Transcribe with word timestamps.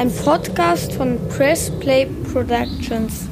Ein 0.00 0.10
Podcast 0.10 0.94
von 0.94 1.18
Press 1.28 1.70
Play 1.78 2.06
Productions. 2.32 3.28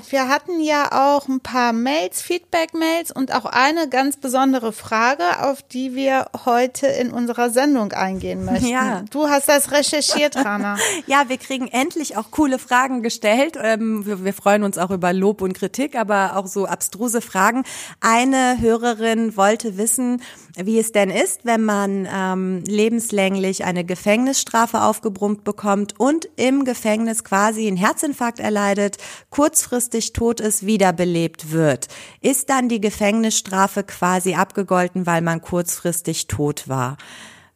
Ja, 0.00 0.12
wir 0.12 0.28
hatten 0.28 0.60
ja 0.60 0.92
auch 0.92 1.28
ein 1.28 1.40
paar 1.40 1.72
Mails, 1.72 2.22
Feedback-Mails 2.22 3.10
und 3.12 3.34
auch 3.34 3.44
eine 3.44 3.88
ganz 3.88 4.16
besondere 4.16 4.72
Frage, 4.72 5.24
auf 5.42 5.62
die 5.62 5.94
wir 5.94 6.26
heute 6.44 6.86
in 6.86 7.10
unserer 7.10 7.50
Sendung 7.50 7.92
eingehen 7.92 8.44
möchten. 8.44 8.66
Ja. 8.66 9.02
Du 9.10 9.28
hast 9.28 9.48
das 9.48 9.72
recherchiert, 9.72 10.36
Rana. 10.36 10.76
ja, 11.06 11.28
wir 11.28 11.38
kriegen 11.38 11.68
endlich 11.68 12.16
auch 12.16 12.30
coole 12.30 12.58
Fragen 12.58 13.02
gestellt. 13.02 13.58
Ähm, 13.60 14.04
wir 14.06 14.32
freuen 14.34 14.62
uns 14.62 14.78
auch 14.78 14.90
über 14.90 15.12
Lob 15.12 15.42
und 15.42 15.54
Kritik, 15.54 15.96
aber 15.96 16.36
auch 16.36 16.46
so 16.46 16.66
abstruse 16.66 17.20
Fragen. 17.20 17.64
Eine 18.00 18.58
Hörerin 18.60 19.36
wollte 19.36 19.76
wissen, 19.76 20.22
wie 20.56 20.78
es 20.78 20.92
denn 20.92 21.10
ist, 21.10 21.44
wenn 21.44 21.64
man 21.64 22.08
ähm, 22.12 22.62
lebenslänglich 22.66 23.64
eine 23.64 23.84
Gefängnisstrafe 23.84 24.82
aufgebrummt 24.82 25.44
bekommt 25.44 25.98
und 25.98 26.28
im 26.36 26.64
Gefängnis 26.64 27.24
quasi 27.24 27.66
einen 27.66 27.76
Herzinfarkt 27.76 28.40
erleidet, 28.40 28.96
kurzfristig 29.30 30.12
tot 30.12 30.40
ist, 30.40 30.66
wiederbelebt 30.66 31.52
wird. 31.52 31.88
Ist 32.20 32.50
dann 32.50 32.68
die 32.68 32.80
Gefängnisstrafe 32.80 33.84
quasi 33.84 34.34
abgegolten, 34.34 35.06
weil 35.06 35.22
man 35.22 35.40
kurzfristig 35.40 36.26
tot 36.26 36.68
war? 36.68 36.96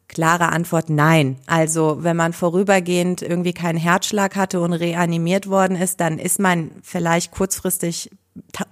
Klare 0.07 0.49
Antwort 0.49 0.89
nein. 0.89 1.37
Also 1.47 1.97
wenn 2.01 2.15
man 2.15 2.31
vorübergehend 2.31 3.21
irgendwie 3.21 3.53
keinen 3.53 3.79
Herzschlag 3.79 4.35
hatte 4.35 4.61
und 4.61 4.73
reanimiert 4.73 5.49
worden 5.49 5.75
ist, 5.75 5.99
dann 5.99 6.19
ist 6.19 6.39
man 6.39 6.71
vielleicht 6.83 7.31
kurzfristig 7.31 8.11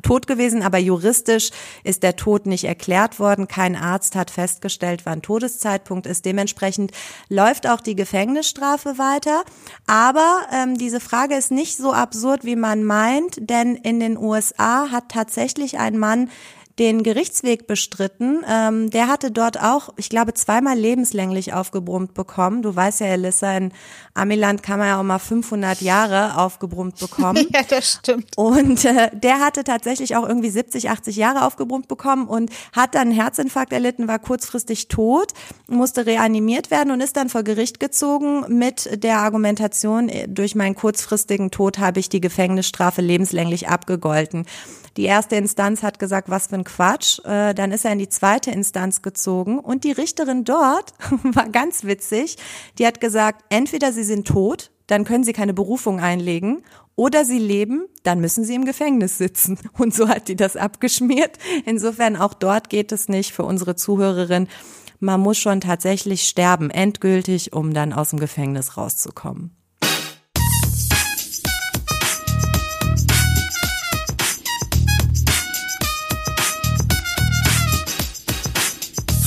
tot 0.02 0.27
gewesen, 0.27 0.62
aber 0.62 0.77
juristisch 0.77 1.51
ist 1.84 2.04
der 2.04 2.15
Tod 2.15 2.46
nicht 2.46 2.65
erklärt 2.65 3.20
worden. 3.20 3.48
Kein 3.48 3.76
Arzt 3.76 4.15
hat 4.15 4.32
festgestellt, 4.32 5.01
wann 5.05 5.21
Todeszeitpunkt 5.21 6.05
ist. 6.05 6.26
Dementsprechend 6.26 6.91
läuft 7.29 7.68
auch 7.68 7.82
die 7.82 7.96
Gefängnisstrafe 7.96 8.98
weiter. 8.98 9.43
Aber 9.87 10.41
ähm, 10.52 10.77
diese 10.77 10.99
Frage 10.99 11.35
ist 11.35 11.52
nicht 11.52 11.77
so 11.77 11.93
absurd, 11.93 12.43
wie 12.43 12.55
man 12.55 12.84
meint, 12.84 13.49
denn 13.49 13.76
in 13.76 13.99
den 13.99 14.18
USA 14.18 14.91
hat 14.91 15.10
tatsächlich 15.10 15.80
ein 15.80 15.98
Mann 15.98 16.30
den 16.79 17.04
Gerichtsweg 17.04 17.68
bestritten. 17.68 18.43
Ähm, 18.49 18.90
der 18.90 19.07
hatte 19.07 19.32
dort 19.32 19.62
auch, 19.62 19.90
ich 19.98 20.10
glaube, 20.10 20.34
zweimal 20.34 20.77
lebenslänglich 20.77 21.54
aufgebrummt 21.54 22.15
bekommen. 22.15 22.63
Du 22.63 22.76
weißt 22.76 23.02
ja, 23.02 23.07
Elissa, 23.07 23.55
in 23.55 23.71
Amiland 24.15 24.63
kann 24.63 24.80
man 24.80 24.88
ja 24.88 24.99
auch 24.99 25.04
mal 25.04 25.20
500 25.20 25.82
Jahre 25.82 26.38
aufgebrummt 26.38 26.98
bekommen. 26.98 27.48
ja, 27.54 27.62
das 27.68 27.99
stimmt. 27.99 28.35
Und 28.35 28.85
äh, 28.85 29.12
der 29.13 29.40
hatte 29.40 29.63
tatsächlich 29.63 30.15
auch 30.15 30.27
irgendwie 30.27 30.49
70, 30.49 30.90
80 30.90 31.15
Jahre 31.15 31.46
aufgebrummt 31.46 31.88
bekommen 31.88 32.27
und 32.27 32.49
hat 32.71 32.96
dann 32.96 33.04
einen 33.04 33.12
Herzinfarkt 33.12 33.71
erlitten, 33.71 34.08
war 34.08 34.18
kurzfristig 34.18 34.87
tot, 34.87 35.34
musste 35.68 36.08
reanimiert 36.08 36.71
werden 36.71 36.91
und 36.91 37.02
ist 37.02 37.18
dann 37.18 37.30
vor 37.30 37.43
Gericht 37.43 37.80
gezogen 37.80 38.46
mit 38.48 39.04
der 39.04 39.20
Argumentation, 39.20 40.10
äh, 40.10 40.27
durch 40.27 40.55
meinen 40.55 40.74
kurzfristigen 40.74 41.52
Tod 41.52 41.77
habe 41.77 41.99
ich 41.99 42.10
die 42.10 42.21
Gefängnisstrafe 42.21 43.02
lebenslänglich 43.02 43.70
abgegolten. 43.70 44.46
Die 44.98 45.05
erste 45.05 45.36
Instanz 45.36 45.82
hat 45.82 45.98
gesagt, 45.98 46.30
was 46.30 46.48
für 46.48 46.55
ein 46.55 46.63
Quatsch. 46.63 47.20
Äh, 47.26 47.54
dann 47.54 47.72
ist 47.72 47.86
er 47.86 47.94
in 47.94 47.99
die 47.99 48.10
zweite 48.10 48.52
Instanz 48.52 49.02
gezogen 49.02 49.60
und 49.60 49.84
die 49.84 49.91
Richterin 49.91 50.44
dort 50.44 50.94
war 51.24 51.49
ganz 51.49 51.84
witzig. 51.84 52.38
Die 52.77 52.86
hat 52.86 53.02
gesagt, 53.02 53.44
entweder 53.49 53.91
sie 53.91 54.04
sind 54.04 54.27
tot, 54.27 54.71
dann 54.88 55.05
können 55.05 55.24
sie 55.24 55.34
keine 55.34 55.54
Berufung 55.54 55.99
einlegen 55.99 56.64
oder 56.96 57.26
sie 57.26 57.40
leben, 57.40 57.86
dann 58.04 58.20
müssen 58.20 58.44
sie 58.44 58.54
im 58.54 58.66
Gefängnis 58.66 59.18
sitzen. 59.18 59.58
Und 59.77 59.96
so 59.96 60.08
hat 60.08 60.27
die 60.27 60.36
das 60.36 60.55
abgeschmiert. 60.55 61.40
Insofern 61.66 62.16
auch 62.16 62.34
dort 62.34 62.70
geht 62.70 62.91
es 62.91 63.10
nicht 63.10 63.32
für 63.32 63.44
unsere 63.44 63.76
Zuhörerin. 63.76 64.47
Man 65.00 65.20
muss 65.20 65.40
schon 65.40 65.62
tatsächlich 65.62 66.28
sterben, 66.28 66.70
endgültig, 66.70 67.53
um 67.53 67.74
dann 67.74 67.94
aus 67.94 68.12
dem 68.12 68.20
Gefängnis 68.20 68.78
rauszukommen. 68.78 69.56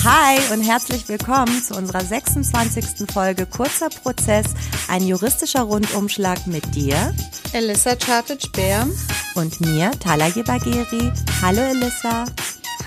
Hi 0.09 0.39
und 0.55 0.63
herzlich 0.63 1.09
willkommen 1.09 1.61
zu 1.61 1.75
unserer 1.75 2.01
26. 2.01 3.11
Folge 3.13 3.45
Kurzer 3.45 3.89
Prozess, 3.89 4.47
ein 4.87 5.05
juristischer 5.05 5.63
Rundumschlag 5.63 6.47
mit 6.47 6.77
dir, 6.77 7.13
Elissa 7.53 7.97
Chartic-Bär 7.97 8.87
und 9.35 9.61
mir, 9.61 9.91
Tala 9.99 10.29
Bagheri. 10.29 11.13
Hallo 11.43 11.61
Elissa. 11.61 12.25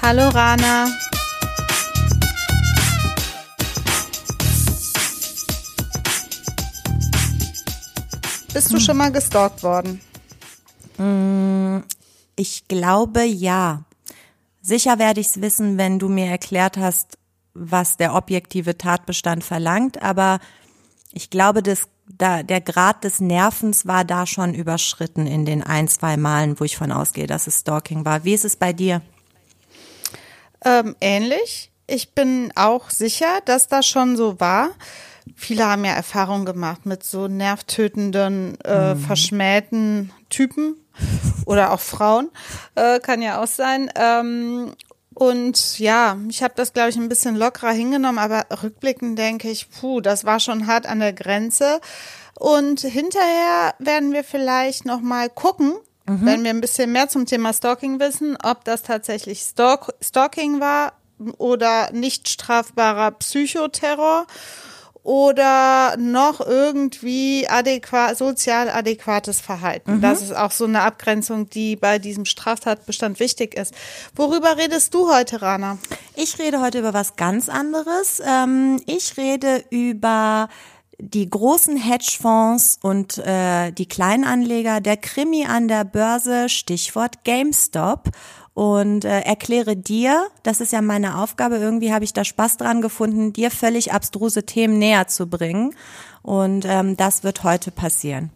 Hallo 0.02 0.30
Rana. 0.30 0.88
Bist 8.53 8.72
du 8.72 8.75
hm. 8.75 8.80
schon 8.80 8.96
mal 8.96 9.12
gestalkt 9.12 9.62
worden? 9.62 10.00
Hm, 10.96 11.84
ich 12.38 12.66
glaube 12.69 13.25
ja. 13.25 13.84
Sicher 14.69 15.00
werde 15.00 15.19
ich 15.19 15.30
es 15.30 15.41
wissen, 15.41 15.80
wenn 15.80 15.97
du 15.97 16.09
mir 16.09 16.28
erklärt 16.28 16.78
hast, 16.78 17.18
was 17.56 17.97
der 17.97 18.13
objektive 18.13 18.78
Tatbestand 18.78 19.44
verlangt, 19.44 20.00
aber 20.03 20.40
ich 21.12 21.31
glaube, 21.31 21.63
dass 21.63 21.88
da, 22.06 22.44
der 22.44 22.62
Grad 22.62 23.03
des 23.03 23.19
Nervens 23.19 23.88
war 23.88 24.06
da 24.06 24.28
schon 24.28 24.53
überschritten 24.53 25.25
in 25.25 25.44
den 25.44 25.63
ein, 25.63 25.88
zwei 25.88 26.18
Malen, 26.18 26.59
wo 26.59 26.66
ich 26.66 26.78
von 26.78 26.91
ausgehe, 26.91 27.25
dass 27.25 27.47
es 27.47 27.62
Stalking 27.62 28.06
war. 28.06 28.25
Wie 28.25 28.35
ist 28.35 28.46
es 28.46 28.57
bei 28.57 28.72
dir? 28.72 29.02
Ähm, 30.63 30.96
ähnlich. 31.01 31.72
Ich 31.88 32.13
bin 32.13 32.53
auch 32.56 32.91
sicher, 32.91 33.41
dass 33.46 33.69
das 33.69 33.88
schon 33.88 34.18
so 34.18 34.40
war. 34.40 34.69
Viele 35.36 35.66
haben 35.66 35.84
ja 35.84 35.94
Erfahrungen 35.94 36.46
gemacht 36.46 36.86
mit 36.86 37.03
so 37.03 37.28
nervtötenden, 37.28 38.56
äh, 38.62 38.94
mhm. 38.94 39.00
verschmähten 39.00 40.12
Typen, 40.30 40.75
oder 41.45 41.71
auch 41.71 41.79
Frauen, 41.79 42.29
äh, 42.75 42.99
kann 42.99 43.21
ja 43.21 43.41
auch 43.41 43.47
sein. 43.47 43.91
Ähm, 43.95 44.73
und 45.13 45.79
ja, 45.79 46.17
ich 46.29 46.43
habe 46.43 46.53
das, 46.55 46.71
glaube 46.71 46.91
ich, 46.91 46.95
ein 46.95 47.09
bisschen 47.09 47.35
lockerer 47.35 47.71
hingenommen, 47.71 48.19
aber 48.19 48.45
rückblickend 48.63 49.19
denke 49.19 49.49
ich, 49.49 49.69
puh, 49.69 49.99
das 49.99 50.23
war 50.23 50.39
schon 50.39 50.65
hart 50.65 50.85
an 50.85 50.99
der 50.99 51.11
Grenze. 51.11 51.81
Und 52.39 52.79
hinterher 52.79 53.73
werden 53.79 54.13
wir 54.13 54.23
vielleicht 54.23 54.85
noch 54.85 55.01
mal 55.01 55.29
gucken, 55.29 55.73
mhm. 56.05 56.25
wenn 56.25 56.43
wir 56.45 56.51
ein 56.51 56.61
bisschen 56.61 56.93
mehr 56.93 57.09
zum 57.09 57.25
Thema 57.25 57.51
Stalking 57.51 57.99
wissen, 57.99 58.38
ob 58.41 58.63
das 58.63 58.81
tatsächlich 58.81 59.41
Stalk 59.41 59.93
Stalking 60.01 60.61
war 60.61 60.93
oder 61.38 61.91
nicht 61.91 62.29
strafbarer 62.29 63.11
Psychoterror 63.11 64.25
oder 65.03 65.95
noch 65.97 66.41
irgendwie 66.41 67.47
adäquat, 67.47 68.17
sozial 68.17 68.69
adäquates 68.69 69.39
Verhalten. 69.39 69.97
Mhm. 69.97 70.01
Das 70.01 70.21
ist 70.21 70.35
auch 70.35 70.51
so 70.51 70.65
eine 70.65 70.81
Abgrenzung, 70.81 71.49
die 71.49 71.75
bei 71.75 71.99
diesem 71.99 72.25
Straftatbestand 72.25 73.19
wichtig 73.19 73.55
ist. 73.55 73.73
Worüber 74.15 74.57
redest 74.57 74.93
du 74.93 75.11
heute, 75.11 75.41
Rana? 75.41 75.77
Ich 76.15 76.38
rede 76.39 76.61
heute 76.61 76.79
über 76.79 76.93
was 76.93 77.15
ganz 77.15 77.49
anderes. 77.49 78.21
Ähm, 78.25 78.81
ich 78.85 79.17
rede 79.17 79.63
über 79.69 80.49
die 81.01 81.29
großen 81.29 81.77
Hedgefonds 81.77 82.77
und 82.81 83.19
äh, 83.19 83.71
die 83.71 83.88
Kleinanleger, 83.88 84.81
der 84.81 84.97
Krimi 84.97 85.45
an 85.45 85.69
der 85.69 85.85
Börse, 85.85 86.49
Stichwort 86.49 87.23
GameStop 87.23 88.09
und 88.59 89.05
äh, 89.05 89.21
erkläre 89.21 89.77
dir, 89.77 90.27
das 90.43 90.59
ist 90.59 90.73
ja 90.73 90.81
meine 90.81 91.19
Aufgabe, 91.19 91.55
irgendwie 91.55 91.93
habe 91.93 92.03
ich 92.03 92.11
da 92.11 92.25
Spaß 92.25 92.57
dran 92.57 92.81
gefunden, 92.81 93.31
dir 93.31 93.51
völlig 93.51 93.93
abstruse 93.93 94.45
Themen 94.45 94.77
näher 94.77 95.07
zu 95.07 95.27
bringen. 95.27 95.73
Und 96.23 96.65
ähm, 96.67 96.97
das 96.97 97.23
wird 97.23 97.45
heute 97.45 97.71
passieren. 97.71 98.31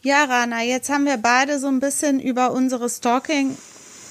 Ja, 0.00 0.24
Rana, 0.24 0.64
jetzt 0.64 0.90
haben 0.90 1.04
wir 1.04 1.18
beide 1.18 1.60
so 1.60 1.68
ein 1.68 1.78
bisschen 1.78 2.18
über 2.18 2.50
unsere 2.50 2.90
Stalking 2.90 3.56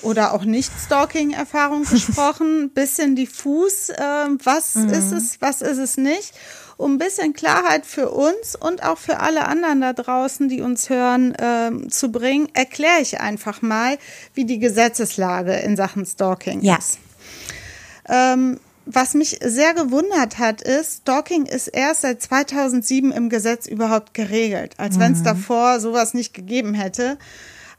oder 0.01 0.33
auch 0.33 0.45
nicht 0.45 0.71
Stalking-Erfahrung 0.85 1.83
gesprochen, 1.89 2.69
bisschen 2.69 3.17
diffus. 3.17 3.89
Äh, 3.89 3.97
was 4.45 4.75
mhm. 4.75 4.91
ist 4.91 5.11
es, 5.11 5.41
was 5.41 5.61
ist 5.61 5.77
es 5.77 5.97
nicht? 5.97 6.33
Um 6.77 6.93
ein 6.93 6.97
bisschen 6.97 7.33
Klarheit 7.33 7.85
für 7.85 8.09
uns 8.09 8.55
und 8.55 8.83
auch 8.83 8.97
für 8.97 9.19
alle 9.19 9.45
anderen 9.45 9.81
da 9.81 9.93
draußen, 9.93 10.49
die 10.49 10.61
uns 10.61 10.89
hören, 10.89 11.33
äh, 11.35 11.87
zu 11.89 12.11
bringen, 12.11 12.49
erkläre 12.53 13.01
ich 13.01 13.19
einfach 13.19 13.61
mal, 13.61 13.97
wie 14.33 14.45
die 14.45 14.59
Gesetzeslage 14.59 15.53
in 15.53 15.75
Sachen 15.75 16.05
Stalking 16.05 16.61
ja. 16.61 16.77
ist. 16.77 16.99
Ähm, 18.09 18.59
was 18.85 19.13
mich 19.13 19.39
sehr 19.41 19.73
gewundert 19.73 20.39
hat, 20.39 20.61
ist, 20.61 21.01
Stalking 21.01 21.45
ist 21.45 21.67
erst 21.67 22.01
seit 22.01 22.21
2007 22.21 23.11
im 23.11 23.29
Gesetz 23.29 23.65
überhaupt 23.65 24.13
geregelt, 24.13 24.73
als 24.77 24.99
wenn 24.99 25.13
es 25.13 25.19
mhm. 25.19 25.25
davor 25.25 25.79
sowas 25.79 26.13
nicht 26.13 26.33
gegeben 26.33 26.73
hätte. 26.73 27.17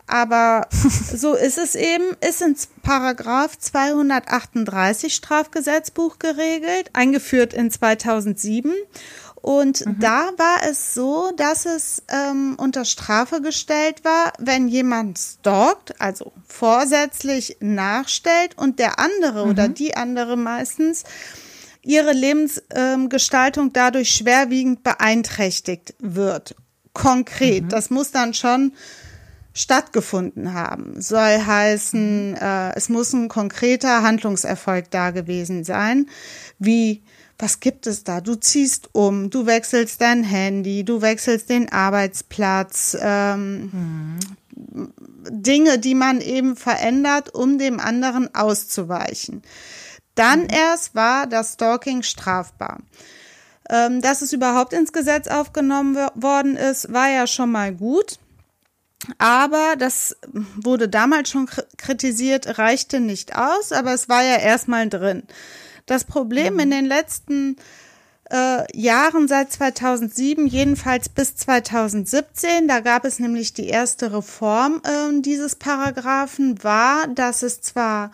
Aber 0.07 0.67
so 0.71 1.35
ist 1.35 1.59
es 1.59 1.75
eben, 1.75 2.05
ist 2.27 2.43
in 2.43 2.57
Paragraph 2.83 3.59
238 3.59 5.15
Strafgesetzbuch 5.15 6.19
geregelt, 6.19 6.91
eingeführt 6.93 7.55
in 7.55 7.71
2007. 7.71 8.73
Und 9.45 9.85
da 10.01 10.31
war 10.39 10.67
es 10.67 10.95
so, 10.95 11.31
dass 11.37 11.67
es 11.67 12.03
ähm, 12.09 12.55
unter 12.59 12.87
Strafe 12.87 13.43
gestellt 13.43 14.03
war, 14.03 14.33
wenn 14.39 14.69
jemand 14.69 15.19
stalkt, 15.19 16.01
also 16.01 16.33
vorsätzlich 16.49 17.59
nachstellt 17.61 18.57
und 18.57 18.79
der 18.79 18.99
andere 18.99 19.45
oder 19.45 19.69
die 19.69 19.99
andere 19.99 20.39
meistens 20.39 21.05
ihre 21.83 22.13
Lebensgestaltung 22.13 23.75
dadurch 23.75 24.13
schwerwiegend 24.13 24.83
beeinträchtigt 24.83 25.95
wird. 25.99 26.55
Konkret. 26.95 27.71
Das 27.71 27.91
muss 27.91 28.13
dann 28.13 28.33
schon 28.33 28.73
stattgefunden 29.55 30.53
haben. 30.53 31.01
Soll 31.01 31.47
heißen, 31.47 32.37
äh, 32.37 32.75
es 32.75 32.89
muss 32.89 33.13
ein 33.13 33.29
konkreter 33.29 34.03
Handlungserfolg 34.03 34.91
da 34.91 35.11
gewesen 35.11 35.65
sein, 35.65 36.11
wie 36.59 37.03
was 37.39 37.59
gibt 37.59 37.89
es 37.89 38.05
da? 38.05 38.21
Du 38.21 38.37
ziehst 38.37 38.91
um, 38.93 39.29
du 39.29 39.47
wechselst 39.47 40.01
dein 40.01 40.23
Handy, 40.23 40.85
du 40.85 41.03
wechselst 41.03 41.51
den 41.51 41.71
Arbeitsplatz, 41.73 42.97
ähm, 43.01 44.19
Dinge, 45.29 45.79
die 45.79 45.97
man 45.97 46.21
eben 46.21 46.55
verändert, 46.55 47.35
um 47.35 47.59
dem 47.59 47.81
anderen 47.81 48.33
auszuweichen. 48.35 49.43
Dann 50.15 50.47
erst 50.47 50.95
war 50.95 51.27
das 51.27 51.55
Stalking 51.55 52.03
strafbar. 52.03 52.79
Ähm, 53.69 54.01
dass 54.01 54.23
es 54.23 54.33
überhaupt 54.33 54.73
ins 54.73 54.93
Gesetz 54.93 55.27
aufgenommen 55.27 55.97
wo- 55.97 56.23
worden 56.23 56.57
ist, 56.57 56.93
war 56.93 57.09
ja 57.09 57.27
schon 57.27 57.51
mal 57.51 57.75
gut. 57.75 58.19
Aber 59.19 59.75
das 59.79 60.17
wurde 60.57 60.89
damals 60.89 61.31
schon 61.31 61.47
kri- 61.47 61.65
kritisiert, 61.77 62.59
reichte 62.59 63.01
nicht 63.01 63.37
aus, 63.37 63.73
aber 63.73 63.95
es 63.95 64.09
war 64.09 64.23
ja 64.23 64.37
erstmal 64.37 64.89
drin. 64.89 65.25
Das 65.87 66.05
Problem 66.05 66.59
in 66.59 66.71
den 66.71 66.87
letzten 66.87 67.57
äh, 68.31 68.65
Jahren 68.75 69.29
seit 69.29 69.53
2007, 69.53 70.47
jedenfalls 70.47 71.09
bis 71.09 71.37
2017, 71.37 72.69
da 72.69 72.81
gab 72.81 73.05
es 73.05 73.19
nämlich 73.19 73.53
die 73.53 73.67
erste 73.69 74.13
Reform 74.15 74.81
äh, 74.85 75.21
dieses 75.21 75.57
Paragraphen, 75.57 76.63
war, 76.65 77.07
dass 77.09 77.43
es 77.43 77.61
zwar 77.61 78.13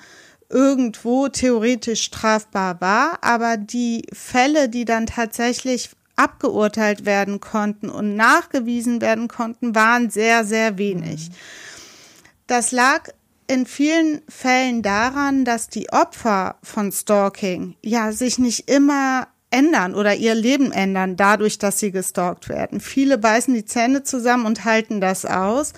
irgendwo 0.48 1.28
theoretisch 1.28 2.02
strafbar 2.02 2.80
war, 2.80 3.18
aber 3.22 3.56
die 3.56 4.04
Fälle, 4.12 4.68
die 4.68 4.84
dann 4.84 5.06
tatsächlich 5.06 5.90
abgeurteilt 6.20 7.06
werden 7.06 7.40
konnten 7.40 7.88
und 7.88 8.14
nachgewiesen 8.14 9.00
werden 9.00 9.26
konnten, 9.26 9.74
waren 9.74 10.10
sehr, 10.10 10.44
sehr 10.44 10.76
wenig. 10.76 11.30
Das 12.46 12.72
lag 12.72 13.08
in 13.46 13.64
vielen 13.64 14.20
Fällen 14.28 14.82
daran, 14.82 15.44
dass 15.44 15.68
die 15.68 15.90
Opfer 15.90 16.56
von 16.62 16.92
Stalking 16.92 17.74
ja 17.82 18.12
sich 18.12 18.38
nicht 18.38 18.70
immer 18.70 19.28
ändern 19.50 19.94
oder 19.94 20.14
ihr 20.14 20.34
Leben 20.34 20.70
ändern, 20.70 21.16
dadurch, 21.16 21.58
dass 21.58 21.80
sie 21.80 21.90
gestalkt 21.90 22.48
werden. 22.48 22.80
Viele 22.80 23.18
beißen 23.18 23.52
die 23.52 23.64
Zähne 23.64 24.04
zusammen 24.04 24.46
und 24.46 24.64
halten 24.64 25.00
das 25.00 25.24
aus. 25.24 25.72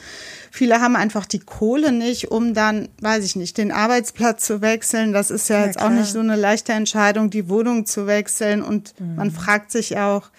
Viele 0.50 0.80
haben 0.80 0.94
einfach 0.94 1.24
die 1.24 1.38
Kohle 1.38 1.90
nicht, 1.92 2.30
um 2.30 2.52
dann, 2.52 2.88
weiß 3.00 3.24
ich 3.24 3.34
nicht, 3.36 3.56
den 3.56 3.72
Arbeitsplatz 3.72 4.44
zu 4.46 4.60
wechseln. 4.60 5.12
Das 5.14 5.30
ist 5.30 5.48
ja, 5.48 5.60
Ja, 5.60 5.66
jetzt 5.66 5.78
auch 5.78 5.86
klar. 5.86 5.90
nicht 6.00 6.12
so 6.12 6.20
eine 6.20 6.36
leichte 6.36 6.72
Entscheidung, 6.72 7.30
die 7.30 7.48
Wohnung 7.48 7.86
zu 7.86 8.06
wechseln. 8.06 8.62
Und 8.62 8.94
man 8.98 9.30
fragt 9.30 9.72
sich 9.72 9.96
auch, 9.98 10.30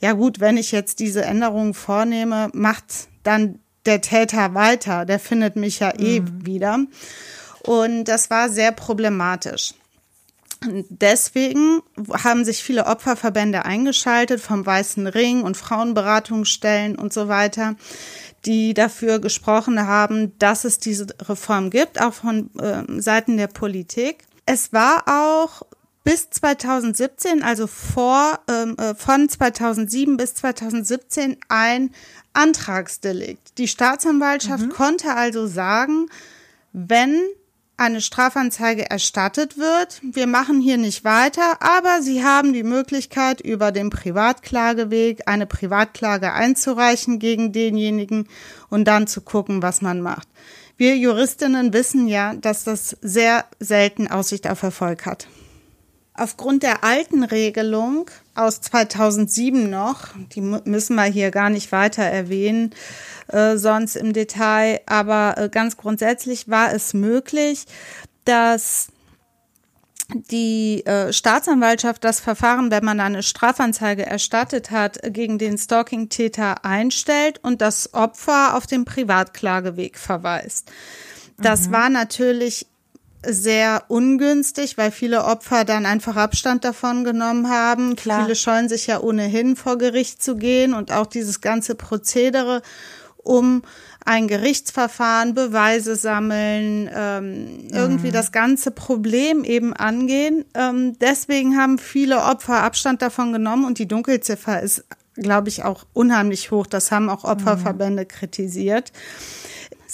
ja 0.00 0.12
gut, 0.12 0.40
wenn 0.40 0.56
ich 0.56 0.72
jetzt 0.72 0.98
diese 0.98 1.24
Änderungen 1.24 1.74
vornehme, 1.74 2.50
macht 2.52 2.84
dann 3.22 3.60
der 3.86 4.00
Täter 4.00 4.54
weiter. 4.54 5.04
Der 5.04 5.20
findet 5.20 5.54
mich 5.54 5.78
ja 5.78 5.92
eh 5.96 6.22
wieder. 6.42 6.80
Und 7.62 8.04
das 8.04 8.30
war 8.30 8.48
sehr 8.48 8.72
problematisch. 8.72 9.74
Deswegen 10.88 11.82
haben 12.12 12.44
sich 12.44 12.62
viele 12.62 12.86
Opferverbände 12.86 13.64
eingeschaltet, 13.64 14.40
vom 14.40 14.64
Weißen 14.64 15.06
Ring 15.06 15.42
und 15.42 15.56
Frauenberatungsstellen 15.56 16.96
und 16.96 17.12
so 17.12 17.28
weiter, 17.28 17.76
die 18.46 18.74
dafür 18.74 19.18
gesprochen 19.18 19.86
haben, 19.86 20.38
dass 20.38 20.64
es 20.64 20.78
diese 20.78 21.06
Reform 21.22 21.70
gibt, 21.70 22.00
auch 22.00 22.14
von 22.14 22.50
ähm, 22.60 23.00
Seiten 23.00 23.36
der 23.36 23.46
Politik. 23.48 24.24
Es 24.46 24.72
war 24.72 25.04
auch 25.06 25.62
bis 26.04 26.28
2017, 26.28 27.42
also 27.42 27.66
vor, 27.66 28.38
ähm, 28.48 28.76
äh, 28.78 28.94
von 28.94 29.28
2007 29.28 30.16
bis 30.18 30.34
2017 30.34 31.38
ein 31.48 31.90
Antragsdelikt. 32.34 33.58
Die 33.58 33.68
Staatsanwaltschaft 33.68 34.68
konnte 34.70 35.14
also 35.14 35.46
sagen, 35.46 36.08
wenn 36.72 37.22
eine 37.76 38.00
Strafanzeige 38.00 38.88
erstattet 38.88 39.58
wird. 39.58 40.00
Wir 40.02 40.26
machen 40.26 40.60
hier 40.60 40.76
nicht 40.76 41.04
weiter, 41.04 41.60
aber 41.60 42.02
Sie 42.02 42.24
haben 42.24 42.52
die 42.52 42.62
Möglichkeit, 42.62 43.40
über 43.40 43.72
den 43.72 43.90
Privatklageweg 43.90 45.22
eine 45.26 45.46
Privatklage 45.46 46.32
einzureichen 46.32 47.18
gegen 47.18 47.52
denjenigen 47.52 48.28
und 48.70 48.84
dann 48.84 49.06
zu 49.06 49.20
gucken, 49.20 49.62
was 49.62 49.82
man 49.82 50.00
macht. 50.00 50.28
Wir 50.76 50.96
Juristinnen 50.96 51.72
wissen 51.72 52.08
ja, 52.08 52.34
dass 52.34 52.64
das 52.64 52.96
sehr 53.00 53.44
selten 53.60 54.08
Aussicht 54.08 54.48
auf 54.48 54.62
Erfolg 54.62 55.06
hat. 55.06 55.28
Aufgrund 56.16 56.62
der 56.62 56.84
alten 56.84 57.24
Regelung 57.24 58.08
aus 58.36 58.60
2007 58.60 59.68
noch, 59.68 60.08
die 60.34 60.40
müssen 60.40 60.94
wir 60.94 61.04
hier 61.04 61.32
gar 61.32 61.50
nicht 61.50 61.72
weiter 61.72 62.04
erwähnen, 62.04 62.70
äh, 63.28 63.56
sonst 63.56 63.96
im 63.96 64.12
Detail, 64.12 64.80
aber 64.86 65.34
äh, 65.36 65.48
ganz 65.48 65.76
grundsätzlich 65.76 66.48
war 66.48 66.72
es 66.72 66.94
möglich, 66.94 67.64
dass 68.24 68.88
die 70.30 70.86
äh, 70.86 71.12
Staatsanwaltschaft 71.12 72.04
das 72.04 72.20
Verfahren, 72.20 72.70
wenn 72.70 72.84
man 72.84 73.00
eine 73.00 73.24
Strafanzeige 73.24 74.06
erstattet 74.06 74.70
hat, 74.70 75.00
gegen 75.02 75.38
den 75.38 75.58
Stalking-Täter 75.58 76.64
einstellt 76.64 77.40
und 77.42 77.60
das 77.60 77.92
Opfer 77.92 78.56
auf 78.56 78.68
den 78.68 78.84
Privatklageweg 78.84 79.98
verweist. 79.98 80.70
Das 81.38 81.72
war 81.72 81.88
natürlich 81.88 82.68
sehr 83.28 83.84
ungünstig, 83.88 84.76
weil 84.78 84.90
viele 84.90 85.24
Opfer 85.24 85.64
dann 85.64 85.86
einfach 85.86 86.16
Abstand 86.16 86.64
davon 86.64 87.04
genommen 87.04 87.48
haben. 87.48 87.96
Klar. 87.96 88.22
Viele 88.22 88.36
scheuen 88.36 88.68
sich 88.68 88.86
ja 88.86 89.00
ohnehin 89.00 89.56
vor 89.56 89.78
Gericht 89.78 90.22
zu 90.22 90.36
gehen 90.36 90.74
und 90.74 90.92
auch 90.92 91.06
dieses 91.06 91.40
ganze 91.40 91.74
Prozedere 91.74 92.62
um 93.16 93.62
ein 94.04 94.28
Gerichtsverfahren, 94.28 95.34
Beweise 95.34 95.96
sammeln, 95.96 96.90
ähm, 96.94 97.68
irgendwie 97.72 98.10
das 98.10 98.32
ganze 98.32 98.70
Problem 98.70 99.44
eben 99.44 99.72
angehen. 99.72 100.44
Ähm, 100.54 100.98
deswegen 100.98 101.56
haben 101.56 101.78
viele 101.78 102.18
Opfer 102.22 102.62
Abstand 102.62 103.00
davon 103.00 103.32
genommen 103.32 103.64
und 103.64 103.78
die 103.78 103.88
Dunkelziffer 103.88 104.60
ist, 104.60 104.84
glaube 105.14 105.48
ich, 105.48 105.64
auch 105.64 105.86
unheimlich 105.94 106.50
hoch. 106.50 106.66
Das 106.66 106.92
haben 106.92 107.08
auch 107.08 107.24
Opferverbände 107.24 108.04
kritisiert. 108.04 108.92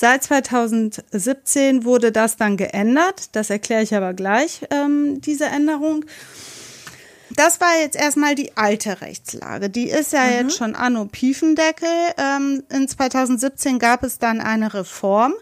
Seit 0.00 0.22
2017 0.24 1.84
wurde 1.84 2.10
das 2.10 2.38
dann 2.38 2.56
geändert. 2.56 3.36
Das 3.36 3.50
erkläre 3.50 3.82
ich 3.82 3.94
aber 3.94 4.14
gleich, 4.14 4.62
ähm, 4.70 5.20
diese 5.20 5.44
Änderung. 5.44 6.06
Das 7.36 7.60
war 7.60 7.78
jetzt 7.82 7.96
erstmal 7.96 8.34
die 8.34 8.56
alte 8.56 9.02
Rechtslage. 9.02 9.68
Die 9.68 9.90
ist 9.90 10.14
ja 10.14 10.26
jetzt 10.26 10.56
schon 10.56 10.74
anno 10.74 11.04
Piefendeckel. 11.04 11.86
Ähm, 12.16 12.62
in 12.70 12.88
2017 12.88 13.78
gab 13.78 14.02
es 14.02 14.18
dann 14.18 14.40
eine 14.40 14.72
Reform. 14.72 15.34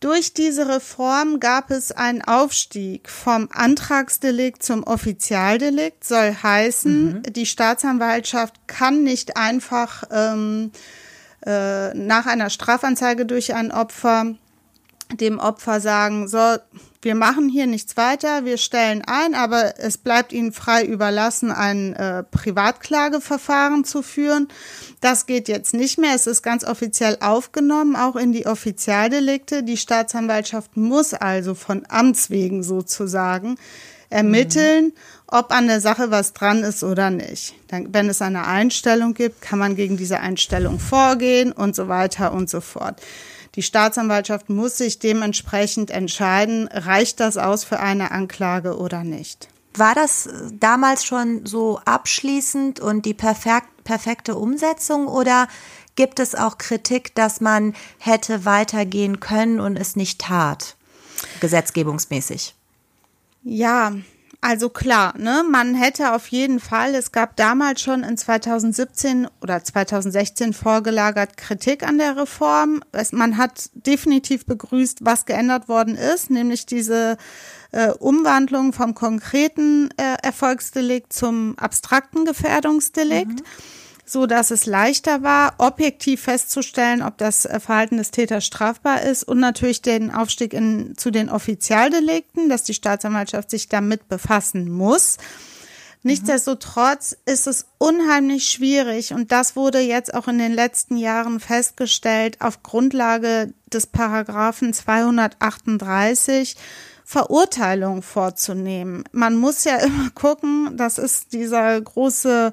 Durch 0.00 0.34
diese 0.34 0.68
Reform 0.68 1.40
gab 1.40 1.70
es 1.70 1.92
einen 1.92 2.20
Aufstieg 2.20 3.08
vom 3.08 3.48
Antragsdelikt 3.52 4.62
zum 4.62 4.82
Offizialdelikt. 4.82 6.04
Soll 6.04 6.36
heißen, 6.42 7.22
die 7.22 7.46
Staatsanwaltschaft 7.46 8.54
kann 8.66 9.02
nicht 9.02 9.38
einfach 9.38 10.04
ähm, 10.10 10.72
äh, 11.46 11.94
nach 11.94 12.26
einer 12.26 12.50
Strafanzeige 12.50 13.26
durch 13.26 13.54
ein 13.54 13.72
Opfer 13.72 14.34
dem 15.16 15.38
Opfer 15.38 15.80
sagen, 15.80 16.28
so, 16.28 16.56
wir 17.02 17.14
machen 17.14 17.48
hier 17.48 17.66
nichts 17.66 17.96
weiter, 17.96 18.44
wir 18.44 18.58
stellen 18.58 19.02
ein, 19.06 19.34
aber 19.34 19.78
es 19.78 19.98
bleibt 19.98 20.32
Ihnen 20.32 20.52
frei 20.52 20.84
überlassen, 20.84 21.50
ein 21.50 21.94
äh, 21.94 22.22
Privatklageverfahren 22.22 23.84
zu 23.84 24.02
führen. 24.02 24.48
Das 25.00 25.26
geht 25.26 25.48
jetzt 25.48 25.72
nicht 25.72 25.98
mehr. 25.98 26.14
Es 26.14 26.26
ist 26.26 26.42
ganz 26.42 26.64
offiziell 26.64 27.16
aufgenommen, 27.20 27.96
auch 27.96 28.16
in 28.16 28.32
die 28.32 28.46
Offizialdelikte. 28.46 29.62
Die 29.62 29.78
Staatsanwaltschaft 29.78 30.76
muss 30.76 31.14
also 31.14 31.54
von 31.54 31.84
Amts 31.88 32.30
wegen 32.30 32.62
sozusagen 32.62 33.56
ermitteln, 34.10 34.92
ob 35.32 35.52
an 35.52 35.66
der 35.66 35.80
Sache 35.80 36.10
was 36.10 36.32
dran 36.32 36.62
ist 36.62 36.82
oder 36.82 37.10
nicht. 37.10 37.54
Dann, 37.68 37.92
wenn 37.92 38.08
es 38.08 38.22
eine 38.22 38.46
Einstellung 38.46 39.14
gibt, 39.14 39.40
kann 39.40 39.58
man 39.58 39.76
gegen 39.76 39.96
diese 39.96 40.20
Einstellung 40.20 40.78
vorgehen 40.78 41.52
und 41.52 41.76
so 41.76 41.88
weiter 41.88 42.32
und 42.32 42.50
so 42.50 42.60
fort. 42.60 43.00
Die 43.56 43.62
Staatsanwaltschaft 43.62 44.48
muss 44.48 44.78
sich 44.78 44.98
dementsprechend 44.98 45.90
entscheiden, 45.90 46.68
reicht 46.72 47.20
das 47.20 47.36
aus 47.36 47.64
für 47.64 47.80
eine 47.80 48.12
Anklage 48.12 48.78
oder 48.78 49.02
nicht. 49.02 49.48
War 49.74 49.94
das 49.94 50.26
äh, 50.26 50.32
damals 50.52 51.04
schon 51.04 51.46
so 51.46 51.80
abschließend 51.84 52.80
und 52.80 53.06
die 53.06 53.14
perfekt, 53.14 53.84
perfekte 53.84 54.36
Umsetzung 54.36 55.06
oder 55.06 55.48
gibt 55.96 56.20
es 56.20 56.34
auch 56.34 56.58
Kritik, 56.58 57.14
dass 57.14 57.40
man 57.40 57.74
hätte 57.98 58.44
weitergehen 58.44 59.20
können 59.20 59.60
und 59.60 59.76
es 59.76 59.96
nicht 59.96 60.20
tat, 60.20 60.76
gesetzgebungsmäßig? 61.40 62.54
Ja, 63.42 63.92
Also 64.42 64.70
klar, 64.70 65.14
ne, 65.18 65.44
man 65.48 65.74
hätte 65.74 66.14
auf 66.14 66.28
jeden 66.28 66.60
Fall, 66.60 66.94
es 66.94 67.12
gab 67.12 67.36
damals 67.36 67.82
schon 67.82 68.02
in 68.02 68.16
2017 68.16 69.28
oder 69.42 69.62
2016 69.62 70.54
vorgelagert 70.54 71.36
Kritik 71.36 71.86
an 71.86 71.98
der 71.98 72.16
Reform. 72.16 72.82
Es, 72.92 73.12
man 73.12 73.36
hat 73.36 73.68
definitiv 73.74 74.46
begrüßt, 74.46 75.04
was 75.04 75.26
geändert 75.26 75.68
worden 75.68 75.94
ist, 75.94 76.30
nämlich 76.30 76.64
diese 76.64 77.18
äh, 77.72 77.90
Umwandlung 77.90 78.72
vom 78.72 78.94
konkreten 78.94 79.90
äh, 79.98 80.16
Erfolgsdelikt 80.22 81.12
zum 81.12 81.58
abstrakten 81.58 82.24
Gefährdungsdelikt. 82.24 83.40
Mhm 83.40 83.44
so 84.10 84.26
dass 84.26 84.50
es 84.50 84.66
leichter 84.66 85.22
war, 85.22 85.54
objektiv 85.58 86.22
festzustellen, 86.22 87.00
ob 87.00 87.16
das 87.18 87.44
äh, 87.44 87.60
Verhalten 87.60 87.96
des 87.96 88.10
Täters 88.10 88.44
strafbar 88.44 89.02
ist 89.02 89.22
und 89.22 89.38
natürlich 89.38 89.82
den 89.82 90.10
Aufstieg 90.10 90.52
in, 90.52 90.96
zu 90.96 91.12
den 91.12 91.28
Offizialdelikten, 91.28 92.48
dass 92.48 92.64
die 92.64 92.74
Staatsanwaltschaft 92.74 93.50
sich 93.50 93.68
damit 93.68 94.08
befassen 94.08 94.68
muss. 94.68 95.18
Nichtsdestotrotz 96.02 97.16
ist 97.24 97.46
es 97.46 97.66
unheimlich 97.78 98.48
schwierig 98.48 99.12
und 99.12 99.30
das 99.30 99.54
wurde 99.54 99.78
jetzt 99.78 100.12
auch 100.12 100.26
in 100.26 100.38
den 100.38 100.54
letzten 100.54 100.96
Jahren 100.96 101.38
festgestellt 101.38 102.40
auf 102.40 102.64
Grundlage 102.64 103.52
des 103.72 103.86
Paragraphen 103.86 104.72
238 104.72 106.56
Verurteilung 107.04 108.02
vorzunehmen. 108.02 109.04
Man 109.12 109.36
muss 109.36 109.64
ja 109.64 109.76
immer 109.84 110.10
gucken, 110.10 110.76
das 110.76 110.98
ist 110.98 111.32
dieser 111.32 111.80
große 111.80 112.52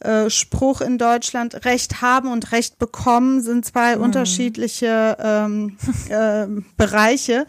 äh, 0.00 0.30
Spruch 0.30 0.80
in 0.80 0.98
Deutschland, 0.98 1.64
Recht 1.64 2.00
haben 2.02 2.30
und 2.30 2.52
Recht 2.52 2.78
bekommen 2.78 3.40
sind 3.40 3.64
zwei 3.64 3.96
mhm. 3.96 4.02
unterschiedliche 4.02 5.16
ähm, 5.20 5.76
äh, 6.08 6.46
Bereiche. 6.76 7.46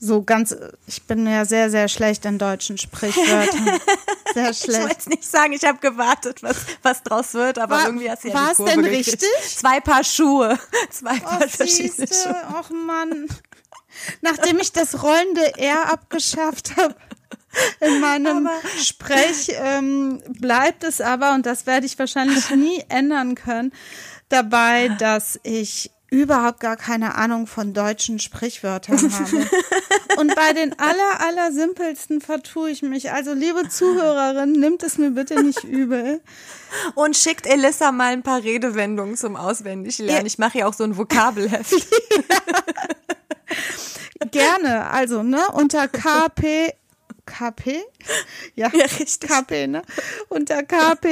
So 0.00 0.22
ganz, 0.22 0.54
ich 0.86 1.02
bin 1.04 1.26
ja 1.26 1.44
sehr, 1.44 1.70
sehr 1.70 1.88
schlecht 1.88 2.24
in 2.24 2.38
deutschen 2.38 2.78
Sprichwörtern. 2.78 3.80
Sehr 4.34 4.52
schlecht. 4.52 4.78
Ich 4.80 4.88
wollte 4.88 5.08
nicht 5.08 5.24
sagen, 5.24 5.52
ich 5.54 5.64
habe 5.64 5.78
gewartet, 5.78 6.42
was, 6.42 6.56
was 6.82 7.02
draus 7.02 7.32
wird, 7.34 7.58
aber 7.58 7.76
War, 7.76 7.86
irgendwie 7.86 8.10
hast 8.10 8.22
du 8.24 8.28
ja 8.28 8.34
War 8.34 8.52
es 8.52 8.58
denn 8.58 8.82
gekriegt. 8.82 9.08
richtig? 9.08 9.56
Zwei 9.56 9.80
Paar 9.80 10.04
Schuhe. 10.04 10.58
Zwei 10.90 11.16
Oh, 11.16 11.20
Paar 11.20 11.48
verschiedene 11.48 12.06
siehste, 12.06 12.28
Schuhe. 12.28 12.42
ach 12.54 12.70
Mann. 12.70 13.26
Nachdem 14.20 14.58
ich 14.58 14.70
das 14.72 15.02
rollende 15.02 15.58
R 15.58 15.90
abgeschafft 15.90 16.76
habe, 16.76 16.94
in 17.80 18.00
meinem 18.00 18.48
Sprech 18.80 19.52
ähm, 19.54 20.22
bleibt 20.40 20.84
es 20.84 21.00
aber, 21.00 21.34
und 21.34 21.46
das 21.46 21.66
werde 21.66 21.86
ich 21.86 21.98
wahrscheinlich 21.98 22.50
nie 22.54 22.82
ändern 22.88 23.34
können, 23.34 23.72
dabei, 24.28 24.88
dass 24.98 25.38
ich 25.42 25.90
überhaupt 26.10 26.60
gar 26.60 26.76
keine 26.76 27.16
Ahnung 27.16 27.46
von 27.46 27.74
deutschen 27.74 28.18
Sprichwörtern 28.18 28.98
habe. 29.12 29.46
Und 30.16 30.34
bei 30.34 30.52
den 30.52 30.76
aller, 30.78 31.20
aller 31.20 31.52
simpelsten 31.52 32.20
vertue 32.20 32.70
ich 32.70 32.82
mich. 32.82 33.12
Also, 33.12 33.34
liebe 33.34 33.68
Zuhörerin, 33.68 34.52
nimmt 34.52 34.82
es 34.82 34.98
mir 34.98 35.10
bitte 35.10 35.42
nicht 35.42 35.62
übel. 35.64 36.20
Und 36.94 37.16
schickt 37.16 37.46
Elissa 37.46 37.92
mal 37.92 38.12
ein 38.12 38.22
paar 38.22 38.42
Redewendungen 38.42 39.16
zum 39.16 39.36
Auswendiglernen. 39.36 40.22
Ja. 40.22 40.26
Ich 40.26 40.38
mache 40.38 40.58
ja 40.58 40.66
auch 40.66 40.74
so 40.74 40.84
ein 40.84 40.96
Vokabelheft. 40.96 41.72
Gerne. 44.30 44.90
Also, 44.90 45.22
ne, 45.22 45.42
unter 45.52 45.88
KP. 45.88 46.72
KP? 47.28 47.82
Ja, 48.54 48.70
Ja, 48.74 48.84
richtig. 48.98 49.30
KP, 49.30 49.66
ne? 49.66 49.82
Unter 50.28 50.62
kp 50.62 51.06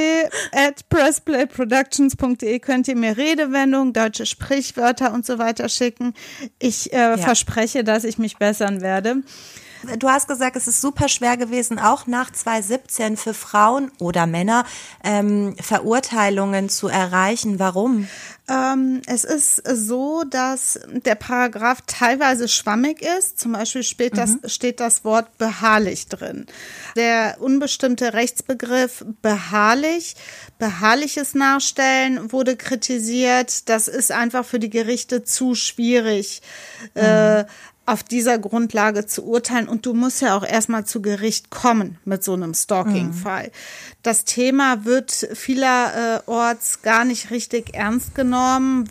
at 0.51 0.89
pressplayproductions.de 0.89 2.59
könnt 2.59 2.87
ihr 2.87 2.95
mir 2.95 3.15
Redewendungen, 3.17 3.93
deutsche 3.93 4.25
Sprichwörter 4.25 5.13
und 5.13 5.25
so 5.25 5.37
weiter 5.37 5.69
schicken. 5.69 6.13
Ich 6.59 6.91
äh, 6.91 7.17
verspreche, 7.17 7.83
dass 7.83 8.03
ich 8.03 8.17
mich 8.17 8.37
bessern 8.37 8.81
werde. 8.81 9.23
Du 9.99 10.09
hast 10.09 10.27
gesagt, 10.27 10.55
es 10.55 10.67
ist 10.67 10.81
super 10.81 11.07
schwer 11.07 11.37
gewesen, 11.37 11.79
auch 11.79 12.07
nach 12.07 12.31
2017 12.31 13.15
für 13.15 13.33
Frauen 13.33 13.91
oder 13.99 14.25
Männer 14.25 14.65
ähm, 15.03 15.55
Verurteilungen 15.61 16.67
zu 16.67 16.87
erreichen. 16.87 17.59
Warum? 17.59 18.07
Ähm, 18.49 19.01
es 19.07 19.25
ist 19.25 19.61
so, 19.67 20.23
dass 20.23 20.79
der 20.89 21.15
Paragraph 21.15 21.79
teilweise 21.85 22.47
schwammig 22.47 23.01
ist. 23.01 23.39
Zum 23.39 23.51
Beispiel 23.51 23.83
steht 23.83 24.17
das, 24.17 24.37
steht 24.45 24.79
das 24.79 25.03
Wort 25.03 25.37
beharrlich 25.37 26.07
drin. 26.07 26.45
Der 26.95 27.37
unbestimmte 27.39 28.13
Rechtsbegriff 28.13 29.03
beharrlich, 29.21 30.15
beharrliches 30.59 31.33
Nachstellen 31.33 32.31
wurde 32.31 32.55
kritisiert. 32.55 33.67
Das 33.67 33.89
ist 33.89 34.13
einfach 34.13 34.45
für 34.45 34.59
die 34.59 34.69
Gerichte 34.69 35.23
zu 35.23 35.53
schwierig. 35.53 36.41
Äh, 36.93 37.43
auf 37.87 38.03
dieser 38.03 38.37
Grundlage 38.37 39.05
zu 39.05 39.25
urteilen. 39.25 39.69
Und 39.69 39.85
du 39.85 39.93
musst 39.93 40.21
ja 40.21 40.37
auch 40.37 40.43
erstmal 40.43 40.85
zu 40.85 41.01
Gericht 41.01 41.49
kommen 41.49 41.97
mit 42.03 42.21
so 42.21 42.33
einem 42.33 42.53
Stalking-Fall. 42.53 43.49
Das 44.03 44.25
Thema 44.25 44.83
wird 44.83 45.11
vielerorts 45.33 46.81
gar 46.81 47.05
nicht 47.05 47.31
richtig 47.31 47.73
ernst 47.75 48.13
genommen, 48.13 48.36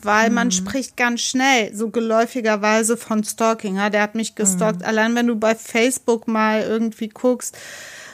weil 0.03 0.31
man 0.31 0.51
spricht 0.51 0.97
ganz 0.97 1.21
schnell, 1.23 1.75
so 1.75 1.91
geläufigerweise 1.91 2.97
von 2.97 3.25
Stalking. 3.25 3.77
Ja, 3.77 3.91
der 3.91 4.03
hat 4.03 4.15
mich 4.15 4.35
gestalkt. 4.35 4.85
Allein 4.85 5.15
wenn 5.15 5.27
du 5.27 5.37
bei 5.37 5.55
Facebook 5.55 6.29
mal 6.29 6.63
irgendwie 6.63 7.09
guckst, 7.09 7.57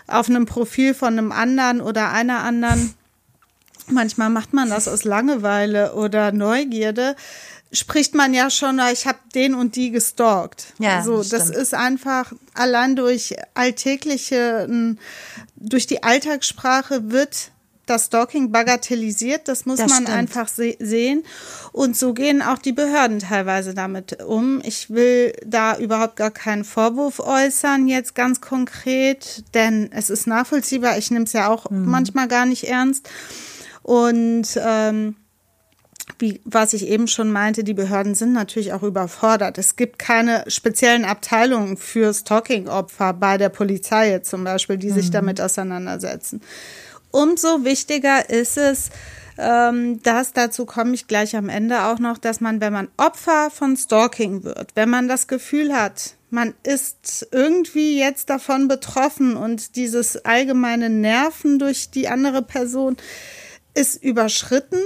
auf 0.07 0.29
einem 0.29 0.47
Profil 0.47 0.95
von 0.95 1.19
einem 1.19 1.33
anderen 1.33 1.81
oder 1.81 2.11
einer 2.11 2.41
anderen, 2.41 2.95
manchmal 3.89 4.31
macht 4.31 4.53
man 4.53 4.71
das 4.71 4.89
aus 4.89 5.05
Langeweile 5.05 5.95
oder 5.95 6.33
Neugierde, 6.33 7.17
spricht 7.73 8.15
man 8.15 8.35
ja 8.35 8.51
schon, 8.51 8.77
na, 8.77 8.93
ich 8.93 9.07
habe 9.07 9.19
den 9.35 9.55
und 9.55 9.77
die 9.77 9.91
gestalkt. 9.91 10.75
Ja, 10.79 11.03
so, 11.03 11.19
das 11.19 11.29
das 11.29 11.51
ist 11.51 11.75
einfach 11.75 12.33
allein 12.55 12.97
durch 12.97 13.35
alltägliche, 13.55 14.97
durch 15.57 15.87
die 15.87 16.03
Alltagssprache 16.03 17.11
wird 17.11 17.51
das 17.87 18.07
Stalking 18.07 18.53
bagatellisiert. 18.53 19.49
Das 19.49 19.67
muss 19.67 19.79
Das 19.79 19.89
man 19.91 20.03
stimmt. 20.05 20.17
einfach 20.17 20.49
se 20.49 20.77
sehen. 20.79 21.25
Und 21.73 21.97
so 21.97 22.15
gehen 22.15 22.41
auch 22.43 22.59
die 22.59 22.73
Behörden 22.73 23.19
teilweise 23.19 23.75
damit 23.75 24.23
um. 24.23 24.61
Ich 24.65 24.91
will 24.91 25.33
da 25.45 25.77
überhaupt 25.79 26.17
gar 26.17 26.31
keinen 26.31 26.65
Vorwurf 26.65 27.19
äußern, 27.19 27.89
jetzt 27.89 28.15
ganz 28.15 28.41
konkret, 28.41 29.45
denn 29.55 29.91
es 29.93 30.11
ist 30.11 30.27
nachvollziehbar. 30.27 30.97
Ich 30.99 31.11
nehme 31.11 31.25
es 31.25 31.33
ja 31.33 31.49
auch 31.49 31.71
Mhm. 31.71 31.87
manchmal 31.91 32.29
gar 32.29 32.47
nicht 32.47 32.69
ernst. 32.69 33.09
Und 33.83 34.47
ähm, 34.65 35.17
wie, 36.19 36.41
was 36.45 36.73
ich 36.73 36.87
eben 36.87 37.09
schon 37.09 37.33
meinte, 37.33 37.65
die 37.65 37.75
Behörden 37.75 38.15
sind 38.15 38.33
natürlich 38.33 38.73
auch 38.73 38.83
überfordert. 38.83 39.59
Es 39.59 39.75
gibt 39.77 39.99
keine 39.99 40.45
speziellen 40.47 41.05
Abteilungen 41.05 41.77
für 41.77 42.12
Stalking-Opfer 42.15 43.12
bei 43.15 43.39
der 43.39 43.49
Polizei 43.49 44.11
jetzt 44.11 44.31
zum 44.31 44.45
Beispiel, 44.45 44.77
die 44.77 44.91
sich 44.91 45.11
damit 45.11 45.41
auseinandersetzen. 45.41 46.41
Umso 47.12 47.64
wichtiger 47.64 48.28
ist 48.28 48.59
es, 48.59 48.90
ähm, 49.38 50.02
dass 50.02 50.33
dazu 50.33 50.66
komme 50.66 50.95
ich 50.95 51.07
gleich 51.07 51.37
am 51.37 51.49
Ende 51.49 51.85
auch 51.85 51.99
noch, 51.99 52.19
dass 52.19 52.40
man, 52.40 52.61
wenn 52.61 52.73
man 52.73 52.88
Opfer 52.97 53.50
von 53.50 53.76
Stalking 53.76 54.45
wird, 54.45 54.73
wenn 54.75 54.90
man 54.90 55.09
das 55.09 55.28
Gefühl 55.28 55.75
hat, 55.75 56.16
man 56.31 56.54
ist 56.62 57.28
irgendwie 57.31 57.99
jetzt 57.99 58.31
davon 58.31 58.66
betroffen 58.66 59.37
und 59.37 59.76
dieses 59.76 60.25
allgemeine 60.25 60.88
Nerven 60.88 61.59
durch 61.59 61.90
die 61.90 62.09
andere 62.09 62.42
Person 62.42 62.97
ist 63.75 64.02
überschritten, 64.02 64.81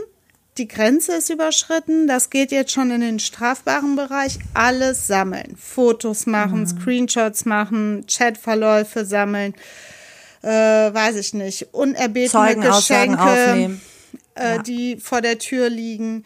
die 0.59 0.69
Grenze 0.69 1.13
ist 1.13 1.31
überschritten, 1.31 2.07
das 2.07 2.31
geht 2.31 2.51
jetzt 2.51 2.73
schon 2.73 2.91
in 2.91 3.01
den 3.01 3.19
strafbaren 3.19 3.95
Bereich, 3.95 4.39
alles 4.55 5.07
sammeln, 5.07 5.57
Fotos 5.57 6.27
machen, 6.27 6.67
Screenshots 6.67 7.45
machen, 7.45 8.07
Chatverläufe 8.09 9.05
sammeln, 9.05 9.55
äh, 10.47 10.95
weiß 10.95 11.17
ich 11.17 11.35
nicht, 11.35 11.69
unerbetene 11.73 12.29
Geschenke, 12.57 13.19
aufnehmen. 13.21 13.81
äh, 14.37 14.57
Ja. 14.57 14.63
die 14.63 14.97
vor 14.99 15.21
der 15.21 15.39
Tür 15.39 15.69
liegen. 15.69 16.25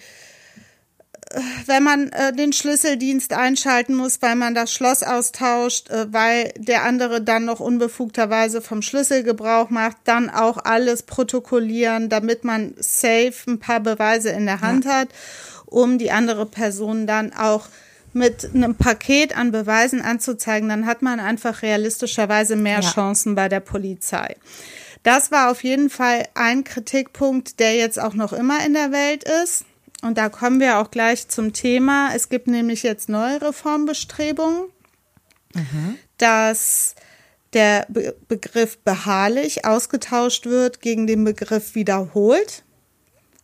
Äh, 1.30 1.40
Wenn 1.66 1.82
man 1.84 2.08
äh, 2.10 2.32
den 2.32 2.52
Schlüsseldienst 2.52 3.32
einschalten 3.32 3.94
muss, 3.94 4.20
weil 4.20 4.34
man 4.36 4.54
das 4.54 4.72
Schloss 4.72 5.02
austauscht, 5.02 5.88
äh, 5.90 6.12
weil 6.12 6.52
der 6.56 6.82
andere 6.84 7.22
dann 7.22 7.44
noch 7.44 7.60
unbefugterweise 7.60 8.60
vom 8.60 8.82
Schlüssel 8.82 9.22
Gebrauch 9.22 9.70
macht, 9.70 9.96
dann 10.04 10.28
auch 10.28 10.58
alles 10.64 11.02
protokollieren, 11.04 12.08
damit 12.08 12.44
man 12.44 12.74
safe 12.78 13.32
ein 13.46 13.58
paar 13.60 13.80
Beweise 13.80 14.30
in 14.30 14.44
der 14.46 14.60
Hand 14.60 14.86
hat, 14.86 15.08
um 15.66 15.98
die 15.98 16.10
andere 16.10 16.46
Person 16.46 17.06
dann 17.06 17.32
auch 17.32 17.66
mit 18.12 18.50
einem 18.54 18.74
Paket 18.74 19.36
an 19.36 19.52
Beweisen 19.52 20.02
anzuzeigen, 20.02 20.68
dann 20.68 20.86
hat 20.86 21.02
man 21.02 21.20
einfach 21.20 21.62
realistischerweise 21.62 22.56
mehr 22.56 22.80
Ja. 22.80 22.90
Chancen 22.90 23.34
bei 23.34 23.48
der 23.48 23.60
Polizei. 23.60 24.36
Das 25.02 25.30
war 25.30 25.50
auf 25.50 25.64
jeden 25.64 25.88
Fall 25.90 26.28
ein 26.34 26.64
Kritikpunkt, 26.64 27.58
der 27.58 27.76
jetzt 27.76 27.98
auch 27.98 28.14
noch 28.14 28.32
immer 28.32 28.64
in 28.64 28.74
der 28.74 28.92
Welt 28.92 29.24
ist. 29.24 29.64
Und 30.02 30.18
da 30.18 30.28
kommen 30.28 30.60
wir 30.60 30.78
auch 30.78 30.90
gleich 30.90 31.28
zum 31.28 31.52
Thema. 31.52 32.10
Es 32.14 32.28
gibt 32.28 32.46
nämlich 32.46 32.82
jetzt 32.82 33.08
neue 33.08 33.40
Reformbestrebungen, 33.40 34.64
dass 36.18 36.94
der 37.52 37.86
Be 37.88 38.14
Begriff 38.28 38.78
beharrlich 38.78 39.64
ausgetauscht 39.64 40.46
wird 40.46 40.80
gegen 40.80 41.06
den 41.06 41.24
Begriff 41.24 41.74
wiederholt. 41.74 42.62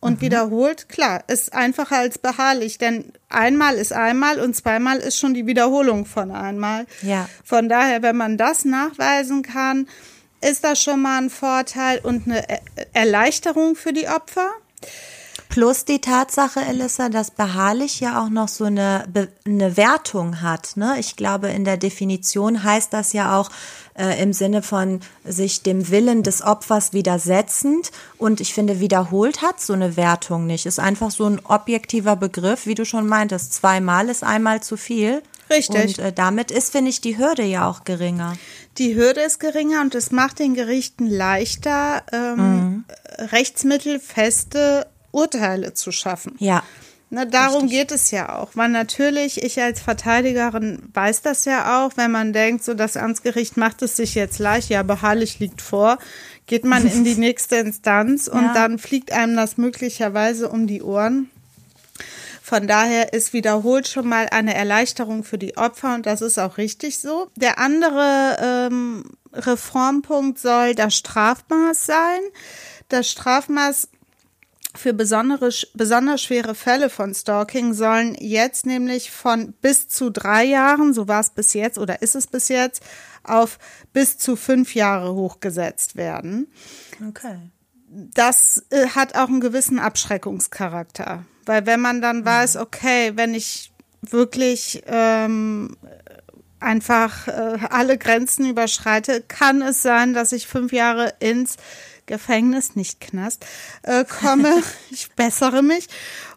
Und 0.07 0.21
wiederholt, 0.21 0.89
klar, 0.89 1.23
ist 1.27 1.53
einfacher 1.53 1.97
als 1.97 2.17
beharrlich, 2.17 2.77
denn 2.77 3.11
einmal 3.29 3.75
ist 3.75 3.93
einmal 3.93 4.39
und 4.39 4.55
zweimal 4.55 4.97
ist 4.97 5.19
schon 5.19 5.33
die 5.33 5.45
Wiederholung 5.45 6.05
von 6.05 6.31
einmal. 6.31 6.85
Ja. 7.01 7.27
Von 7.43 7.69
daher, 7.69 8.01
wenn 8.01 8.17
man 8.17 8.37
das 8.37 8.65
nachweisen 8.65 9.43
kann, 9.43 9.87
ist 10.41 10.63
das 10.63 10.81
schon 10.81 11.01
mal 11.01 11.21
ein 11.21 11.29
Vorteil 11.29 11.99
und 11.99 12.27
eine 12.27 12.43
Erleichterung 12.93 13.75
für 13.75 13.93
die 13.93 14.07
Opfer. 14.07 14.49
Plus 15.49 15.85
die 15.85 16.01
Tatsache, 16.01 16.59
Elissa, 16.61 17.09
dass 17.09 17.31
beharrlich 17.31 17.99
ja 17.99 18.21
auch 18.21 18.29
noch 18.29 18.47
so 18.47 18.65
eine, 18.65 19.05
eine 19.45 19.77
Wertung 19.77 20.41
hat. 20.41 20.75
Ne? 20.75 20.97
Ich 20.99 21.15
glaube, 21.15 21.47
in 21.47 21.63
der 21.63 21.77
Definition 21.77 22.63
heißt 22.63 22.93
das 22.93 23.13
ja 23.13 23.39
auch 23.39 23.49
äh, 23.97 24.21
im 24.21 24.33
Sinne 24.33 24.61
von 24.61 25.01
sich 25.25 25.63
dem 25.63 25.89
Willen 25.89 26.23
des 26.23 26.41
Opfers 26.41 26.93
widersetzend. 26.93 27.91
Und 28.17 28.41
ich 28.41 28.53
finde, 28.53 28.79
wiederholt 28.79 29.41
hat 29.41 29.59
so 29.59 29.73
eine 29.73 29.97
Wertung 29.97 30.45
nicht. 30.45 30.65
Ist 30.65 30.79
einfach 30.79 31.11
so 31.11 31.25
ein 31.25 31.41
objektiver 31.43 32.15
Begriff, 32.15 32.65
wie 32.65 32.75
du 32.75 32.85
schon 32.85 33.07
meintest. 33.07 33.53
Zweimal 33.53 34.09
ist 34.09 34.23
einmal 34.23 34.61
zu 34.61 34.77
viel. 34.77 35.21
Richtig. 35.49 35.97
Und 35.97 35.99
äh, 35.99 36.13
damit 36.13 36.51
ist, 36.51 36.71
finde 36.71 36.89
ich, 36.89 37.01
die 37.01 37.17
Hürde 37.17 37.43
ja 37.43 37.69
auch 37.69 37.83
geringer. 37.83 38.37
Die 38.77 38.95
Hürde 38.95 39.21
ist 39.21 39.39
geringer 39.39 39.81
und 39.81 39.95
es 39.95 40.11
macht 40.11 40.39
den 40.39 40.53
Gerichten 40.53 41.07
leichter, 41.07 42.03
ähm, 42.11 42.35
mhm. 42.37 42.85
rechtsmittelfeste 43.17 44.87
Urteile 45.11 45.73
zu 45.73 45.91
schaffen. 45.91 46.35
Ja. 46.37 46.63
Na, 47.09 47.23
darum 47.23 47.63
Richtig. 47.63 47.79
geht 47.79 47.91
es 47.91 48.11
ja 48.11 48.37
auch. 48.37 48.49
Weil 48.55 48.69
natürlich, 48.69 49.41
ich 49.41 49.61
als 49.61 49.81
Verteidigerin 49.81 50.83
weiß 50.93 51.21
das 51.21 51.45
ja 51.45 51.85
auch, 51.85 51.91
wenn 51.95 52.11
man 52.11 52.33
denkt, 52.33 52.63
so 52.63 52.73
das 52.73 52.97
Amtsgericht 52.97 53.55
macht 53.55 53.81
es 53.81 53.95
sich 53.95 54.13
jetzt 54.15 54.39
leicht, 54.39 54.69
ja, 54.69 54.83
beharrlich 54.83 55.39
liegt 55.39 55.61
vor, 55.61 55.99
geht 56.47 56.65
man 56.65 56.85
in 56.85 57.05
die 57.05 57.15
nächste 57.17 57.57
Instanz 57.57 58.27
und 58.27 58.43
ja. 58.43 58.53
dann 58.53 58.77
fliegt 58.77 59.13
einem 59.13 59.37
das 59.37 59.57
möglicherweise 59.57 60.49
um 60.49 60.67
die 60.67 60.81
Ohren. 60.81 61.29
Von 62.43 62.67
daher 62.67 63.13
ist 63.13 63.33
wiederholt 63.33 63.89
schon 63.89 64.07
mal 64.07 64.27
eine 64.31 64.55
Erleichterung 64.55 65.25
für 65.25 65.37
die 65.37 65.57
Opfer 65.57 65.95
und 65.95 66.05
das 66.05 66.21
ist 66.21 66.39
auch 66.39 66.57
richtig 66.57 66.97
so. 66.97 67.29
Der 67.35 67.59
andere 67.59 68.69
ähm, 68.71 69.03
Reformpunkt 69.33 70.39
soll 70.39 70.73
das 70.73 70.95
Strafmaß 70.95 71.85
sein. 71.85 72.19
Das 72.87 73.09
Strafmaß 73.09 73.89
für 74.79 74.93
besondere, 74.93 75.49
besonders 75.73 76.21
schwere 76.21 76.55
Fälle 76.55 76.89
von 76.89 77.13
Stalking 77.13 77.73
sollen 77.73 78.15
jetzt 78.19 78.65
nämlich 78.65 79.11
von 79.11 79.53
bis 79.61 79.87
zu 79.87 80.09
drei 80.09 80.43
Jahren, 80.43 80.93
so 80.93 81.07
war 81.07 81.21
es 81.21 81.29
bis 81.31 81.53
jetzt 81.53 81.77
oder 81.77 82.01
ist 82.01 82.15
es 82.15 82.27
bis 82.27 82.47
jetzt, 82.47 82.83
auf 83.23 83.59
bis 83.93 84.17
zu 84.17 84.35
fünf 84.35 84.75
Jahre 84.75 85.13
hochgesetzt 85.13 85.95
werden. 85.95 86.47
Okay. 87.07 87.37
Das 87.89 88.65
äh, 88.69 88.87
hat 88.89 89.15
auch 89.15 89.27
einen 89.27 89.41
gewissen 89.41 89.79
Abschreckungscharakter, 89.79 91.25
weil 91.45 91.65
wenn 91.65 91.79
man 91.79 92.01
dann 92.01 92.19
mhm. 92.19 92.25
weiß, 92.25 92.57
okay, 92.57 93.13
wenn 93.15 93.33
ich 93.33 93.71
wirklich 94.01 94.83
ähm, 94.87 95.77
einfach 96.59 97.27
äh, 97.27 97.57
alle 97.69 97.97
Grenzen 97.97 98.49
überschreite, 98.49 99.23
kann 99.27 99.61
es 99.61 99.81
sein, 99.81 100.13
dass 100.13 100.31
ich 100.31 100.47
fünf 100.47 100.73
Jahre 100.73 101.13
ins 101.19 101.57
Gefängnis, 102.07 102.75
nicht 102.75 102.99
Knast, 102.99 103.45
äh, 103.83 104.03
komme. 104.03 104.63
ich 104.89 105.11
bessere 105.11 105.61
mich. 105.61 105.87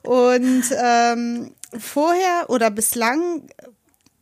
Und 0.03 0.65
ähm, 0.77 1.55
vorher 1.79 2.49
oder 2.49 2.71
bislang 2.71 3.49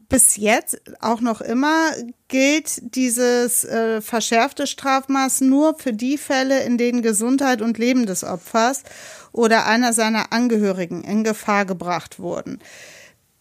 bis 0.08 0.36
jetzt 0.36 0.80
auch 1.00 1.20
noch 1.20 1.40
immer 1.40 1.90
gilt 2.28 2.94
dieses 2.94 3.64
äh, 3.64 4.00
verschärfte 4.00 4.66
Strafmaß 4.66 5.42
nur 5.42 5.78
für 5.78 5.92
die 5.92 6.16
Fälle, 6.16 6.62
in 6.62 6.78
denen 6.78 7.02
Gesundheit 7.02 7.60
und 7.60 7.76
Leben 7.76 8.06
des 8.06 8.24
Opfers 8.24 8.84
oder 9.32 9.66
einer 9.66 9.92
seiner 9.92 10.32
Angehörigen 10.32 11.04
in 11.04 11.24
Gefahr 11.24 11.66
gebracht 11.66 12.18
wurden. 12.18 12.60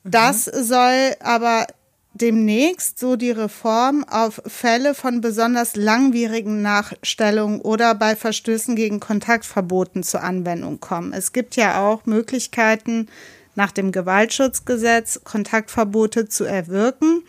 Das 0.04 0.46
soll 0.46 1.16
aber 1.22 1.68
demnächst 2.18 3.00
so 3.00 3.16
die 3.16 3.32
Reform 3.32 4.04
auf 4.10 4.42
Fälle 4.46 4.94
von 4.94 5.22
besonders 5.22 5.76
langwierigen 5.76 6.62
Nachstellungen 6.62 7.62
oder 7.62 7.96
bei 7.96 8.16
Verstößen 8.16 8.76
gegen 8.76 9.00
Kontaktverboten 9.00 10.04
zur 10.04 10.24
Anwendung 10.24 10.80
kommen. 10.80 11.14
Es 11.14 11.34
gibt 11.34 11.56
ja 11.56 11.88
auch 11.88 12.06
Möglichkeiten, 12.06 13.08
nach 13.56 13.72
dem 13.72 13.92
Gewaltschutzgesetz 13.92 15.22
Kontaktverbote 15.24 16.30
zu 16.30 16.44
erwirken. 16.44 17.24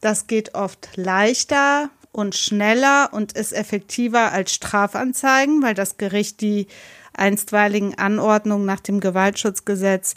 Das 0.00 0.26
geht 0.26 0.54
oft 0.54 0.90
leichter 0.96 1.88
und 2.12 2.34
schneller 2.34 3.08
und 3.12 3.32
ist 3.32 3.52
effektiver 3.52 4.32
als 4.32 4.52
Strafanzeigen, 4.52 5.62
weil 5.62 5.74
das 5.74 5.96
Gericht 5.96 6.42
die 6.42 6.66
einstweiligen 7.14 7.96
Anordnungen 7.96 8.66
nach 8.66 8.80
dem 8.80 9.00
Gewaltschutzgesetz 9.00 10.14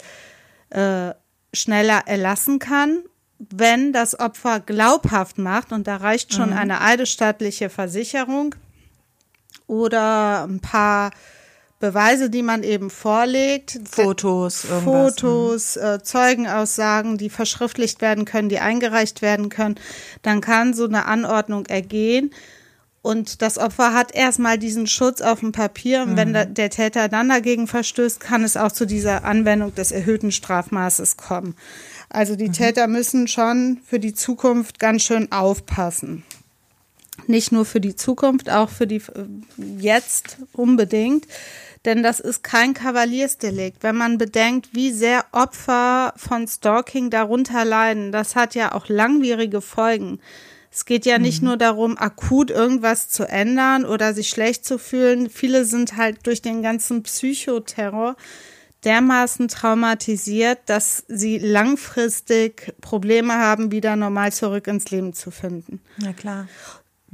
äh, 0.70 1.12
schneller 1.54 2.02
erlassen 2.06 2.58
kann 2.58 2.98
wenn 3.38 3.92
das 3.92 4.18
Opfer 4.18 4.60
glaubhaft 4.60 5.38
macht, 5.38 5.72
und 5.72 5.86
da 5.86 5.96
reicht 5.96 6.32
schon 6.34 6.50
mhm. 6.50 6.56
eine 6.56 6.80
eidesstattliche 6.80 7.68
Versicherung 7.68 8.54
oder 9.66 10.44
ein 10.44 10.60
paar 10.60 11.10
Beweise, 11.78 12.30
die 12.30 12.42
man 12.42 12.62
eben 12.62 12.88
vorlegt. 12.88 13.78
Fotos, 13.84 14.64
irgendwas. 14.64 14.84
Fotos, 14.84 15.76
äh, 15.76 16.02
Zeugenaussagen, 16.02 17.18
die 17.18 17.28
verschriftlicht 17.28 18.00
werden 18.00 18.24
können, 18.24 18.48
die 18.48 18.60
eingereicht 18.60 19.20
werden 19.20 19.50
können. 19.50 19.74
Dann 20.22 20.40
kann 20.40 20.72
so 20.72 20.84
eine 20.84 21.04
Anordnung 21.04 21.66
ergehen. 21.66 22.30
Und 23.02 23.40
das 23.42 23.58
Opfer 23.58 23.92
hat 23.92 24.14
erstmal 24.14 24.58
diesen 24.58 24.86
Schutz 24.86 25.20
auf 25.20 25.40
dem 25.40 25.52
Papier. 25.52 26.02
Und 26.02 26.12
mhm. 26.12 26.16
wenn 26.16 26.32
der, 26.32 26.46
der 26.46 26.70
Täter 26.70 27.08
dann 27.08 27.28
dagegen 27.28 27.66
verstößt, 27.66 28.20
kann 28.20 28.42
es 28.42 28.56
auch 28.56 28.72
zu 28.72 28.86
dieser 28.86 29.24
Anwendung 29.24 29.74
des 29.74 29.92
erhöhten 29.92 30.32
Strafmaßes 30.32 31.18
kommen. 31.18 31.56
Also 32.08 32.36
die 32.36 32.48
mhm. 32.48 32.52
Täter 32.52 32.86
müssen 32.86 33.28
schon 33.28 33.80
für 33.84 33.98
die 33.98 34.14
Zukunft 34.14 34.78
ganz 34.78 35.02
schön 35.02 35.32
aufpassen. 35.32 36.22
Nicht 37.26 37.50
nur 37.50 37.64
für 37.64 37.80
die 37.80 37.96
Zukunft, 37.96 38.50
auch 38.50 38.68
für 38.68 38.86
die 38.86 38.96
äh, 38.96 39.26
jetzt 39.78 40.38
unbedingt. 40.52 41.26
Denn 41.84 42.02
das 42.02 42.18
ist 42.20 42.42
kein 42.42 42.74
Kavaliersdelikt. 42.74 43.82
Wenn 43.82 43.96
man 43.96 44.18
bedenkt, 44.18 44.70
wie 44.72 44.90
sehr 44.90 45.24
Opfer 45.32 46.12
von 46.16 46.48
Stalking 46.48 47.10
darunter 47.10 47.64
leiden, 47.64 48.12
das 48.12 48.34
hat 48.34 48.54
ja 48.54 48.74
auch 48.74 48.88
langwierige 48.88 49.60
Folgen. 49.60 50.18
Es 50.70 50.84
geht 50.84 51.06
ja 51.06 51.18
nicht 51.18 51.42
mhm. 51.42 51.48
nur 51.48 51.56
darum, 51.56 51.96
akut 51.96 52.50
irgendwas 52.50 53.08
zu 53.08 53.24
ändern 53.24 53.84
oder 53.84 54.14
sich 54.14 54.28
schlecht 54.28 54.64
zu 54.64 54.78
fühlen. 54.78 55.30
Viele 55.30 55.64
sind 55.64 55.96
halt 55.96 56.26
durch 56.26 56.42
den 56.42 56.60
ganzen 56.60 57.02
Psychoterror 57.02 58.16
dermaßen 58.86 59.48
traumatisiert, 59.48 60.60
dass 60.66 61.04
sie 61.08 61.38
langfristig 61.38 62.72
Probleme 62.80 63.34
haben, 63.34 63.72
wieder 63.72 63.96
normal 63.96 64.32
zurück 64.32 64.68
ins 64.68 64.90
Leben 64.90 65.12
zu 65.12 65.30
finden. 65.30 65.80
Na 65.98 66.12
klar. 66.12 66.48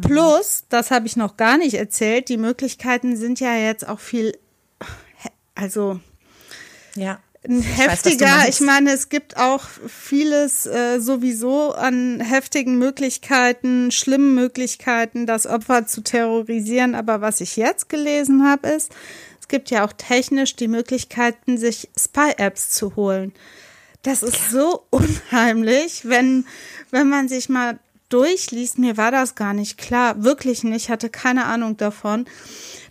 Plus, 0.00 0.64
das 0.68 0.90
habe 0.90 1.06
ich 1.06 1.16
noch 1.16 1.37
gar 1.37 1.58
nicht 1.58 1.74
erzählt, 1.74 2.28
die 2.28 2.37
Möglichkeiten 2.37 3.16
sind 3.16 3.40
ja 3.40 3.56
jetzt 3.56 3.88
auch 3.88 4.00
viel, 4.00 4.37
also 5.54 6.00
ja. 6.94 7.20
heftiger. 7.42 8.26
Ich, 8.26 8.32
weiß, 8.32 8.48
ich 8.48 8.61
meine, 8.61 8.92
es 8.92 9.08
gibt 9.08 9.37
auch 9.37 9.62
vieles 9.87 10.66
äh, 10.66 10.98
sowieso 10.98 11.72
an 11.72 12.20
heftigen 12.20 12.78
Möglichkeiten, 12.78 13.90
schlimmen 13.90 14.35
Möglichkeiten, 14.35 15.26
das 15.26 15.46
Opfer 15.46 15.87
zu 15.87 16.02
terrorisieren. 16.02 16.94
Aber 16.94 17.20
was 17.20 17.40
ich 17.40 17.56
jetzt 17.56 17.88
gelesen 17.88 18.44
habe, 18.44 18.68
ist, 18.68 18.92
gibt 19.48 19.70
ja 19.70 19.85
auch 19.85 19.92
technisch 19.92 20.57
die 20.57 20.68
Möglichkeiten, 20.68 21.59
sich 21.59 21.88
Spy-Apps 21.98 22.70
zu 22.70 22.96
holen. 22.96 23.33
Das 24.02 24.22
ist 24.22 24.50
so 24.50 24.85
unheimlich, 24.90 26.09
wenn, 26.09 26.46
wenn 26.90 27.09
man 27.09 27.28
sich 27.28 27.48
mal 27.48 27.78
durchliest. 28.09 28.78
Mir 28.78 28.96
war 28.96 29.11
das 29.11 29.35
gar 29.35 29.55
nicht 29.55 29.78
klar, 29.78 30.22
wirklich 30.22 30.64
nicht, 30.64 30.90
hatte 30.90 31.09
keine 31.09 31.46
Ahnung 31.46 31.76
davon, 31.76 32.26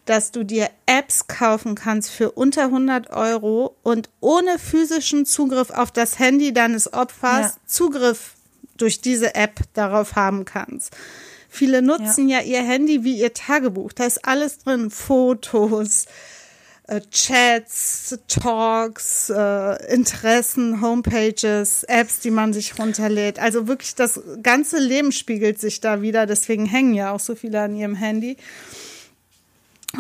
dass 0.06 0.32
du 0.32 0.44
dir 0.44 0.70
Apps 0.86 1.28
kaufen 1.28 1.76
kannst 1.76 2.10
für 2.10 2.32
unter 2.32 2.64
100 2.64 3.12
Euro 3.12 3.76
und 3.84 4.10
ohne 4.20 4.58
physischen 4.58 5.26
Zugriff 5.26 5.70
auf 5.70 5.92
das 5.92 6.18
Handy 6.18 6.54
deines 6.54 6.92
Opfers 6.92 7.54
ja. 7.54 7.54
Zugriff 7.66 8.34
durch 8.78 9.02
diese 9.02 9.36
App 9.36 9.60
darauf 9.74 10.16
haben 10.16 10.46
kannst. 10.46 10.96
Viele 11.50 11.82
nutzen 11.82 12.30
ja. 12.30 12.40
ja 12.40 12.46
ihr 12.46 12.64
Handy 12.64 13.04
wie 13.04 13.20
ihr 13.20 13.34
Tagebuch. 13.34 13.94
Da 13.94 14.06
ist 14.06 14.26
alles 14.26 14.60
drin, 14.60 14.90
Fotos, 14.90 16.06
Chats, 17.12 18.20
Talks, 18.28 19.30
äh, 19.30 19.94
Interessen, 19.94 20.82
Homepages, 20.82 21.84
Apps, 21.84 22.20
die 22.20 22.32
man 22.32 22.54
sich 22.54 22.78
runterlädt. 22.78 23.40
Also 23.40 23.68
wirklich 23.68 23.96
das 23.96 24.20
ganze 24.44 24.80
Leben 24.80 25.12
spiegelt 25.12 25.60
sich 25.60 25.80
da 25.80 26.02
wieder. 26.02 26.26
Deswegen 26.26 26.66
hängen 26.66 26.94
ja 26.94 27.12
auch 27.12 27.20
so 27.20 27.36
viele 27.36 27.62
an 27.62 27.76
ihrem 27.76 27.96
Handy. 27.96 28.38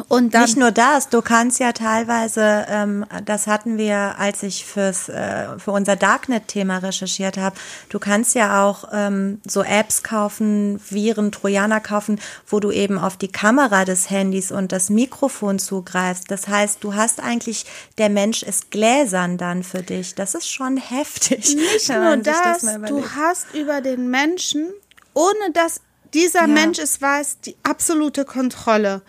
Und 0.07 0.33
dann, 0.33 0.43
nicht 0.43 0.55
nur 0.55 0.71
das, 0.71 1.09
du 1.09 1.21
kannst 1.21 1.59
ja 1.59 1.73
teilweise, 1.73 2.65
ähm, 2.69 3.05
das 3.25 3.47
hatten 3.47 3.77
wir, 3.77 4.17
als 4.17 4.41
ich 4.41 4.65
fürs 4.65 5.09
äh, 5.09 5.59
für 5.59 5.71
unser 5.71 5.97
Darknet-Thema 5.97 6.77
recherchiert 6.77 7.37
habe, 7.37 7.57
du 7.89 7.99
kannst 7.99 8.33
ja 8.33 8.63
auch 8.63 8.87
ähm, 8.93 9.41
so 9.45 9.63
Apps 9.63 10.01
kaufen, 10.01 10.79
Viren, 10.89 11.33
Trojaner 11.33 11.81
kaufen, 11.81 12.21
wo 12.47 12.61
du 12.61 12.71
eben 12.71 12.97
auf 12.97 13.17
die 13.17 13.27
Kamera 13.27 13.83
des 13.83 14.09
Handys 14.09 14.53
und 14.53 14.71
das 14.71 14.89
Mikrofon 14.89 15.59
zugreifst. 15.59 16.31
Das 16.31 16.47
heißt, 16.47 16.81
du 16.81 16.95
hast 16.95 17.21
eigentlich, 17.21 17.65
der 17.97 18.09
Mensch 18.09 18.43
ist 18.43 18.71
gläsern 18.71 19.37
dann 19.37 19.61
für 19.61 19.83
dich. 19.83 20.15
Das 20.15 20.35
ist 20.35 20.49
schon 20.49 20.77
heftig. 20.77 21.53
Nicht 21.53 21.89
nur 21.93 22.15
das, 22.15 22.61
das 22.61 22.81
du 22.87 23.03
hast 23.17 23.53
über 23.53 23.81
den 23.81 24.09
Menschen, 24.09 24.69
ohne 25.13 25.51
dass 25.53 25.81
dieser 26.13 26.41
Ja. 26.41 26.47
Mensch 26.47 26.79
ist 26.79 27.01
weiß, 27.01 27.39
die 27.41 27.57
absolute 27.63 28.23
Kontrolle. 28.23 29.01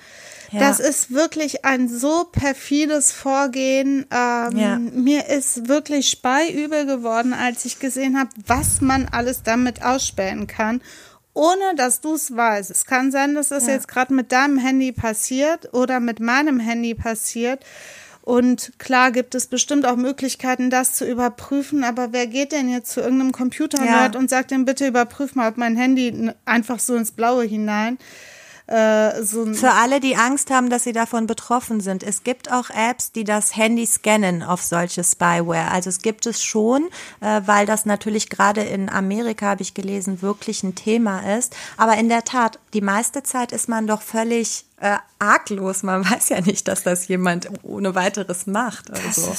Ja. 0.53 0.61
Das 0.61 0.81
ist 0.81 1.13
wirklich 1.13 1.65
ein 1.65 1.89
so 1.89 2.25
perfides 2.31 3.11
Vorgehen. 3.13 4.07
Ähm, 4.11 4.57
Ja. 4.59 4.79
Mir 4.79 5.29
ist 5.29 5.69
wirklich 5.69 6.09
speiübel 6.11 6.87
geworden, 6.87 7.33
als 7.33 7.65
ich 7.65 7.79
gesehen 7.79 8.19
habe, 8.19 8.31
was 8.47 8.81
man 8.81 9.09
alles 9.11 9.43
damit 9.43 9.83
ausspähen 9.83 10.47
kann, 10.47 10.81
ohne 11.35 11.75
dass 11.77 12.01
du 12.03 12.15
es 12.15 12.37
weißt. 12.37 12.71
Es 12.71 12.85
kann 12.85 13.11
sein, 13.11 13.35
dass 13.35 13.49
das 13.49 13.67
Ja. 13.67 13.73
jetzt 13.73 13.89
gerade 13.89 14.13
mit 14.13 14.31
deinem 14.33 14.59
Handy 14.59 14.93
passiert 14.93 15.73
oder 15.73 16.01
mit 16.01 16.21
meinem 16.21 16.61
Handy 16.61 16.95
passiert. 16.95 17.65
Und 18.25 18.73
klar 18.79 19.11
gibt 19.11 19.35
es 19.35 19.49
bestimmt 19.49 19.85
auch 19.85 19.97
Möglichkeiten, 19.97 20.71
das 20.71 20.93
zu 20.95 21.05
überprüfen, 21.05 21.83
aber 21.83 22.13
wer 22.13 22.29
geht 22.29 22.53
denn 22.53 22.69
jetzt 22.69 22.93
zu 22.93 23.01
irgendeinem 23.01 23.33
Computer-Nerd 23.33 24.15
Ja. 24.15 24.21
und 24.21 24.31
sagt 24.31 24.53
dem 24.53 24.65
bitte 24.65 24.87
überprüf 24.87 25.35
mal, 25.35 25.49
ob 25.49 25.57
mein 25.57 25.77
Handy 25.77 26.31
einfach 26.45 26.79
so 26.79 26.95
ins 26.95 27.11
Blaue 27.11 27.43
hinein 27.45 27.99
äh, 28.67 29.23
so 29.23 29.45
ein 29.45 29.55
Für 29.55 29.73
alle, 29.73 30.01
die 30.01 30.17
Angst 30.17 30.51
haben, 30.51 30.71
dass 30.71 30.85
sie 30.85 30.93
davon 30.93 31.27
betroffen 31.27 31.81
sind, 31.81 32.03
es 32.03 32.23
gibt 32.25 32.51
auch 32.51 32.71
Apps, 32.71 33.13
die 33.13 33.25
das 33.25 33.57
Handy 33.57 33.87
scannen 33.87 34.43
auf 34.43 34.63
solche 34.63 35.03
Spyware. 35.05 35.71
Also 35.71 35.91
es 35.91 36.01
gibt 36.01 36.27
es 36.27 36.43
schon, 36.43 36.89
äh, 37.21 37.43
weil 37.47 37.67
das 37.67 37.87
natürlich 37.87 38.31
gerade 38.31 38.63
in 38.63 38.89
Amerika, 38.89 39.47
habe 39.47 39.63
ich 39.63 39.75
gelesen, 39.75 40.23
wirklich 40.23 40.63
ein 40.63 40.75
Thema 40.75 41.37
ist. 41.37 41.57
Aber 41.77 41.97
in 41.97 42.09
der 42.09 42.25
Tat, 42.25 42.59
die 42.73 42.81
meiste 42.81 43.23
Zeit 43.23 43.53
ist 43.53 43.69
man 43.69 43.87
doch 43.87 44.03
völlig 44.03 44.65
äh, 44.81 44.97
arglos. 45.19 45.83
Man 45.83 46.05
weiß 46.11 46.29
ja 46.29 46.41
nicht, 46.41 46.69
dass 46.69 46.83
das 46.83 47.09
jemand 47.09 47.49
ohne 47.63 47.95
weiteres 47.95 48.47
macht. 48.47 48.91
Also. 48.91 49.35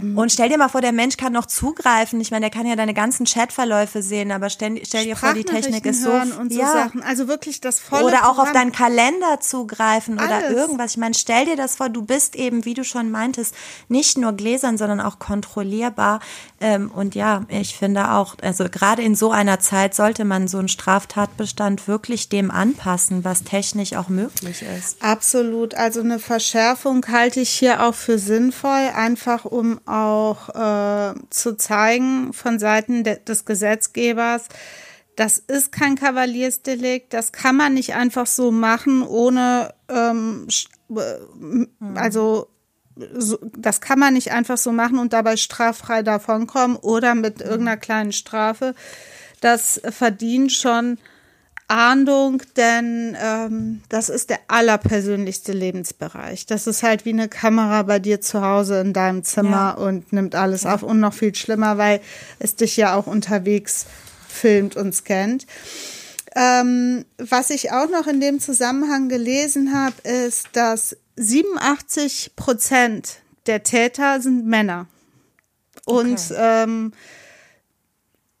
Und 0.00 0.32
stell 0.32 0.48
dir 0.48 0.58
mal 0.58 0.68
vor, 0.68 0.80
der 0.80 0.92
Mensch 0.92 1.16
kann 1.16 1.32
noch 1.32 1.46
zugreifen. 1.46 2.20
Ich 2.20 2.30
meine, 2.30 2.42
der 2.42 2.50
kann 2.50 2.66
ja 2.66 2.76
deine 2.76 2.94
ganzen 2.94 3.26
Chatverläufe 3.26 4.02
sehen, 4.02 4.32
aber 4.32 4.50
stell, 4.50 4.80
stell 4.84 5.04
dir 5.04 5.16
vor, 5.16 5.34
die 5.34 5.44
Technik 5.44 5.84
ist 5.86 6.02
so. 6.02 6.10
hören 6.10 6.32
und 6.32 6.52
so 6.52 6.60
ja. 6.60 6.72
Sachen. 6.72 7.02
Also 7.02 7.28
wirklich 7.28 7.60
das 7.60 7.78
volle 7.78 8.04
Oder 8.04 8.24
auch 8.24 8.38
auf 8.38 8.46
Programm. 8.46 8.54
deinen 8.54 8.72
Kalender 8.72 9.40
zugreifen 9.40 10.14
oder 10.14 10.36
Alles. 10.36 10.52
irgendwas. 10.52 10.92
Ich 10.92 10.96
meine, 10.96 11.14
stell 11.14 11.44
dir 11.44 11.56
das 11.56 11.76
vor, 11.76 11.88
du 11.88 12.02
bist 12.02 12.36
eben, 12.36 12.64
wie 12.64 12.74
du 12.74 12.84
schon 12.84 13.10
meintest, 13.10 13.54
nicht 13.88 14.18
nur 14.18 14.32
gläsern, 14.32 14.78
sondern 14.78 15.00
auch 15.00 15.18
kontrollierbar. 15.18 16.20
Ähm, 16.60 16.90
und 16.90 17.14
ja, 17.14 17.46
ich 17.48 17.74
finde 17.74 18.10
auch, 18.12 18.36
also 18.42 18.64
gerade 18.70 19.00
in 19.00 19.14
so 19.14 19.30
einer 19.30 19.60
Zeit 19.60 19.94
sollte 19.94 20.26
man 20.26 20.46
so 20.46 20.58
einen 20.58 20.68
Straftatbestand 20.68 21.88
wirklich 21.88 22.28
dem 22.28 22.50
anpassen, 22.50 23.24
was 23.24 23.44
technisch 23.44 23.94
auch 23.94 24.10
möglich 24.10 24.62
ist. 24.78 25.02
Absolut. 25.02 25.74
Also 25.74 26.00
eine 26.00 26.18
Verschärfung 26.18 27.06
halte 27.08 27.40
ich 27.40 27.50
hier 27.50 27.82
auch 27.82 27.94
für 27.94 28.18
sinnvoll, 28.18 28.90
einfach 28.94 29.46
um 29.46 29.80
auch 29.86 30.50
äh, 30.50 31.14
zu 31.30 31.56
zeigen 31.56 32.34
von 32.34 32.58
Seiten 32.58 33.04
de 33.04 33.18
des 33.24 33.44
Gesetzgebers, 33.44 34.44
das 35.16 35.38
ist 35.38 35.72
kein 35.72 35.96
Kavaliersdelikt, 35.96 37.12
das 37.12 37.32
kann 37.32 37.56
man 37.56 37.74
nicht 37.74 37.94
einfach 37.94 38.26
so 38.26 38.50
machen, 38.50 39.02
ohne 39.02 39.74
ähm, 39.88 40.46
äh, 40.96 41.66
also 41.94 42.20
so, 42.20 42.48
das 43.56 43.80
kann 43.80 43.98
man 43.98 44.14
nicht 44.14 44.32
einfach 44.32 44.58
so 44.58 44.72
machen 44.72 44.98
und 44.98 45.12
dabei 45.12 45.36
straffrei 45.36 46.02
davonkommen 46.02 46.76
oder 46.76 47.14
mit 47.14 47.40
irgendeiner 47.40 47.76
kleinen 47.76 48.12
Strafe. 48.12 48.74
Das 49.40 49.80
verdient 49.90 50.52
schon 50.52 50.98
Ahndung, 51.68 52.42
denn 52.56 53.16
ähm, 53.22 53.82
das 53.88 54.08
ist 54.08 54.28
der 54.30 54.40
allerpersönlichste 54.48 55.52
Lebensbereich. 55.52 56.46
Das 56.46 56.66
ist 56.66 56.82
halt 56.82 57.04
wie 57.04 57.12
eine 57.12 57.28
Kamera 57.28 57.82
bei 57.84 58.00
dir 58.00 58.20
zu 58.20 58.42
Hause 58.42 58.80
in 58.80 58.92
deinem 58.92 59.22
Zimmer 59.22 59.50
Ja. 59.50 59.84
und 59.86 60.12
nimmt 60.12 60.34
alles 60.34 60.66
auf 60.66 60.82
und 60.82 60.98
noch 60.98 61.14
viel 61.14 61.32
schlimmer, 61.34 61.78
weil 61.78 62.00
es 62.40 62.56
dich 62.56 62.76
ja 62.76 62.94
auch 62.96 63.06
unterwegs 63.06 63.86
filmt 64.28 64.74
und 64.76 64.92
scannt. 64.94 65.46
Ähm, 66.34 67.04
was 67.18 67.50
ich 67.50 67.72
auch 67.72 67.88
noch 67.88 68.06
in 68.06 68.20
dem 68.20 68.40
Zusammenhang 68.40 69.08
gelesen 69.08 69.72
habe, 69.74 69.94
ist, 70.08 70.48
dass 70.52 70.96
87 71.20 72.32
Prozent 72.34 73.20
der 73.46 73.62
Täter 73.62 74.20
sind 74.20 74.46
Männer. 74.46 74.86
Und 75.84 76.14
Okay. 76.14 76.34
ähm, 76.36 76.92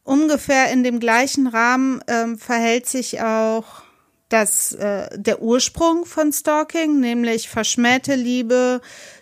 ungefähr 0.02 0.72
in 0.72 0.82
dem 0.82 0.98
gleichen 0.98 1.46
Rahmen 1.46 2.02
ähm, 2.08 2.38
verhält 2.38 2.86
sich 2.86 3.20
auch 3.20 3.82
das, 4.30 4.72
äh, 4.72 5.08
der 5.18 5.42
Ursprung 5.42 6.06
von 6.06 6.32
Stalking, 6.32 7.00
nämlich 7.00 7.48
verschmähte 7.48 8.14
Liebe, 8.14 8.80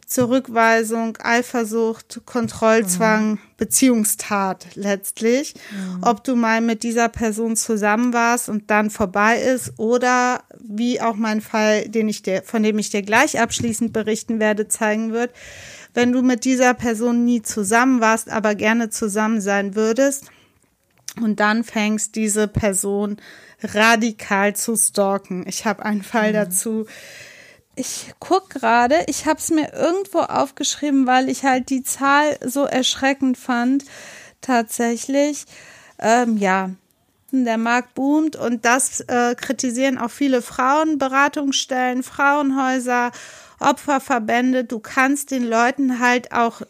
Zurückweisung, 0.09 1.19
Eifersucht, 1.19 2.23
Kontrollzwang, 2.25 3.39
Beziehungstat 3.59 4.69
letztlich. 4.75 5.55
Ob 6.01 6.25
du 6.25 6.35
mal 6.35 6.63
mit 6.63 6.83
dieser 6.83 7.11
Person 7.11 7.57
zusammen 7.57 8.15
warst 8.15 8.49
und 8.49 8.71
dann 8.71 8.89
vorbei 8.89 9.39
ist 9.39 9.75
oder 9.77 10.43
wie 10.59 11.01
auch 11.03 11.15
mein 11.15 11.43
Fall, 11.43 11.89
den 11.89 12.09
ich 12.09 12.23
dir, 12.23 12.43
von 12.43 12.63
dem 12.63 12.79
ich 12.79 12.89
dir 12.89 13.03
gleich 13.03 13.39
abschließend 13.39 13.93
berichten 13.93 14.41
werde, 14.41 14.67
zeigen 14.67 15.13
wird, 15.13 15.31
wenn 15.93 16.13
du 16.13 16.23
mit 16.23 16.45
dieser 16.45 16.73
Person 16.73 17.27
nie 17.27 17.43
zusammen 17.43 18.01
warst, 18.01 18.31
aber 18.31 18.55
gerne 18.55 18.89
zusammen 18.89 19.43
sein 19.43 19.75
würdest, 19.75 20.25
und 21.21 21.41
dann 21.41 21.65
fängst 21.65 22.15
diese 22.15 22.47
Person 22.49 23.17
radikal 23.63 24.55
zu 24.55 24.77
stalken. 24.77 25.45
Ich 25.49 25.65
habe 25.65 25.85
einen 25.85 26.03
Fall 26.03 26.33
dazu. 26.33 26.87
Ich 27.79 28.13
guck 28.19 28.51
gerade, 28.51 29.05
ich 29.07 29.27
habe 29.27 29.39
es 29.39 29.51
mir 29.51 29.73
irgendwo 29.73 30.19
aufgeschrieben, 30.19 31.07
weil 31.07 31.29
ich 31.29 31.45
halt 31.45 31.71
die 31.71 31.85
Zahl 31.85 32.37
so 32.45 32.65
erschreckend 32.65 33.39
fand. 33.39 33.85
Tatsächlich, 34.41 35.45
ähm, 36.01 36.37
ja, 36.39 36.71
der 37.31 37.57
Markt 37.57 37.95
boomt 37.95 38.35
und 38.35 38.65
das 38.65 39.01
äh, 39.03 39.37
kritisieren 39.37 39.97
auch 39.97 40.11
viele 40.11 40.43
Frauenberatungsstellen, 40.43 42.03
Frauenhäuser, 42.03 43.13
Opferverbände. 43.61 44.65
Du 44.65 44.81
kannst 44.81 45.31
den 45.31 45.45
Leuten 45.45 46.01
halt 46.01 46.33
auch, 46.33 46.63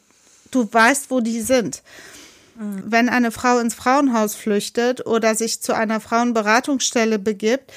du 0.51 0.69
weißt, 0.71 1.11
wo 1.11 1.21
die 1.21 1.41
sind 1.41 1.83
wenn 2.61 3.09
eine 3.09 3.31
Frau 3.31 3.59
ins 3.61 3.75
Frauenhaus 3.75 4.35
flüchtet 4.35 5.07
oder 5.07 5.37
sich 5.37 5.63
zu 5.63 5.75
einer 5.75 6.01
Frauenberatungsstelle 6.01 7.21
begibt, 7.21 7.73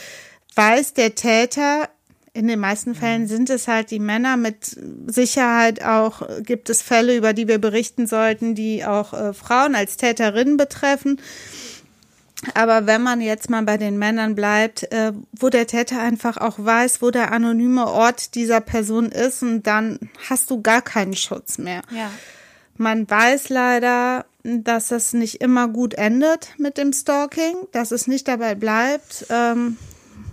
weiß 0.56 0.96
der 0.96 1.14
Täter, 1.14 1.88
in 2.34 2.48
den 2.48 2.60
meisten 2.60 2.96
Fällen 2.96 3.28
sind 3.28 3.50
es 3.50 3.68
halt 3.68 3.92
die 3.92 4.00
Männer, 4.00 4.38
mit 4.38 4.78
Sicherheit 5.08 5.84
auch 5.84 6.22
gibt 6.42 6.70
es 6.70 6.82
Fälle, 6.82 7.18
über 7.18 7.34
die 7.34 7.48
wir 7.48 7.60
berichten 7.60 8.08
sollten, 8.08 8.56
die 8.56 8.86
auch 8.86 9.14
äh, 9.14 9.34
Frauen 9.34 9.76
als 9.76 9.98
Täterinnen 9.98 10.56
betreffen. 10.56 11.20
Aber 12.56 12.88
wenn 12.88 13.04
man 13.04 13.22
jetzt 13.22 13.50
mal 13.50 13.62
bei 13.64 13.78
den 13.78 13.98
Männern 14.00 14.34
bleibt, 14.34 14.92
äh, 14.92 15.12
wo 15.34 15.50
der 15.50 15.68
Täter 15.68 16.00
einfach 16.02 16.38
auch 16.38 16.56
weiß, 16.58 17.02
wo 17.02 17.12
der 17.12 17.32
anonyme 17.32 17.88
Ort 17.88 18.34
dieser 18.36 18.62
Person 18.62 19.12
ist, 19.12 19.44
und 19.44 19.64
dann 19.64 20.00
hast 20.30 20.50
du 20.50 20.62
gar 20.62 20.82
keinen 20.82 21.16
Schutz 21.16 21.58
mehr. 21.58 21.82
Ja. 21.92 22.10
Man 22.78 23.08
weiß 23.08 23.50
leider, 23.50 24.26
dass 24.44 24.88
das 24.88 25.14
nicht 25.14 25.42
immer 25.42 25.68
gut 25.68 25.94
endet 25.94 26.50
mit 26.58 26.78
dem 26.78 26.94
Stalking, 26.94 27.56
dass 27.74 27.92
es 27.92 28.08
nicht 28.08 28.28
dabei 28.28 28.56
bleibt. 28.56 29.28
Ähm, 29.30 29.78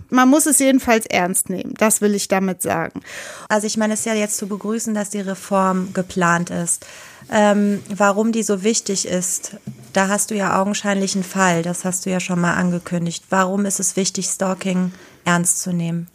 man 0.09 0.29
muss 0.29 0.45
es 0.45 0.59
jedenfalls 0.59 1.05
ernst 1.05 1.49
nehmen. 1.49 1.73
Das 1.77 2.01
will 2.01 2.15
ich 2.15 2.27
damit 2.27 2.61
sagen. 2.61 3.01
Also 3.47 3.67
ich 3.67 3.77
meine, 3.77 3.93
es 3.93 4.01
ist 4.01 4.05
ja 4.05 4.13
jetzt 4.13 4.37
zu 4.37 4.47
begrüßen, 4.47 4.93
dass 4.93 5.09
die 5.09 5.21
Reform 5.21 5.93
geplant 5.93 6.49
ist. 6.49 6.85
Ähm, 7.31 7.83
warum 7.89 8.31
die 8.31 8.43
so 8.43 8.63
wichtig 8.63 9.07
ist, 9.07 9.57
da 9.93 10.07
hast 10.07 10.31
du 10.31 10.35
ja 10.35 10.59
augenscheinlich 10.59 11.15
einen 11.15 11.23
Fall, 11.23 11.61
das 11.61 11.85
hast 11.85 12.05
du 12.05 12.09
ja 12.09 12.19
schon 12.19 12.41
mal 12.41 12.55
angekündigt. 12.55 13.25
Warum 13.29 13.65
ist 13.65 13.79
es 13.79 13.95
wichtig, 13.95 14.27
Stalking 14.27 14.91
ernst 15.25 15.61
zu 15.61 15.71
nehmen? 15.71 16.07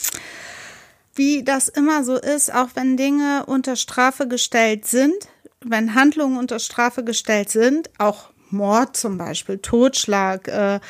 Wie 1.15 1.45
das 1.45 1.69
immer 1.69 2.03
so 2.03 2.17
ist, 2.17 2.53
auch 2.53 2.71
wenn 2.75 2.97
Dinge 2.97 3.45
unter 3.47 3.77
Strafe 3.77 4.27
gestellt 4.27 4.87
sind, 4.87 5.15
wenn 5.65 5.95
Handlungen 5.95 6.37
unter 6.37 6.59
Strafe 6.59 7.05
gestellt 7.05 7.51
sind, 7.51 7.91
auch 7.99 8.31
Mord 8.51 8.97
zum 8.97 9.19
Beispiel, 9.19 9.59
Totschlag, 9.59 10.49
äh, 10.49 10.81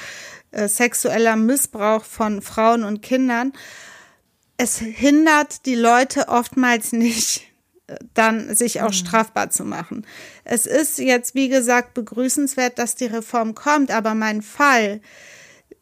äh, 0.55 0.69
sexueller 0.69 1.37
Missbrauch 1.37 2.05
von 2.05 2.43
Frauen 2.43 2.85
und 2.85 3.03
Kindern, 3.03 3.53
es 4.57 4.79
hindert 4.79 5.67
die 5.67 5.75
Leute 5.75 6.29
oftmals 6.29 6.93
nicht, 6.93 7.43
äh, 7.87 7.97
dann 8.15 8.55
sich 8.55 8.83
auch 8.83 8.93
strafbar 8.93 9.51
zu 9.51 9.65
machen. 9.65 10.07
Es 10.45 10.67
ist 10.67 10.99
jetzt, 10.99 11.35
wie 11.35 11.49
gesagt, 11.49 11.95
begrüßenswert, 11.95 12.79
dass 12.79 12.95
die 12.95 13.07
Reform 13.07 13.55
kommt, 13.55 13.91
aber 13.91 14.15
mein 14.15 14.43
Fall, 14.43 15.01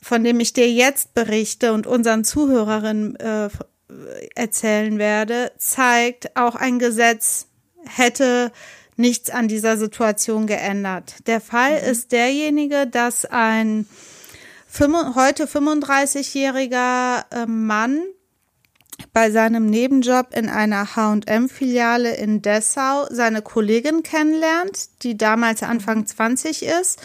von 0.00 0.24
dem 0.24 0.40
ich 0.40 0.52
dir 0.52 0.70
jetzt 0.70 1.14
berichte 1.14 1.72
und 1.72 1.86
unseren 1.86 2.24
Zuhörerinnen 2.24 3.16
äh, 3.16 3.50
erzählen 4.34 4.98
werde, 4.98 5.52
zeigt, 5.58 6.34
auch 6.36 6.54
ein 6.54 6.78
Gesetz 6.78 7.46
hätte 7.84 8.52
nichts 8.96 9.30
an 9.30 9.48
dieser 9.48 9.76
Situation 9.76 10.46
geändert. 10.46 11.14
Der 11.26 11.40
Fall 11.40 11.78
ist 11.78 12.12
derjenige, 12.12 12.86
dass 12.86 13.24
ein 13.24 13.86
heute 15.14 15.44
35-jähriger 15.44 17.24
äh, 17.30 17.46
Mann 17.46 18.02
bei 19.12 19.30
seinem 19.30 19.66
Nebenjob 19.66 20.34
in 20.34 20.48
einer 20.48 20.96
H&M-Filiale 20.96 22.14
in 22.16 22.40
Dessau 22.40 23.06
seine 23.10 23.42
Kollegin 23.42 24.02
kennenlernt, 24.02 25.02
die 25.02 25.18
damals 25.18 25.62
Anfang 25.62 26.06
20 26.06 26.62
ist 26.62 27.00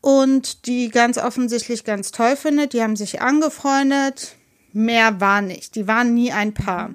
und 0.00 0.66
die 0.66 0.88
ganz 0.90 1.18
offensichtlich 1.18 1.82
ganz 1.82 2.12
toll 2.12 2.36
findet. 2.36 2.72
Die 2.72 2.82
haben 2.82 2.94
sich 2.94 3.20
angefreundet. 3.20 4.36
Mehr 4.72 5.20
war 5.20 5.42
nicht. 5.42 5.74
Die 5.74 5.88
waren 5.88 6.14
nie 6.14 6.30
ein 6.30 6.54
Paar. 6.54 6.94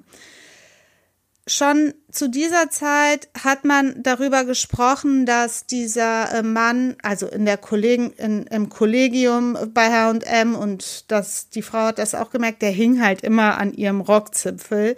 Schon 1.48 1.96
zu 2.12 2.30
dieser 2.30 2.70
Zeit 2.70 3.28
hat 3.44 3.66
man 3.66 4.04
darüber 4.04 4.46
gesprochen, 4.46 5.26
dass 5.26 5.66
dieser 5.66 6.32
äh, 6.36 6.44
Mann, 6.44 6.96
also 7.02 7.26
in 7.26 7.46
der 7.46 7.58
Kollegen, 7.58 8.12
in, 8.12 8.44
im 8.44 8.70
Kollegium 8.70 9.58
bei 9.74 9.90
H&M 9.90 10.54
und 10.54 11.12
dass 11.12 11.50
die 11.50 11.64
Frau 11.64 11.86
hat 11.88 11.98
das 11.98 12.14
auch 12.14 12.30
gemerkt, 12.30 12.62
der 12.62 12.70
hing 12.70 13.02
halt 13.02 13.22
immer 13.24 13.58
an 13.58 13.74
ihrem 13.74 14.02
Rockzipfel. 14.02 14.96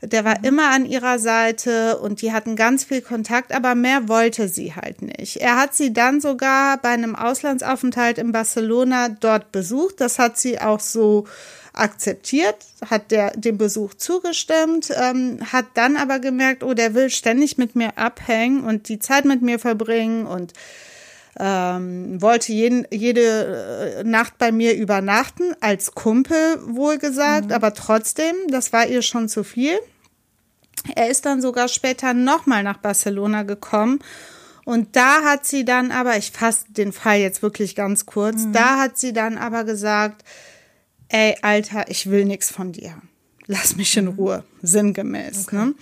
Der 0.00 0.24
war 0.24 0.44
immer 0.44 0.70
an 0.70 0.86
ihrer 0.86 1.18
Seite 1.18 1.98
und 1.98 2.22
die 2.22 2.32
hatten 2.32 2.56
ganz 2.56 2.84
viel 2.84 3.02
Kontakt, 3.02 3.54
aber 3.54 3.74
mehr 3.74 4.08
wollte 4.08 4.48
sie 4.48 4.74
halt 4.74 5.02
nicht. 5.02 5.38
Er 5.38 5.56
hat 5.56 5.74
sie 5.74 5.92
dann 5.92 6.20
sogar 6.20 6.78
bei 6.78 6.90
einem 6.90 7.16
Auslandsaufenthalt 7.16 8.18
in 8.18 8.32
Barcelona 8.32 9.08
dort 9.08 9.52
besucht. 9.52 10.00
Das 10.00 10.18
hat 10.18 10.38
sie 10.38 10.60
auch 10.60 10.80
so 10.80 11.26
akzeptiert, 11.76 12.56
hat 12.88 13.10
der 13.10 13.30
dem 13.32 13.58
Besuch 13.58 13.94
zugestimmt, 13.94 14.90
ähm, 14.90 15.38
hat 15.52 15.66
dann 15.74 15.96
aber 15.96 16.18
gemerkt, 16.18 16.64
oh, 16.64 16.74
der 16.74 16.94
will 16.94 17.10
ständig 17.10 17.58
mit 17.58 17.76
mir 17.76 17.98
abhängen 17.98 18.64
und 18.64 18.88
die 18.88 18.98
Zeit 18.98 19.24
mit 19.24 19.42
mir 19.42 19.58
verbringen 19.58 20.26
und 20.26 20.54
ähm, 21.38 22.20
wollte 22.22 22.52
jeden, 22.52 22.86
jede 22.90 23.98
äh, 23.98 24.04
Nacht 24.04 24.38
bei 24.38 24.52
mir 24.52 24.74
übernachten, 24.74 25.54
als 25.60 25.94
Kumpel 25.94 26.58
wohlgesagt, 26.66 27.48
mhm. 27.48 27.52
aber 27.52 27.74
trotzdem, 27.74 28.34
das 28.48 28.72
war 28.72 28.86
ihr 28.86 29.02
schon 29.02 29.28
zu 29.28 29.44
viel. 29.44 29.78
Er 30.94 31.10
ist 31.10 31.26
dann 31.26 31.42
sogar 31.42 31.68
später 31.68 32.14
nochmal 32.14 32.62
nach 32.62 32.78
Barcelona 32.78 33.42
gekommen 33.42 33.98
und 34.64 34.96
da 34.96 35.22
hat 35.22 35.44
sie 35.44 35.66
dann 35.66 35.92
aber, 35.92 36.16
ich 36.16 36.30
fasse 36.30 36.64
den 36.68 36.92
Fall 36.92 37.18
jetzt 37.18 37.42
wirklich 37.42 37.74
ganz 37.74 38.06
kurz, 38.06 38.44
mhm. 38.44 38.52
da 38.52 38.78
hat 38.78 38.96
sie 38.96 39.12
dann 39.12 39.36
aber 39.36 39.64
gesagt, 39.64 40.24
ey, 41.08 41.36
Alter, 41.42 41.90
ich 41.90 42.10
will 42.10 42.24
nichts 42.24 42.50
von 42.50 42.72
dir. 42.72 43.00
Lass 43.46 43.76
mich 43.76 43.96
in 43.96 44.08
Ruhe, 44.08 44.44
sinngemäß. 44.62 45.46
Okay. 45.46 45.56
Ne? 45.56 45.74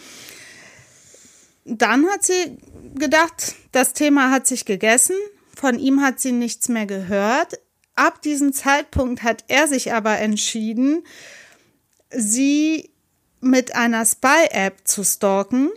Dann 1.64 2.06
hat 2.06 2.22
sie 2.22 2.58
gedacht, 2.94 3.54
das 3.72 3.94
Thema 3.94 4.30
hat 4.30 4.46
sich 4.46 4.64
gegessen. 4.64 5.16
Von 5.56 5.78
ihm 5.78 6.02
hat 6.02 6.20
sie 6.20 6.32
nichts 6.32 6.68
mehr 6.68 6.86
gehört. 6.86 7.58
Ab 7.94 8.20
diesem 8.22 8.52
Zeitpunkt 8.52 9.22
hat 9.22 9.44
er 9.48 9.66
sich 9.66 9.92
aber 9.92 10.18
entschieden, 10.18 11.04
sie 12.10 12.90
mit 13.40 13.74
einer 13.74 14.04
Spy-App 14.04 14.86
zu 14.86 15.04
stalken. 15.04 15.70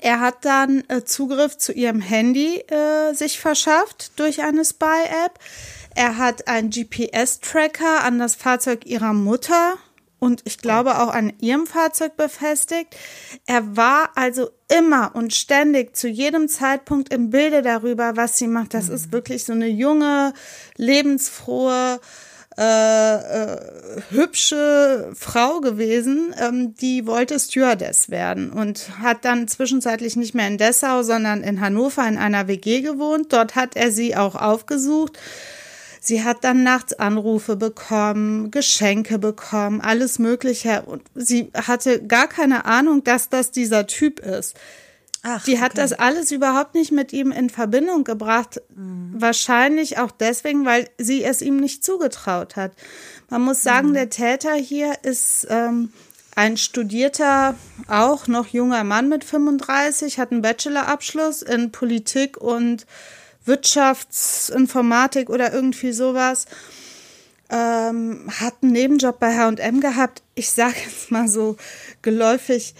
Er 0.00 0.20
hat 0.20 0.44
dann 0.44 0.82
äh, 0.88 1.04
Zugriff 1.04 1.58
zu 1.58 1.72
ihrem 1.72 2.00
Handy 2.00 2.58
äh, 2.58 3.14
sich 3.14 3.38
verschafft 3.38 4.18
durch 4.18 4.42
eine 4.42 4.64
Spy-App. 4.64 5.38
Er 5.94 6.18
hat 6.18 6.48
einen 6.48 6.70
GPS-Tracker 6.70 8.02
an 8.04 8.18
das 8.18 8.34
Fahrzeug 8.34 8.84
ihrer 8.84 9.12
Mutter 9.12 9.76
und 10.18 10.42
ich 10.44 10.58
glaube 10.58 10.98
auch 11.00 11.08
an 11.08 11.32
ihrem 11.40 11.66
Fahrzeug 11.66 12.16
befestigt. 12.16 12.96
Er 13.46 13.76
war 13.76 14.10
also 14.14 14.50
immer 14.68 15.14
und 15.14 15.34
ständig 15.34 15.96
zu 15.96 16.08
jedem 16.08 16.48
Zeitpunkt 16.48 17.12
im 17.12 17.30
Bilde 17.30 17.62
darüber, 17.62 18.16
was 18.16 18.38
sie 18.38 18.48
macht. 18.48 18.74
Das 18.74 18.88
mhm. 18.88 18.94
ist 18.94 19.12
wirklich 19.12 19.44
so 19.44 19.52
eine 19.52 19.68
junge, 19.68 20.32
lebensfrohe, 20.76 22.00
äh, 22.58 23.14
äh, 23.14 23.56
hübsche 24.10 25.12
Frau 25.14 25.60
gewesen, 25.60 26.34
ähm, 26.40 26.74
die 26.74 27.06
wollte 27.06 27.38
Stewardess 27.38 28.10
werden 28.10 28.50
und 28.50 28.98
hat 29.00 29.24
dann 29.24 29.46
zwischenzeitlich 29.46 30.16
nicht 30.16 30.34
mehr 30.34 30.48
in 30.48 30.58
Dessau, 30.58 31.02
sondern 31.02 31.42
in 31.42 31.60
Hannover 31.60 32.06
in 32.08 32.16
einer 32.16 32.48
WG 32.48 32.80
gewohnt. 32.80 33.32
Dort 33.32 33.56
hat 33.56 33.76
er 33.76 33.90
sie 33.90 34.16
auch 34.16 34.34
aufgesucht 34.34 35.18
Sie 36.06 36.22
hat 36.22 36.44
dann 36.44 36.62
nachts 36.62 36.92
Anrufe 36.92 37.56
bekommen, 37.56 38.52
Geschenke 38.52 39.18
bekommen, 39.18 39.80
alles 39.80 40.20
Mögliche. 40.20 40.82
Und 40.82 41.02
sie 41.16 41.50
hatte 41.52 42.00
gar 42.00 42.28
keine 42.28 42.64
Ahnung, 42.64 43.02
dass 43.02 43.28
das 43.28 43.50
dieser 43.50 43.88
Typ 43.88 44.20
ist. 44.20 44.54
Ach, 45.28 45.44
die 45.44 45.60
hat 45.60 45.72
okay. 45.72 45.80
das 45.80 45.92
alles 45.92 46.30
überhaupt 46.30 46.74
nicht 46.74 46.92
mit 46.92 47.12
ihm 47.12 47.32
in 47.32 47.50
Verbindung 47.50 48.04
gebracht. 48.04 48.62
Mhm. 48.74 49.14
Wahrscheinlich 49.16 49.98
auch 49.98 50.12
deswegen, 50.12 50.64
weil 50.64 50.88
sie 50.98 51.24
es 51.24 51.42
ihm 51.42 51.56
nicht 51.56 51.84
zugetraut 51.84 52.54
hat. 52.54 52.72
Man 53.28 53.42
muss 53.42 53.62
sagen, 53.62 53.88
mhm. 53.88 53.94
der 53.94 54.10
Täter 54.10 54.54
hier 54.54 54.92
ist 55.02 55.46
ähm, 55.50 55.92
ein 56.36 56.56
studierter, 56.56 57.56
auch 57.88 58.28
noch 58.28 58.46
junger 58.46 58.84
Mann 58.84 59.08
mit 59.08 59.24
35, 59.24 60.18
hat 60.20 60.30
einen 60.30 60.42
Bachelorabschluss 60.42 61.42
in 61.42 61.72
Politik 61.72 62.36
und 62.36 62.86
Wirtschaftsinformatik 63.44 65.28
oder 65.28 65.52
irgendwie 65.52 65.92
sowas. 65.92 66.46
Ähm, 67.48 68.30
hat 68.40 68.54
einen 68.62 68.72
Nebenjob 68.72 69.18
bei 69.18 69.36
H&M 69.36 69.80
gehabt. 69.80 70.22
Ich 70.34 70.50
sage 70.50 70.74
jetzt 70.84 71.10
mal 71.10 71.26
so 71.26 71.56
geläufig, 72.02 72.74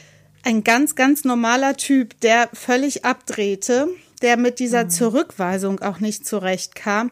ein 0.47 0.63
ganz, 0.63 0.95
ganz 0.95 1.25
normaler 1.25 1.77
Typ, 1.77 2.21
der 2.21 2.49
völlig 2.53 3.05
abdrehte, 3.05 3.89
der 4.23 4.37
mit 4.37 4.61
dieser 4.61 4.85
mhm. 4.85 4.91
Zurückweisung 4.91 5.81
auch 5.81 5.99
nicht 5.99 6.25
zurechtkam. 6.25 7.11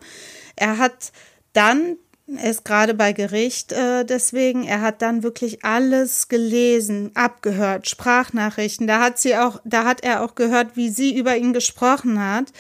Er 0.55 0.79
hat 0.79 1.11
dann, 1.53 1.97
er 2.29 2.51
ist 2.51 2.65
gerade 2.65 2.95
bei 2.95 3.13
Gericht 3.13 3.73
äh, 3.73 4.05
deswegen, 4.05 4.63
er 4.63 4.83
hat 4.83 5.03
dann 5.03 5.25
wirklich 5.25 5.65
alles 5.65 6.29
gelesen, 6.29 7.11
abgehört, 7.15 7.89
Sprachnachrichten. 7.89 8.87
Da 8.87 9.01
hat 9.01 9.19
sie 9.19 9.37
auch, 9.37 9.61
da 9.65 9.85
hat 9.85 10.05
er 10.05 10.23
auch 10.23 10.37
gehört, 10.37 10.77
wie 10.77 10.89
sie 10.89 11.17
über 11.17 11.37
ihn 11.37 11.53
gesprochen 11.53 12.21
hat. 12.21 12.53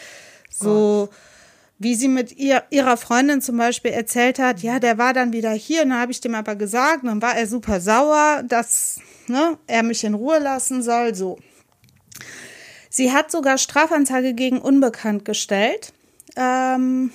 So, 0.50 1.08
wie 1.78 1.94
sie 1.94 2.08
mit 2.08 2.36
ihr, 2.36 2.64
ihrer 2.70 2.96
Freundin 2.96 3.40
zum 3.40 3.58
Beispiel 3.58 3.92
erzählt 3.92 4.40
hat, 4.40 4.60
ja, 4.60 4.80
der 4.80 4.98
war 4.98 5.12
dann 5.12 5.32
wieder 5.32 5.52
hier, 5.52 5.82
dann 5.82 5.98
habe 5.98 6.10
ich 6.10 6.20
dem 6.20 6.34
aber 6.34 6.56
gesagt, 6.56 7.04
dann 7.04 7.22
war 7.22 7.36
er 7.36 7.46
super 7.46 7.80
sauer, 7.80 8.42
dass 8.48 9.00
ne, 9.28 9.58
er 9.66 9.82
mich 9.82 10.04
in 10.04 10.14
Ruhe 10.14 10.38
lassen 10.38 10.82
soll, 10.82 11.14
so. 11.14 11.38
Sie 12.90 13.12
hat 13.12 13.30
sogar 13.30 13.58
Strafanzeige 13.58 14.34
gegen 14.34 14.58
Unbekannt 14.58 15.24
gestellt. 15.24 15.92
Ähm, 16.36 17.10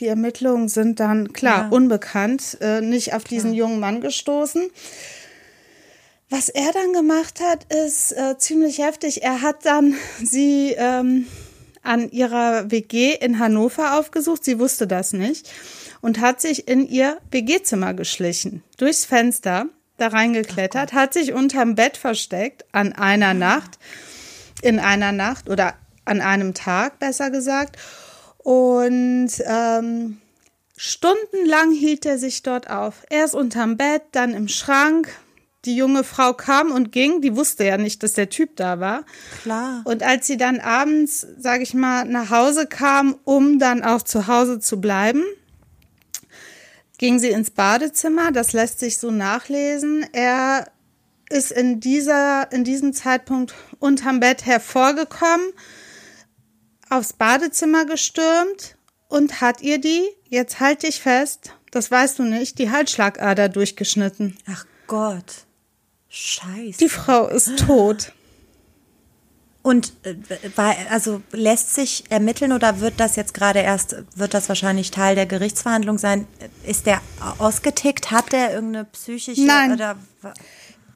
die 0.00 0.06
Ermittlungen 0.08 0.68
sind 0.68 0.98
dann, 0.98 1.32
klar, 1.32 1.64
ja. 1.64 1.68
unbekannt, 1.68 2.58
äh, 2.60 2.80
nicht 2.80 3.14
auf 3.14 3.24
diesen 3.24 3.54
jungen 3.54 3.78
Mann 3.78 4.00
gestoßen. 4.00 4.68
Was 6.28 6.48
er 6.48 6.72
dann 6.72 6.92
gemacht 6.92 7.40
hat, 7.40 7.72
ist 7.72 8.12
äh, 8.12 8.36
ziemlich 8.38 8.78
heftig. 8.78 9.22
Er 9.22 9.42
hat 9.42 9.64
dann 9.66 9.94
sie 10.22 10.74
ähm, 10.76 11.26
an 11.82 12.10
ihrer 12.10 12.70
WG 12.70 13.14
in 13.14 13.38
Hannover 13.38 13.98
aufgesucht. 13.98 14.42
Sie 14.42 14.58
wusste 14.58 14.86
das 14.86 15.12
nicht 15.12 15.50
und 16.00 16.20
hat 16.20 16.40
sich 16.40 16.68
in 16.68 16.88
ihr 16.88 17.18
WG-Zimmer 17.30 17.94
geschlichen, 17.94 18.62
durchs 18.78 19.04
Fenster 19.04 19.66
da 19.96 20.08
reingeklettert, 20.08 20.92
hat 20.92 21.12
sich 21.12 21.32
unterm 21.32 21.74
Bett 21.74 21.96
versteckt 21.96 22.64
an 22.72 22.92
einer 22.92 23.34
Nacht, 23.34 23.78
in 24.62 24.78
einer 24.78 25.12
Nacht 25.12 25.48
oder 25.48 25.74
an 26.04 26.20
einem 26.20 26.54
Tag, 26.54 26.98
besser 26.98 27.30
gesagt. 27.30 27.76
Und 28.38 29.30
ähm, 29.46 30.18
stundenlang 30.76 31.72
hielt 31.72 32.06
er 32.06 32.18
sich 32.18 32.42
dort 32.42 32.70
auf. 32.70 33.04
Erst 33.10 33.34
unterm 33.34 33.76
Bett, 33.76 34.02
dann 34.12 34.34
im 34.34 34.48
Schrank, 34.48 35.08
die 35.64 35.76
junge 35.76 36.02
Frau 36.02 36.32
kam 36.32 36.72
und 36.72 36.90
ging, 36.90 37.20
die 37.20 37.36
wusste 37.36 37.64
ja 37.64 37.78
nicht, 37.78 38.02
dass 38.02 38.14
der 38.14 38.28
Typ 38.28 38.56
da 38.56 38.80
war. 38.80 39.04
Klar. 39.42 39.82
Und 39.84 40.02
als 40.02 40.26
sie 40.26 40.36
dann 40.36 40.58
abends, 40.58 41.24
sage 41.38 41.62
ich 41.62 41.72
mal, 41.72 42.04
nach 42.04 42.30
Hause 42.30 42.66
kam, 42.66 43.16
um 43.24 43.60
dann 43.60 43.84
auch 43.84 44.02
zu 44.02 44.26
Hause 44.26 44.58
zu 44.58 44.80
bleiben, 44.80 45.22
ging 47.02 47.18
sie 47.18 47.30
ins 47.30 47.50
Badezimmer. 47.50 48.30
Das 48.30 48.52
lässt 48.52 48.78
sich 48.78 48.96
so 48.96 49.10
nachlesen. 49.10 50.06
Er 50.12 50.70
ist 51.28 51.50
in 51.50 51.80
dieser, 51.80 52.52
in 52.52 52.62
diesem 52.62 52.92
Zeitpunkt 52.92 53.54
unterm 53.80 54.20
Bett 54.20 54.46
hervorgekommen, 54.46 55.52
aufs 56.90 57.12
Badezimmer 57.12 57.86
gestürmt 57.86 58.76
und 59.08 59.40
hat 59.40 59.62
ihr 59.62 59.80
die, 59.80 60.06
jetzt 60.28 60.60
halt 60.60 60.84
dich 60.84 61.00
fest, 61.00 61.56
das 61.72 61.90
weißt 61.90 62.20
du 62.20 62.22
nicht, 62.22 62.60
die 62.60 62.70
Halsschlagader 62.70 63.48
durchgeschnitten. 63.48 64.38
Ach 64.48 64.64
Gott. 64.86 65.46
Scheiße. 66.08 66.78
Die 66.78 66.88
Frau 66.88 67.26
ist 67.26 67.66
tot. 67.66 68.12
Und 69.62 69.92
äh, 70.02 70.16
also 70.90 71.22
lässt 71.30 71.74
sich 71.74 72.04
ermitteln 72.10 72.52
oder 72.52 72.80
wird 72.80 72.94
das 72.98 73.14
jetzt 73.14 73.32
gerade 73.32 73.60
erst, 73.60 73.96
wird 74.16 74.34
das 74.34 74.48
wahrscheinlich 74.48 74.90
Teil 74.90 75.14
der 75.14 75.26
Gerichtsverhandlung 75.26 75.98
sein? 75.98 76.26
Ist 76.66 76.86
der 76.86 77.00
ausgetickt? 77.38 78.10
Hat 78.10 78.32
der 78.32 78.52
irgendeine 78.52 78.84
psychische 78.86 79.44
Nein. 79.44 79.72
oder 79.72 79.96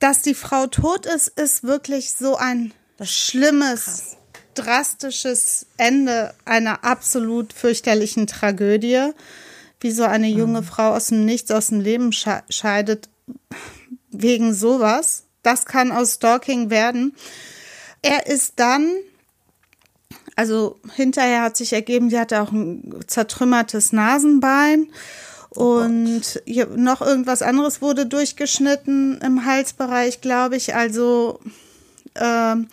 dass 0.01 0.23
die 0.23 0.35
Frau 0.35 0.67
tot 0.67 1.07
ist, 1.07 1.29
ist 1.29 1.63
wirklich 1.63 2.13
so 2.13 2.37
ein 2.37 2.73
schlimmes, 3.03 3.85
krass. 3.85 4.17
drastisches 4.55 5.67
Ende 5.77 6.35
einer 6.45 6.85
absolut 6.85 7.53
fürchterlichen 7.53 8.27
Tragödie, 8.27 9.11
wie 9.81 9.91
so 9.91 10.05
eine 10.05 10.29
junge 10.29 10.63
mhm. 10.63 10.67
Frau 10.67 10.95
aus 10.95 11.09
dem 11.09 11.25
Nichts 11.25 11.51
aus 11.51 11.69
dem 11.69 11.81
Leben 11.81 12.13
scheidet 12.13 13.09
wegen 14.11 14.55
sowas. 14.55 15.25
Das 15.43 15.67
kann 15.67 15.93
aus 15.93 16.15
Stalking 16.15 16.71
werden. 16.71 17.15
Er 18.07 18.27
ist 18.27 18.55
dann 18.57 18.89
Also 20.37 20.79
hinterher 20.95 21.43
hat 21.43 21.57
sich 21.57 21.73
ergeben, 21.73 22.11
sie 22.11 22.19
hatte 22.19 22.43
auch 22.43 22.53
ein 22.53 23.01
zertrümmertes 23.07 23.93
Nasenbein. 23.93 24.89
Und 25.49 26.43
noch 26.77 27.01
irgendwas 27.01 27.41
anderes 27.41 27.81
wurde 27.81 28.05
durchgeschnitten 28.05 29.19
im 29.23 29.47
Halsbereich, 29.47 30.21
glaube 30.21 30.57
ich. 30.57 30.75
Also 30.75 31.41
ähm, 32.15 32.69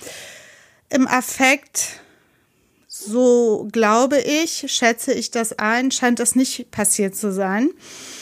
im 0.89 1.07
Affekt, 1.07 2.01
so 2.89 3.69
glaube 3.71 4.19
ich, 4.19 4.65
schätze 4.67 5.13
ich 5.13 5.31
das 5.31 5.57
ein, 5.57 5.91
scheint 5.91 6.19
das 6.19 6.35
nicht 6.35 6.71
passiert 6.71 7.15
zu 7.15 7.31
sein. 7.31 7.69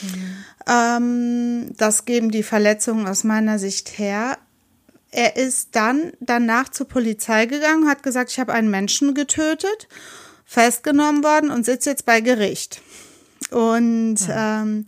Mhm. 0.02 0.44
Ähm, 0.68 1.76
das 1.76 2.04
geben 2.04 2.30
die 2.30 2.44
Verletzungen 2.44 3.08
aus 3.08 3.24
meiner 3.24 3.58
Sicht 3.58 3.98
her. 3.98 4.38
Er 5.12 5.36
ist 5.36 5.68
dann 5.72 6.14
danach 6.20 6.70
zur 6.70 6.88
Polizei 6.88 7.44
gegangen, 7.44 7.86
hat 7.86 8.02
gesagt, 8.02 8.30
ich 8.30 8.40
habe 8.40 8.54
einen 8.54 8.70
Menschen 8.70 9.14
getötet, 9.14 9.86
festgenommen 10.46 11.22
worden 11.22 11.50
und 11.50 11.64
sitze 11.64 11.90
jetzt 11.90 12.06
bei 12.06 12.20
Gericht. 12.20 12.80
Und 13.50 14.16
ja, 14.26 14.62
ähm, 14.62 14.86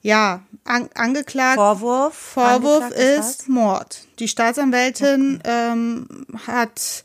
ja 0.00 0.42
an, 0.64 0.88
angeklagt. 0.94 1.56
Vorwurf. 1.56 2.14
Vorwurf 2.14 2.84
angeklagt 2.84 3.26
ist 3.26 3.48
Mord. 3.50 4.06
Die 4.18 4.28
Staatsanwältin 4.28 5.40
okay. 5.40 5.72
ähm, 5.72 6.26
hat 6.46 7.04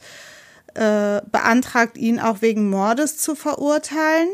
äh, 0.76 1.22
beantragt, 1.30 1.98
ihn 1.98 2.22
auch 2.22 2.42
wegen 2.42 2.70
Mordes 2.70 3.18
zu 3.18 3.36
verurteilen 3.36 4.30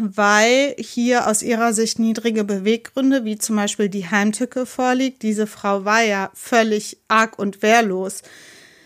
weil 0.00 0.74
hier 0.78 1.26
aus 1.28 1.42
ihrer 1.42 1.72
Sicht 1.72 1.98
niedrige 1.98 2.44
Beweggründe, 2.44 3.24
wie 3.24 3.38
zum 3.38 3.56
Beispiel 3.56 3.88
die 3.88 4.08
Heimtücke 4.08 4.66
vorliegt. 4.66 5.22
Diese 5.22 5.46
Frau 5.46 5.84
war 5.84 6.02
ja 6.02 6.30
völlig 6.34 6.98
arg 7.08 7.38
und 7.38 7.62
wehrlos. 7.62 8.22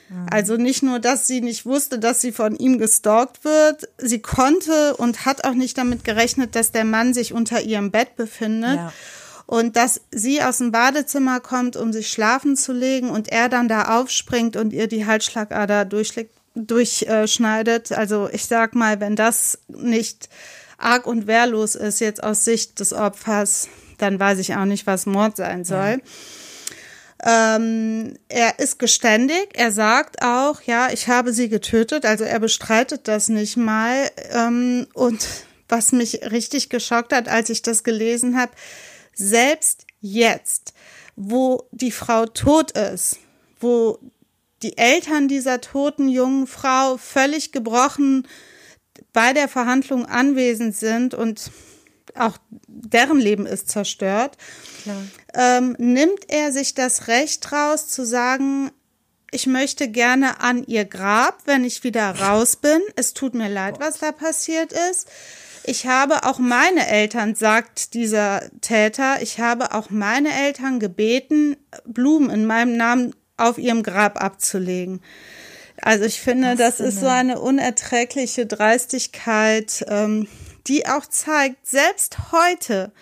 Mhm. 0.08 0.26
Also 0.30 0.56
nicht 0.56 0.82
nur, 0.82 0.98
dass 0.98 1.26
sie 1.26 1.40
nicht 1.40 1.66
wusste, 1.66 1.98
dass 1.98 2.20
sie 2.20 2.32
von 2.32 2.56
ihm 2.56 2.78
gestalkt 2.78 3.44
wird, 3.44 3.88
sie 3.98 4.20
konnte 4.20 4.96
und 4.96 5.26
hat 5.26 5.44
auch 5.44 5.54
nicht 5.54 5.76
damit 5.78 6.04
gerechnet, 6.04 6.54
dass 6.54 6.72
der 6.72 6.84
Mann 6.84 7.14
sich 7.14 7.32
unter 7.32 7.60
ihrem 7.60 7.90
Bett 7.90 8.16
befindet. 8.16 8.76
Ja. 8.76 8.92
Und 9.46 9.76
dass 9.76 10.02
sie 10.10 10.42
aus 10.42 10.58
dem 10.58 10.72
Badezimmer 10.72 11.40
kommt, 11.40 11.76
um 11.76 11.90
sich 11.90 12.10
schlafen 12.10 12.54
zu 12.54 12.74
legen 12.74 13.08
und 13.08 13.28
er 13.28 13.48
dann 13.48 13.66
da 13.66 13.98
aufspringt 13.98 14.56
und 14.56 14.74
ihr 14.74 14.88
die 14.88 15.06
Halsschlagader 15.06 15.86
durchschneidet. 16.54 17.92
Also 17.92 18.28
ich 18.30 18.44
sag 18.44 18.74
mal, 18.74 19.00
wenn 19.00 19.16
das 19.16 19.58
nicht 19.68 20.28
arg 20.78 21.06
und 21.06 21.26
wehrlos 21.26 21.74
ist 21.74 22.00
jetzt 22.00 22.22
aus 22.22 22.44
Sicht 22.44 22.80
des 22.80 22.92
Opfers, 22.92 23.68
dann 23.98 24.18
weiß 24.18 24.38
ich 24.38 24.54
auch 24.54 24.64
nicht, 24.64 24.86
was 24.86 25.06
Mord 25.06 25.36
sein 25.36 25.64
soll. 25.64 26.00
Ja. 27.24 27.56
Ähm, 27.56 28.14
er 28.28 28.60
ist 28.60 28.78
geständig. 28.78 29.48
Er 29.54 29.72
sagt 29.72 30.22
auch, 30.22 30.62
ja, 30.62 30.90
ich 30.92 31.08
habe 31.08 31.32
sie 31.32 31.48
getötet. 31.48 32.06
Also 32.06 32.22
er 32.22 32.38
bestreitet 32.38 33.08
das 33.08 33.28
nicht 33.28 33.56
mal. 33.56 34.08
Ähm, 34.30 34.86
und 34.94 35.26
was 35.68 35.90
mich 35.90 36.30
richtig 36.30 36.68
geschockt 36.70 37.12
hat, 37.12 37.28
als 37.28 37.50
ich 37.50 37.62
das 37.62 37.82
gelesen 37.82 38.38
habe, 38.38 38.52
selbst 39.14 39.84
jetzt, 40.00 40.74
wo 41.16 41.64
die 41.72 41.90
Frau 41.90 42.26
tot 42.26 42.70
ist, 42.70 43.18
wo 43.58 43.98
die 44.62 44.78
Eltern 44.78 45.26
dieser 45.26 45.60
toten 45.60 46.08
jungen 46.08 46.46
Frau 46.46 46.96
völlig 46.96 47.50
gebrochen 47.50 48.26
bei 49.12 49.32
der 49.32 49.48
Verhandlung 49.48 50.06
anwesend 50.06 50.76
sind 50.76 51.14
und 51.14 51.50
auch 52.14 52.38
deren 52.66 53.18
Leben 53.18 53.46
ist 53.46 53.68
zerstört, 53.68 54.36
ähm, 55.34 55.76
nimmt 55.78 56.28
er 56.28 56.52
sich 56.52 56.74
das 56.74 57.08
Recht 57.08 57.52
raus 57.52 57.88
zu 57.88 58.04
sagen, 58.04 58.70
ich 59.30 59.46
möchte 59.46 59.88
gerne 59.88 60.40
an 60.40 60.64
ihr 60.64 60.86
Grab, 60.86 61.42
wenn 61.44 61.64
ich 61.64 61.84
wieder 61.84 62.18
raus 62.18 62.56
bin. 62.56 62.80
Es 62.96 63.12
tut 63.12 63.34
mir 63.34 63.48
leid, 63.48 63.78
was 63.78 63.98
da 63.98 64.10
passiert 64.10 64.72
ist. 64.90 65.08
Ich 65.64 65.86
habe 65.86 66.24
auch 66.24 66.38
meine 66.38 66.86
Eltern, 66.86 67.34
sagt 67.34 67.92
dieser 67.92 68.42
Täter, 68.62 69.20
ich 69.20 69.38
habe 69.38 69.74
auch 69.74 69.90
meine 69.90 70.32
Eltern 70.32 70.80
gebeten, 70.80 71.56
Blumen 71.84 72.30
in 72.30 72.46
meinem 72.46 72.76
Namen 72.78 73.14
auf 73.36 73.58
ihrem 73.58 73.82
Grab 73.82 74.18
abzulegen. 74.22 75.02
Also 75.82 76.04
ich 76.04 76.20
finde, 76.20 76.56
das, 76.56 76.78
das 76.78 76.94
ist 76.94 77.00
so 77.00 77.06
eine 77.06 77.40
unerträgliche 77.40 78.46
Dreistigkeit, 78.46 79.84
ähm, 79.88 80.26
die 80.66 80.86
auch 80.86 81.06
zeigt, 81.06 81.66
selbst 81.66 82.32
heute, 82.32 82.92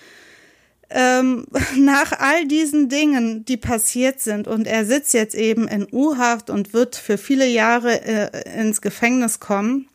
ähm, 0.91 1.47
nach 1.77 2.13
all 2.13 2.47
diesen 2.47 2.89
Dingen, 2.89 3.45
die 3.45 3.57
passiert 3.57 4.21
sind, 4.21 4.47
und 4.47 4.67
er 4.67 4.85
sitzt 4.85 5.15
jetzt 5.15 5.35
eben 5.35 5.69
in 5.69 5.87
U-Haft 5.91 6.51
und 6.51 6.73
wird 6.73 6.97
für 6.97 7.19
viele 7.19 7.47
Jahre 7.47 8.03
äh, 8.05 8.61
ins 8.61 8.81
Gefängnis 8.81 9.41
kommen, 9.41 9.89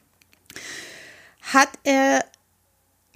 hat 1.42 1.70
er 1.84 2.26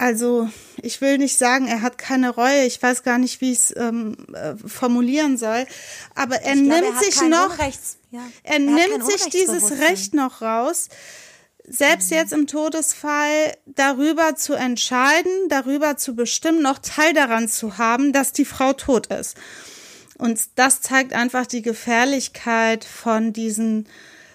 also 0.06 0.48
ich 0.82 1.00
will 1.00 1.18
nicht 1.18 1.36
sagen, 1.36 1.66
er 1.66 1.82
hat 1.82 1.98
keine 1.98 2.30
Reue. 2.30 2.64
Ich 2.64 2.80
weiß 2.80 3.02
gar 3.02 3.18
nicht, 3.18 3.40
wie 3.40 3.50
ich 3.50 3.58
es 3.58 3.76
ähm, 3.76 4.16
äh, 4.32 4.54
formulieren 4.56 5.36
soll. 5.36 5.66
Aber 6.14 6.36
er 6.36 6.54
ich 6.54 6.60
nimmt 6.60 6.78
glaube, 6.78 6.94
er 6.94 7.02
sich 7.02 7.20
noch, 7.22 7.58
ja. 8.12 8.20
er, 8.44 8.54
er 8.54 8.58
nimmt 8.60 9.04
sich 9.04 9.24
dieses 9.30 9.80
Recht 9.80 10.14
noch 10.14 10.42
raus, 10.42 10.88
selbst 11.68 12.12
mhm. 12.12 12.18
jetzt 12.18 12.32
im 12.32 12.46
Todesfall 12.46 13.56
darüber 13.66 14.36
zu 14.36 14.54
entscheiden, 14.54 15.48
darüber 15.48 15.96
zu 15.96 16.14
bestimmen, 16.14 16.62
noch 16.62 16.78
Teil 16.78 17.12
daran 17.12 17.48
zu 17.48 17.76
haben, 17.76 18.12
dass 18.12 18.32
die 18.32 18.44
Frau 18.44 18.74
tot 18.74 19.08
ist. 19.08 19.36
Und 20.18 20.38
das 20.54 20.82
zeigt 20.82 21.14
einfach 21.14 21.46
die 21.46 21.62
Gefährlichkeit 21.62 22.84
von 22.84 23.32
diesen 23.32 23.88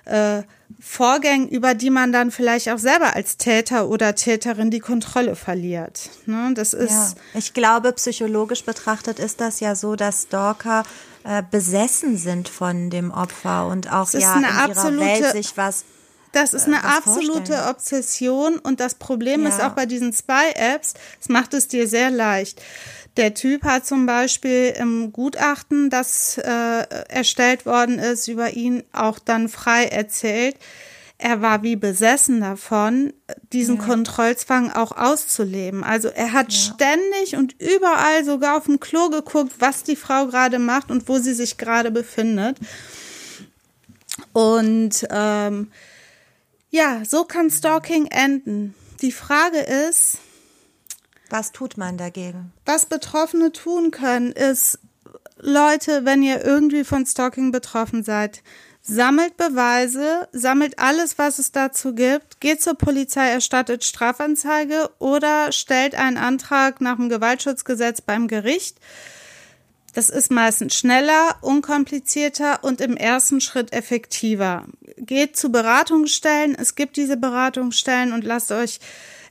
äh, 0.05 0.43
Vorgängen, 0.79 1.47
über 1.49 1.73
die 1.73 1.89
man 1.89 2.11
dann 2.11 2.31
vielleicht 2.31 2.69
auch 2.69 2.77
selber 2.77 3.15
als 3.15 3.37
Täter 3.37 3.87
oder 3.87 4.15
Täterin 4.15 4.71
die 4.71 4.79
Kontrolle 4.79 5.35
verliert. 5.35 6.09
Ne? 6.25 6.51
Das 6.55 6.73
ist. 6.73 6.91
Ja. 6.91 7.13
Ich 7.35 7.53
glaube, 7.53 7.91
psychologisch 7.93 8.63
betrachtet 8.63 9.19
ist 9.19 9.41
das 9.41 9.59
ja 9.59 9.75
so, 9.75 9.95
dass 9.95 10.23
Stalker 10.23 10.83
äh, 11.23 11.43
besessen 11.49 12.17
sind 12.17 12.49
von 12.49 12.89
dem 12.89 13.11
Opfer 13.11 13.67
und 13.67 13.91
auch 13.91 14.11
ja 14.13 14.35
in 14.35 14.41
ihrer 14.41 14.99
Welt 14.99 15.31
sich 15.33 15.55
was 15.55 15.83
das 16.31 16.53
ist 16.53 16.67
äh, 16.67 16.71
eine 16.71 16.83
absolute 16.83 17.53
vorstellen. 17.53 17.69
Obsession 17.69 18.59
und 18.59 18.79
das 18.79 18.95
Problem 18.95 19.43
ja. 19.43 19.49
ist 19.49 19.61
auch 19.61 19.71
bei 19.71 19.85
diesen 19.85 20.13
Spy-Apps, 20.13 20.93
es 21.19 21.29
macht 21.29 21.53
es 21.53 21.67
dir 21.67 21.87
sehr 21.87 22.09
leicht. 22.09 22.61
Der 23.17 23.33
Typ 23.33 23.63
hat 23.63 23.85
zum 23.85 24.05
Beispiel 24.05 24.73
im 24.77 25.11
Gutachten, 25.11 25.89
das 25.89 26.37
äh, 26.37 26.85
erstellt 27.09 27.65
worden 27.65 27.99
ist, 27.99 28.29
über 28.29 28.51
ihn 28.53 28.83
auch 28.93 29.19
dann 29.19 29.49
frei 29.49 29.85
erzählt. 29.85 30.55
Er 31.17 31.41
war 31.41 31.61
wie 31.61 31.75
besessen 31.75 32.41
davon, 32.41 33.13
diesen 33.53 33.77
ja. 33.77 33.83
Kontrollzwang 33.83 34.71
auch 34.71 34.93
auszuleben. 34.93 35.83
Also 35.83 36.07
er 36.07 36.31
hat 36.33 36.51
ja. 36.51 36.57
ständig 36.57 37.35
und 37.35 37.53
überall 37.61 38.23
sogar 38.23 38.57
auf 38.57 38.65
dem 38.65 38.79
Klo 38.79 39.09
geguckt, 39.09 39.53
was 39.59 39.83
die 39.83 39.97
Frau 39.97 40.27
gerade 40.27 40.57
macht 40.57 40.89
und 40.89 41.07
wo 41.07 41.19
sie 41.19 41.33
sich 41.33 41.57
gerade 41.57 41.91
befindet. 41.91 42.57
Und 44.33 45.05
ähm, 45.11 45.71
ja, 46.71 47.03
so 47.05 47.25
kann 47.25 47.51
Stalking 47.51 48.07
enden. 48.07 48.73
Die 49.01 49.11
Frage 49.11 49.59
ist, 49.59 50.17
was 51.29 51.51
tut 51.51 51.77
man 51.77 51.97
dagegen? 51.97 52.51
Was 52.65 52.85
Betroffene 52.85 53.51
tun 53.51 53.91
können, 53.91 54.31
ist, 54.31 54.79
Leute, 55.37 56.05
wenn 56.05 56.23
ihr 56.23 56.43
irgendwie 56.43 56.83
von 56.83 57.05
Stalking 57.05 57.51
betroffen 57.51 58.03
seid, 58.03 58.41
sammelt 58.81 59.37
Beweise, 59.37 60.27
sammelt 60.31 60.79
alles, 60.79 61.17
was 61.17 61.39
es 61.39 61.51
dazu 61.51 61.93
gibt, 61.93 62.39
geht 62.39 62.61
zur 62.61 62.75
Polizei, 62.75 63.27
erstattet 63.27 63.83
Strafanzeige 63.83 64.89
oder 64.99 65.51
stellt 65.51 65.95
einen 65.95 66.17
Antrag 66.17 66.81
nach 66.81 66.95
dem 66.95 67.09
Gewaltschutzgesetz 67.09 68.01
beim 68.01 68.27
Gericht. 68.27 68.79
Das 69.93 70.09
ist 70.09 70.31
meistens 70.31 70.75
schneller, 70.75 71.35
unkomplizierter 71.41 72.63
und 72.63 72.79
im 72.79 72.95
ersten 72.95 73.41
Schritt 73.41 73.73
effektiver. 73.73 74.65
Geht 74.97 75.35
zu 75.35 75.51
Beratungsstellen, 75.51 76.55
es 76.55 76.75
gibt 76.75 76.95
diese 76.95 77.17
Beratungsstellen 77.17 78.13
und 78.13 78.23
lasst 78.23 78.51
euch 78.51 78.79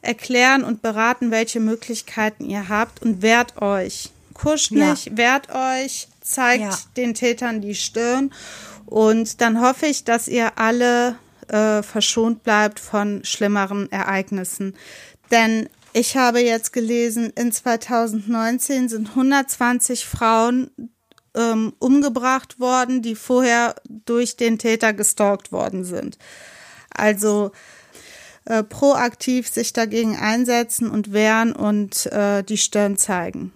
erklären 0.03 0.64
und 0.64 0.83
beraten, 0.83 1.31
welche 1.31 1.61
Möglichkeiten 1.61 2.49
ihr 2.49 2.68
habt 2.68 3.03
und 3.03 3.23
wehrt 3.23 3.61
euch. 3.62 4.11
Kuscht 4.35 4.73
nicht, 4.73 5.07
ja. 5.07 5.16
wehrt 5.16 5.49
euch, 5.51 6.09
zeigt 6.20 6.62
ja. 6.62 6.79
den 6.96 7.14
Tätern 7.14 7.61
die 7.61 7.75
Stirn 7.75 8.33
und 8.87 9.40
dann 9.40 9.61
hoffe 9.61 9.87
ich, 9.87 10.04
dass 10.04 10.29
ihr 10.29 10.58
alle 10.58 11.17
äh, 11.48 11.83
verschont 11.83 12.42
bleibt 12.42 12.81
von 12.81 13.25
schlimmeren 13.25 13.90
Ereignissen. 13.92 14.75
Denn 15.31 15.69
ich 15.92 16.16
habe 16.16 16.40
jetzt 16.40 16.72
gelesen, 16.72 17.32
in 17.36 17.52
2019 17.52 18.88
sind 18.88 19.10
120 19.10 20.04
Frauen 20.04 20.70
ähm, 21.34 21.72
umgebracht 21.78 22.60
worden, 22.60 23.02
die 23.02 23.14
vorher 23.14 23.74
durch 23.88 24.36
den 24.36 24.58
Täter 24.58 24.92
gestalkt 24.92 25.52
worden 25.52 25.84
sind. 25.84 26.18
Also 26.90 27.52
äh, 28.44 28.62
proaktiv 28.62 29.48
sich 29.48 29.72
dagegen 29.72 30.16
einsetzen 30.16 30.90
und 30.90 31.12
wehren 31.12 31.52
und 31.52 32.06
äh, 32.06 32.42
die 32.42 32.58
Stirn 32.58 32.96
zeigen. 32.96 33.52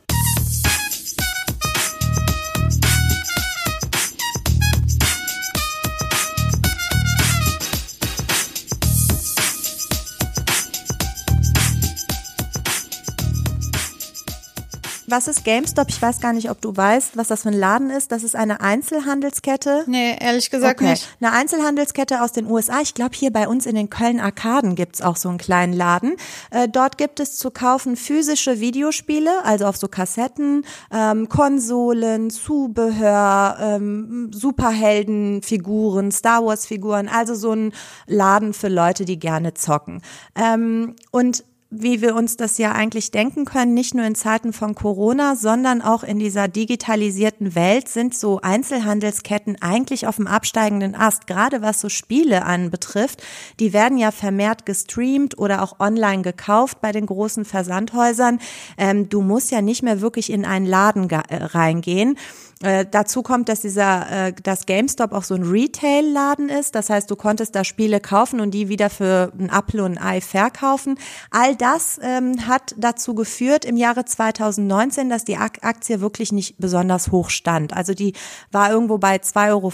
Was 15.07 15.29
ist 15.29 15.45
GameStop? 15.45 15.89
Ich 15.89 16.01
weiß 16.01 16.21
gar 16.21 16.33
nicht, 16.33 16.51
ob 16.51 16.61
du 16.61 16.77
weißt, 16.77 17.17
was 17.17 17.29
das 17.29 17.43
für 17.43 17.51
ein 17.51 17.55
Laden 17.55 17.91
ist. 17.91 18.13
Das 18.13 18.23
ist 18.23 18.35
eine 18.37 18.61
Einzelhandelskette. 18.61 19.85
Nee, 19.87 20.17
ehrlich 20.21 20.51
gesagt 20.51 20.81
Okay. 20.81 20.91
nicht. 20.91 21.09
Eine 21.21 21.33
Einzelhandelskette 21.33 22.23
aus 22.23 22.33
den 22.33 22.47
USA. 22.51 22.81
Ich 22.81 22.95
glaube, 22.95 23.15
hier 23.15 23.33
bei 23.33 23.49
uns 23.49 23.67
in 23.67 23.75
den 23.75 23.91
Köln-Arkaden 23.91 24.75
gibt's 24.75 25.03
auch 25.03 25.17
so 25.17 25.29
einen 25.29 25.39
kleinen 25.39 25.73
Laden. 25.73 26.17
Äh, 26.51 26.69
dort 26.69 26.99
gibt 26.99 27.21
es 27.21 27.37
zu 27.37 27.51
kaufen 27.51 27.97
physische 27.97 28.61
Videospiele, 28.61 29.45
also 29.45 29.67
auf 29.67 29.77
so 29.77 29.89
Kassetten, 29.89 30.65
ähm, 30.93 31.29
Konsolen, 31.29 32.31
Zubehör, 32.31 33.57
ähm, 33.61 34.31
Superheldenfiguren, 34.33 36.13
Star 36.13 36.45
Wars-Figuren, 36.45 37.09
also 37.09 37.35
so 37.35 37.53
ein 37.53 37.73
Laden 38.07 38.53
für 38.55 38.69
Leute, 38.69 39.05
die 39.05 39.19
gerne 39.19 39.55
zocken. 39.55 40.03
Ähm, 40.35 40.97
und 41.11 41.45
wie 41.77 42.01
wir 42.01 42.15
uns 42.15 42.37
das 42.37 42.59
ja 42.59 42.73
eigentlich 42.73 43.11
denken 43.11 43.45
können, 43.45 43.75
nicht 43.75 43.95
nur 43.95 44.05
in 44.05 44.15
Zeiten 44.15 44.53
von 44.53 44.75
Corona, 44.75 45.37
sondern 45.37 45.83
auch 45.83 46.03
in 46.05 46.19
dieser 46.19 46.49
digitalisierten 46.49 47.55
Welt 47.55 47.89
sind 47.89 48.15
so 48.15 48.41
Einzelhandelsketten 48.41 49.61
eigentlich 49.61 50.07
auf 50.07 50.17
dem 50.17 50.27
absteigenden 50.27 50.95
Ast, 50.95 51.27
gerade 51.27 51.63
was 51.63 51.81
so 51.81 51.89
Spiele 51.89 52.45
anbetrifft. 52.45 53.23
Die 53.61 53.73
werden 53.73 53.99
ja 53.99 54.11
vermehrt 54.11 54.67
gestreamt 54.67 55.39
oder 55.39 55.63
auch 55.63 55.81
online 55.81 56.23
gekauft 56.23 56.81
bei 56.81 56.93
den 56.93 57.07
großen 57.07 57.45
Versandhäusern. 57.45 58.39
Ähm, 58.79 59.09
du 59.09 59.21
musst 59.23 59.51
ja 59.51 59.63
nicht 59.63 59.83
mehr 59.83 60.01
wirklich 60.01 60.31
in 60.31 60.45
einen 60.45 60.67
Laden 60.67 61.09
ge- 61.09 61.21
reingehen. 61.31 62.17
Äh, 62.65 62.87
dazu 62.91 63.23
kommt, 63.23 63.51
dass 63.51 63.61
dieser, 63.61 64.29
äh, 64.29 64.33
dass 64.43 64.65
GameStop 64.65 65.13
auch 65.13 65.23
so 65.23 65.35
ein 65.35 65.43
Retail-Laden 65.43 66.49
ist. 66.49 66.75
Das 66.75 66.89
heißt, 66.89 67.11
du 67.11 67.15
konntest 67.15 67.55
da 67.55 67.63
Spiele 67.63 68.01
kaufen 68.01 68.41
und 68.41 68.53
die 68.53 68.71
wieder 68.71 68.89
für 68.89 69.33
ein 69.39 69.51
Apfel 69.51 69.81
und 69.81 69.99
ein 69.99 70.03
Ei 70.03 70.21
verkaufen. 70.23 70.99
All 71.31 71.57
das 71.57 72.01
ähm, 72.03 72.49
hat 72.49 72.75
dazu 72.79 73.15
geführt 73.15 73.67
im 73.67 73.77
Jahre 73.77 74.07
2019, 74.07 75.11
dass 75.11 75.25
die 75.25 75.37
Ak 75.37 75.59
Aktie 75.61 76.01
wirklich 76.01 76.33
nicht 76.33 76.57
besonders 76.57 77.13
hoch 77.13 77.29
stand. 77.29 77.75
Also 77.75 77.93
die 77.93 78.15
war 78.51 78.71
irgendwo 78.71 78.97
bei 78.97 79.17
2,50 79.17 79.51
Euro, 79.51 79.73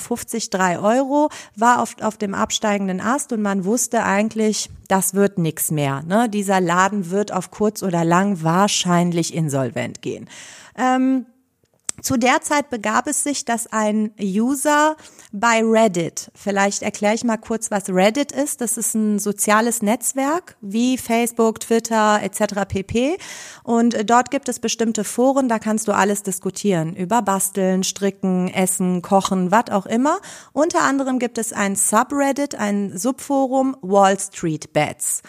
3 0.50 0.78
Euro, 0.80 1.28
war 1.54 1.80
auf, 1.80 1.94
auf 2.00 2.16
dem 2.16 2.34
absteigenden 2.34 3.00
Ast 3.00 3.32
und 3.32 3.40
man 3.40 3.64
wusste 3.64 4.02
eigentlich, 4.02 4.68
das 4.88 5.14
wird 5.14 5.38
nix 5.38 5.70
mehr. 5.70 6.02
Ne? 6.02 6.28
Dieser 6.28 6.60
Laden 6.60 7.10
wird 7.10 7.32
auf 7.32 7.52
kurz 7.52 7.84
oder 7.84 8.04
lang 8.04 8.42
wahrscheinlich 8.42 9.32
insolvent 9.32 10.02
gehen. 10.02 10.28
Ähm, 10.76 11.26
zu 12.02 12.16
der 12.16 12.40
Zeit 12.40 12.70
begab 12.70 13.06
es 13.06 13.22
sich, 13.22 13.44
dass 13.44 13.66
ein 13.66 14.12
User 14.20 14.96
bei 15.32 15.62
Reddit, 15.62 16.30
vielleicht 16.34 16.82
erkläre 16.82 17.14
ich 17.14 17.24
mal 17.24 17.36
kurz, 17.36 17.70
was 17.70 17.88
Reddit 17.88 18.32
ist. 18.32 18.60
Das 18.60 18.76
ist 18.76 18.94
ein 18.94 19.18
soziales 19.18 19.82
Netzwerk 19.82 20.56
wie 20.60 20.98
Facebook, 20.98 21.60
Twitter 21.60 22.20
etc. 22.22 22.66
pp. 22.68 23.18
Und 23.62 23.94
äh, 23.94 24.04
dort 24.04 24.30
gibt 24.30 24.48
es 24.48 24.58
bestimmte 24.58 25.04
Foren, 25.04 25.48
da 25.48 25.58
kannst 25.58 25.88
du 25.88 25.92
alles 25.92 26.22
diskutieren 26.22 26.96
über 26.96 27.22
Basteln, 27.22 27.84
Stricken, 27.84 28.48
Essen, 28.48 29.02
Kochen, 29.02 29.50
was 29.50 29.70
auch 29.70 29.86
immer. 29.86 30.18
Unter 30.52 30.82
anderem 30.82 31.18
gibt 31.18 31.38
es 31.38 31.52
ein 31.52 31.76
Subreddit, 31.76 32.54
ein 32.54 32.96
Subforum 32.96 33.76
Wall 33.82 34.18
Street 34.18 34.72
Bets. 34.72 35.22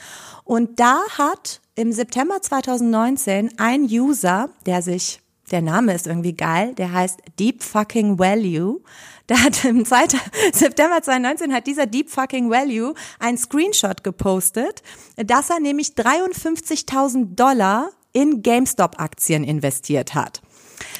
Und 0.43 0.79
da 0.79 1.01
hat 1.17 1.61
im 1.75 1.91
September 1.91 2.41
2019 2.41 3.57
ein 3.57 3.83
User, 3.83 4.49
der 4.65 4.81
sich 4.81 5.21
der 5.51 5.61
Name 5.61 5.93
ist 5.93 6.07
irgendwie 6.07 6.33
geil, 6.33 6.73
der 6.75 6.91
heißt 6.91 7.19
Deep 7.39 7.61
Fucking 7.63 8.17
Value. 8.17 8.81
Der 9.29 9.43
hat 9.43 9.63
im 9.65 9.85
2. 9.85 10.07
September 10.53 11.01
2019 11.01 11.53
hat 11.53 11.67
dieser 11.67 11.85
Deep 11.85 12.09
Fucking 12.09 12.49
Value 12.49 12.93
ein 13.19 13.37
Screenshot 13.37 14.03
gepostet, 14.03 14.81
dass 15.17 15.49
er 15.49 15.59
nämlich 15.59 15.89
53.000 15.89 17.35
Dollar 17.35 17.89
in 18.13 18.41
GameStop-Aktien 18.41 19.43
investiert 19.43 20.15
hat. 20.15 20.41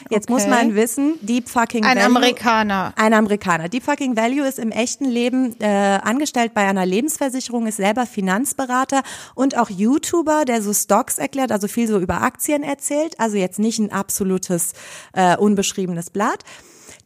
Jetzt 0.09 0.29
muss 0.29 0.41
Okay. 0.41 0.49
man 0.49 0.75
wissen, 0.75 1.13
Deep 1.21 1.49
Fucking 1.49 1.83
Ein 1.85 1.97
Value. 1.97 2.05
Amerikaner. 2.17 2.93
Ein 2.95 3.13
Amerikaner. 3.13 3.69
Deep 3.69 3.83
Fucking 3.83 4.15
Value 4.17 4.45
ist 4.47 4.59
im 4.59 4.71
echten 4.71 5.05
Leben 5.05 5.55
äh, 5.59 5.65
angestellt 6.03 6.53
bei 6.53 6.61
einer 6.67 6.85
Lebensversicherung, 6.85 7.67
ist 7.67 7.77
selber 7.77 8.05
Finanzberater 8.05 9.03
und 9.35 9.57
auch 9.57 9.69
YouTuber, 9.69 10.45
der 10.45 10.61
so 10.61 10.73
Stocks 10.73 11.17
erklärt, 11.17 11.51
also 11.51 11.67
viel 11.67 11.87
so 11.87 11.99
über 11.99 12.21
Aktien 12.21 12.63
erzählt. 12.63 13.19
Also 13.19 13.37
jetzt 13.37 13.59
nicht 13.59 13.79
ein 13.79 13.91
absolutes 13.91 14.73
äh, 15.13 15.37
unbeschriebenes 15.37 16.09
Blatt. 16.09 16.43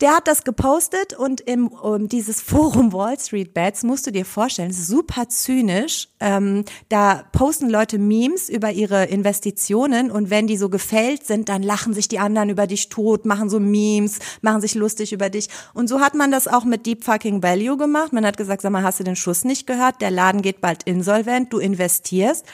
Der 0.02 0.16
hat 0.16 0.28
das 0.28 0.44
gepostet 0.44 1.14
und 1.14 1.42
im 1.42 1.68
um, 1.68 2.10
dieses 2.10 2.42
Forum 2.42 2.92
Wall 2.94 3.20
Street 3.20 3.54
Bets 3.54 3.84
musst 3.84 4.06
du 4.08 4.12
dir 4.12 4.26
vorstellen, 4.26 4.74
super 4.74 5.30
zynisch. 5.30 6.10
Ähm, 6.20 6.66
da 6.90 7.24
posten 7.32 7.70
Leute 7.70 7.98
Memes 7.98 8.50
über 8.50 8.72
ihre 8.72 9.06
Investitionen 9.06 10.12
und 10.12 10.30
wenn 10.30 10.48
die 10.48 10.58
so 10.58 10.70
gefällt 10.70 11.26
sind, 11.26 11.50
dann 11.50 11.64
lachen 11.64 11.94
sich 11.94 12.08
die 12.08 12.20
anderen 12.20 12.50
über 12.50 12.68
dich 12.68 12.90
tot, 12.90 13.26
machen 13.26 13.50
so 13.50 13.60
Memes, 13.60 14.20
machen 14.42 14.62
sich 14.62 14.76
lustig 14.76 15.14
über 15.14 15.30
dich. 15.30 15.50
Und 15.74 15.88
so 15.88 16.00
hat 16.00 16.16
man 16.16 16.32
das 16.32 16.48
auch 16.48 16.66
mit 16.66 16.86
Deep 16.86 17.04
Fucking 17.04 17.42
Value 17.42 17.78
gemacht. 17.78 18.12
Man 18.12 18.26
hat 18.26 18.38
gesagt, 18.38 18.62
sag 18.62 18.72
mal, 18.72 18.84
hast 18.84 19.00
du 19.00 19.04
den 19.04 19.16
Schuss 19.16 19.46
nicht 19.46 19.68
gehört? 19.68 20.02
Der 20.02 20.12
Laden 20.12 20.42
geht 20.42 20.62
bald 20.62 20.84
insolvent, 20.84 21.54
du 21.54 21.60
investierst. 21.60 22.46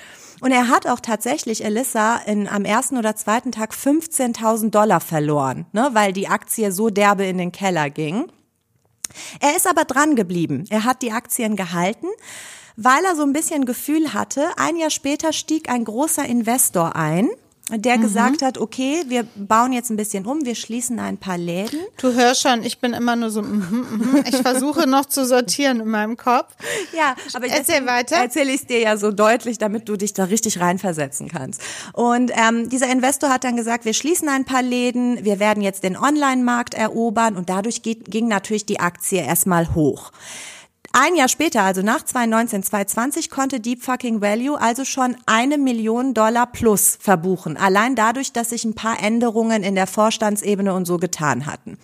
Und 0.42 0.52
er 0.52 0.68
hat 0.70 0.88
auch 0.88 1.00
tatsächlich, 1.00 1.64
Elissa, 1.64 2.18
in, 2.18 2.50
am 2.50 2.66
ersten 2.66 2.98
oder 2.98 3.16
zweiten 3.16 3.52
Tag 3.52 3.74
15.000 3.74 4.72
Dollar 4.72 5.00
verloren, 5.00 5.68
ne, 5.72 5.92
weil 5.94 6.14
die 6.14 6.28
Aktie 6.28 6.72
so 6.72 6.90
derbe 6.90 7.26
in 7.26 7.38
den 7.38 7.52
Keller 7.52 7.92
ging. 7.92 8.26
Er 9.40 9.56
ist 9.56 9.68
aber 9.68 9.86
dran 9.86 10.16
geblieben. 10.16 10.66
Er 10.70 10.84
hat 10.84 11.04
die 11.04 11.12
Aktien 11.12 11.56
gehalten, 11.56 12.08
weil 12.76 13.06
er 13.06 13.16
so 13.16 13.22
ein 13.22 13.34
bisschen 13.34 13.66
Gefühl 13.66 14.14
hatte. 14.14 14.50
Ein 14.58 14.78
Jahr 14.78 14.90
später 14.90 15.32
stieg 15.32 15.70
ein 15.70 15.86
großer 15.86 16.26
Investor 16.26 16.96
ein, 16.96 17.30
der 17.78 17.98
gesagt 17.98 18.42
hat, 18.42 18.58
okay, 18.58 19.04
wir 19.08 19.24
bauen 19.36 19.72
jetzt 19.72 19.90
ein 19.90 19.98
bisschen 19.98 20.26
um, 20.26 20.46
wir 20.46 20.56
schließen 20.56 21.00
ein 21.00 21.18
paar 21.18 21.38
Läden. 21.38 21.80
Du 21.98 22.14
hörst 22.14 22.42
schon, 22.42 22.64
ich 22.64 22.80
bin 22.80 22.94
immer 22.94 23.16
nur 23.16 23.30
so, 23.30 23.42
mhm, 23.42 23.88
mhm. 23.92 24.24
ich 24.28 24.36
versuche 24.38 24.88
noch 24.88 25.06
zu 25.06 25.26
sortieren 25.26 25.80
in 25.80 25.88
meinem 25.88 26.18
Kopf. 26.18 26.54
Ja, 26.96 27.16
aber 27.34 27.48
Erzähl 27.48 27.64
deswegen 27.66 27.88
weiter. 27.88 28.16
Erzähle 28.18 28.52
ich 28.52 28.66
dir 28.66 28.80
ja 28.80 28.98
so 28.98 29.12
deutlich, 29.12 29.58
damit 29.58 29.88
du 29.88 29.96
dich 29.96 30.14
da 30.14 30.26
richtig 30.26 30.60
reinversetzen 30.60 31.30
kannst. 31.30 31.62
Und 31.94 32.32
ähm, 32.36 32.70
dieser 32.70 32.92
Investor 32.92 33.30
hat 33.30 33.44
dann 33.44 33.56
gesagt, 33.56 33.86
wir 33.86 33.94
schließen 33.94 34.28
ein 34.30 34.46
paar 34.46 34.64
Läden, 34.64 35.24
wir 35.24 35.40
werden 35.40 35.64
jetzt 35.64 35.84
den 35.84 35.98
Online-Markt 35.98 36.74
erobern 36.74 37.38
und 37.38 37.50
dadurch 37.50 37.82
geht, 37.82 38.06
ging 38.12 38.28
natürlich 38.28 38.66
die 38.66 38.80
Aktie 38.80 39.22
erstmal 39.22 39.74
hoch. 39.74 40.12
Ein 40.94 41.16
Jahr 41.16 41.30
später, 41.30 41.64
also 41.64 41.82
nach 41.82 42.04
2019, 42.04 42.64
2020, 42.64 43.30
konnte 43.30 43.62
Deep 43.62 43.82
Fucking 43.82 44.20
Value 44.20 44.60
also 44.60 44.84
schon 44.84 45.16
eine 45.26 45.58
Million 45.58 46.14
Dollar 46.14 46.48
plus 46.48 46.98
verbuchen. 47.00 47.56
Allein 47.56 47.96
dadurch, 47.96 48.34
dass 48.34 48.50
sich 48.50 48.66
ein 48.66 48.76
paar 48.76 49.02
Änderungen 49.02 49.64
in 49.64 49.76
der 49.76 49.88
Vorstandsebene 49.88 50.74
und 50.74 50.86
so 50.86 50.98
getan 50.98 51.46
hatten. 51.46 51.78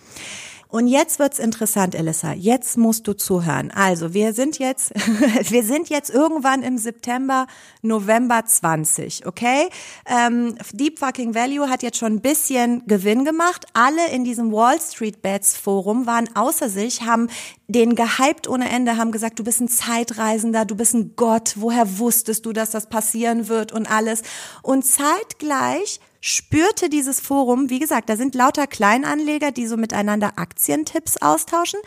Und 0.70 0.86
jetzt 0.86 1.18
wird's 1.18 1.38
interessant, 1.38 1.94
Elissa. 1.94 2.34
Jetzt 2.34 2.76
musst 2.76 3.08
du 3.08 3.14
zuhören. 3.14 3.70
Also, 3.70 4.12
wir 4.12 4.34
sind 4.34 4.58
jetzt, 4.58 4.92
wir 5.50 5.64
sind 5.64 5.88
jetzt 5.88 6.10
irgendwann 6.10 6.62
im 6.62 6.76
September, 6.76 7.46
November 7.80 8.44
20, 8.44 9.26
okay? 9.26 9.70
Ähm, 10.06 10.56
Deep 10.74 10.98
Fucking 10.98 11.34
Value 11.34 11.70
hat 11.70 11.82
jetzt 11.82 11.96
schon 11.96 12.14
ein 12.14 12.20
bisschen 12.20 12.86
Gewinn 12.86 13.24
gemacht. 13.24 13.64
Alle 13.72 14.10
in 14.10 14.24
diesem 14.24 14.52
Wall 14.52 14.78
Street 14.78 15.22
Bets 15.22 15.56
Forum 15.56 16.06
waren 16.06 16.28
außer 16.36 16.68
sich, 16.68 17.00
haben 17.02 17.28
den 17.66 17.94
gehypt 17.94 18.46
ohne 18.46 18.68
Ende, 18.68 18.98
haben 18.98 19.10
gesagt, 19.12 19.38
du 19.38 19.44
bist 19.44 19.62
ein 19.62 19.68
Zeitreisender, 19.68 20.66
du 20.66 20.74
bist 20.74 20.92
ein 20.92 21.14
Gott, 21.16 21.54
woher 21.56 21.98
wusstest 21.98 22.44
du, 22.44 22.52
dass 22.52 22.70
das 22.70 22.90
passieren 22.90 23.48
wird 23.48 23.72
und 23.72 23.90
alles. 23.90 24.20
Und 24.62 24.84
zeitgleich 24.84 26.00
spürte 26.20 26.88
dieses 26.88 27.20
Forum, 27.20 27.70
wie 27.70 27.78
gesagt, 27.78 28.08
da 28.08 28.16
sind 28.16 28.34
lauter 28.34 28.66
Kleinanleger, 28.66 29.52
die 29.52 29.66
so 29.66 29.76
miteinander 29.76 30.32
Aktientipps 30.36 31.16
austauschen, 31.18 31.80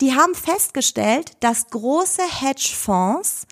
die 0.00 0.14
haben 0.14 0.34
festgestellt, 0.34 1.32
dass 1.40 1.68
große 1.70 2.22
Hedgefonds 2.22 3.46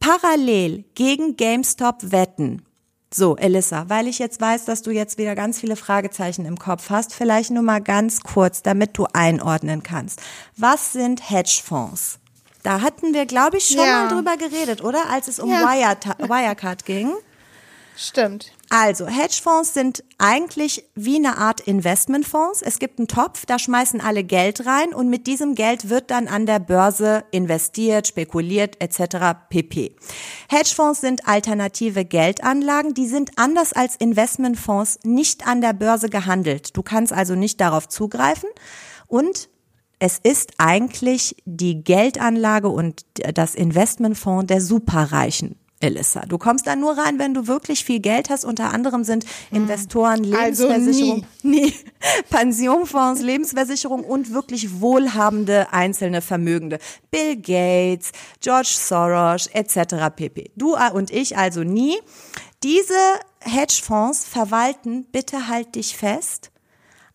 parallel 0.00 0.84
gegen 0.94 1.36
GameStop 1.36 2.12
wetten. 2.12 2.62
So, 3.12 3.36
Elissa, 3.36 3.88
weil 3.88 4.06
ich 4.06 4.18
jetzt 4.18 4.40
weiß, 4.40 4.66
dass 4.66 4.82
du 4.82 4.90
jetzt 4.90 5.16
wieder 5.16 5.34
ganz 5.34 5.58
viele 5.58 5.76
Fragezeichen 5.76 6.44
im 6.44 6.58
Kopf 6.58 6.90
hast, 6.90 7.14
vielleicht 7.14 7.50
nur 7.50 7.62
mal 7.62 7.80
ganz 7.80 8.20
kurz, 8.20 8.62
damit 8.62 8.98
du 8.98 9.06
einordnen 9.12 9.82
kannst. 9.82 10.20
Was 10.56 10.92
sind 10.92 11.30
Hedgefonds? 11.30 12.18
Da 12.62 12.82
hatten 12.82 13.14
wir, 13.14 13.24
glaube 13.24 13.56
ich, 13.56 13.68
schon 13.68 13.78
Ja. 13.78 14.04
mal 14.04 14.08
drüber 14.08 14.36
geredet, 14.36 14.84
oder? 14.84 15.08
Als 15.08 15.26
es 15.26 15.38
um 15.40 15.50
Ja. 15.50 15.60
Wirecard, 15.62 16.18
Wirecard 16.28 16.84
ging. 16.84 17.14
Stimmt. 17.96 18.52
Also, 18.70 19.06
Hedgefonds 19.06 19.72
sind 19.72 20.04
eigentlich 20.18 20.84
wie 20.94 21.16
eine 21.16 21.38
Art 21.38 21.60
Investmentfonds. 21.60 22.60
Es 22.60 22.78
gibt 22.78 22.98
einen 22.98 23.08
Topf, 23.08 23.46
da 23.46 23.58
schmeißen 23.58 24.00
alle 24.02 24.24
Geld 24.24 24.66
rein 24.66 24.92
und 24.92 25.08
mit 25.08 25.26
diesem 25.26 25.54
Geld 25.54 25.88
wird 25.88 26.10
dann 26.10 26.28
an 26.28 26.44
der 26.44 26.58
Börse 26.58 27.24
investiert, 27.30 28.06
spekuliert 28.06 28.76
etc. 28.82 29.38
pp. 29.48 29.96
Hedgefonds 30.50 31.00
sind 31.00 31.26
alternative 31.26 32.04
Geldanlagen, 32.04 32.92
die 32.92 33.06
sind 33.06 33.30
anders 33.36 33.72
als 33.72 33.96
Investmentfonds 33.96 34.98
nicht 35.02 35.46
an 35.46 35.62
der 35.62 35.72
Börse 35.72 36.10
gehandelt. 36.10 36.76
Du 36.76 36.82
kannst 36.82 37.12
also 37.12 37.34
nicht 37.34 37.62
darauf 37.62 37.88
zugreifen 37.88 38.50
und 39.06 39.48
es 39.98 40.18
ist 40.22 40.52
eigentlich 40.58 41.36
die 41.46 41.82
Geldanlage 41.82 42.68
und 42.68 43.06
das 43.34 43.54
Investmentfonds 43.54 44.46
der 44.46 44.60
Superreichen. 44.60 45.56
Elissa. 45.80 46.22
Du 46.26 46.38
kommst 46.38 46.66
da 46.66 46.74
nur 46.74 46.98
rein, 46.98 47.18
wenn 47.18 47.34
du 47.34 47.46
wirklich 47.46 47.84
viel 47.84 48.00
Geld 48.00 48.30
hast. 48.30 48.44
Unter 48.44 48.72
anderem 48.72 49.04
sind 49.04 49.24
Investoren, 49.50 50.34
Also 50.34 50.68
Lebensversicherung, 50.68 51.26
nie. 51.42 51.72
Pensionfonds, 52.30 53.22
Lebensversicherung 53.22 54.04
und 54.04 54.32
wirklich 54.32 54.80
wohlhabende 54.80 55.72
einzelne 55.72 56.20
Vermögende. 56.20 56.78
Bill 57.10 57.36
Gates, 57.36 58.10
George 58.40 58.74
Soros 58.76 59.46
etc. 59.48 60.14
pp. 60.14 60.50
Du 60.56 60.76
und 60.92 61.10
ich 61.12 61.36
also 61.36 61.62
nie. 61.62 61.96
Diese 62.64 62.94
Hedgefonds 63.40 64.24
verwalten, 64.24 65.06
bitte 65.12 65.46
halt 65.46 65.76
dich 65.76 65.96
fest, 65.96 66.50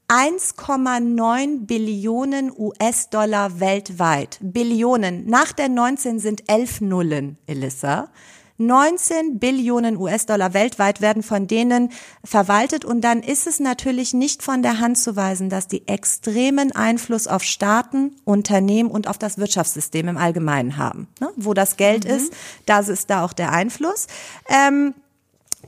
1,9 0.07 1.66
Billionen 1.66 2.51
US-Dollar 2.55 3.59
weltweit. 3.59 4.38
Billionen. 4.41 5.26
Nach 5.28 5.51
der 5.51 5.70
19 5.70 6.20
sind 6.20 6.49
11 6.49 6.82
Nullen, 6.82 7.38
Elissa. 7.47 8.09
19 8.58 9.39
Billionen 9.39 9.97
US-Dollar 9.97 10.54
weltweit 10.54 11.01
werden 11.01 11.24
von 11.24 11.47
denen 11.47 11.89
verwaltet 12.24 12.86
und 12.86 13.01
dann 13.01 13.22
ist 13.24 13.47
es 13.47 13.60
natürlich 13.60 14.14
nicht 14.14 14.43
von 14.43 14.62
der 14.62 14.80
Hand 14.80 14.97
zu 14.97 15.16
weisen, 15.16 15.49
dass 15.49 15.68
die 15.68 15.88
extremen 15.88 16.72
Einfluss 16.72 17.28
auf 17.28 17.43
Staaten, 17.43 18.16
Unternehmen 18.26 18.91
und 18.91 19.08
auf 19.08 19.18
das 19.18 19.38
Wirtschaftssystem 19.38 20.08
im 20.08 20.18
Allgemeinen 20.18 20.78
haben. 20.78 21.08
Ne? 21.20 21.30
Wo 21.36 21.54
das 21.54 21.78
Geld 21.78 22.06
ist, 22.06 22.34
da 22.66 22.80
ist 22.80 23.10
da 23.10 23.24
auch 23.26 23.34
der 23.34 23.51
Einfluss. 23.51 24.08
Ähm, 24.49 24.93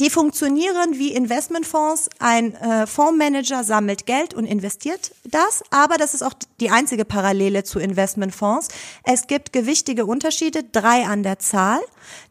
die 0.02 0.10
funktionieren 0.10 1.00
wie 1.00 1.14
Investmentfonds. 1.14 2.10
Ein 2.20 2.54
äh, 2.56 2.86
Fondsmanager 2.86 3.64
sammelt 3.64 4.06
Geld 4.06 4.34
und 4.34 4.46
investiert 4.46 5.16
das, 5.24 5.64
aber 5.70 5.96
das 5.96 6.14
ist 6.14 6.22
auch 6.22 6.34
die 6.60 6.70
einzige 6.70 7.06
Parallele 7.06 7.64
zu 7.64 7.80
Investmentfonds. 7.80 8.68
Es 9.04 9.28
gibt 9.28 9.54
gewichtige 9.54 10.06
Unterschiede, 10.06 10.64
drei 10.70 11.06
an 11.06 11.24
der 11.24 11.40
Zahl. 11.40 11.80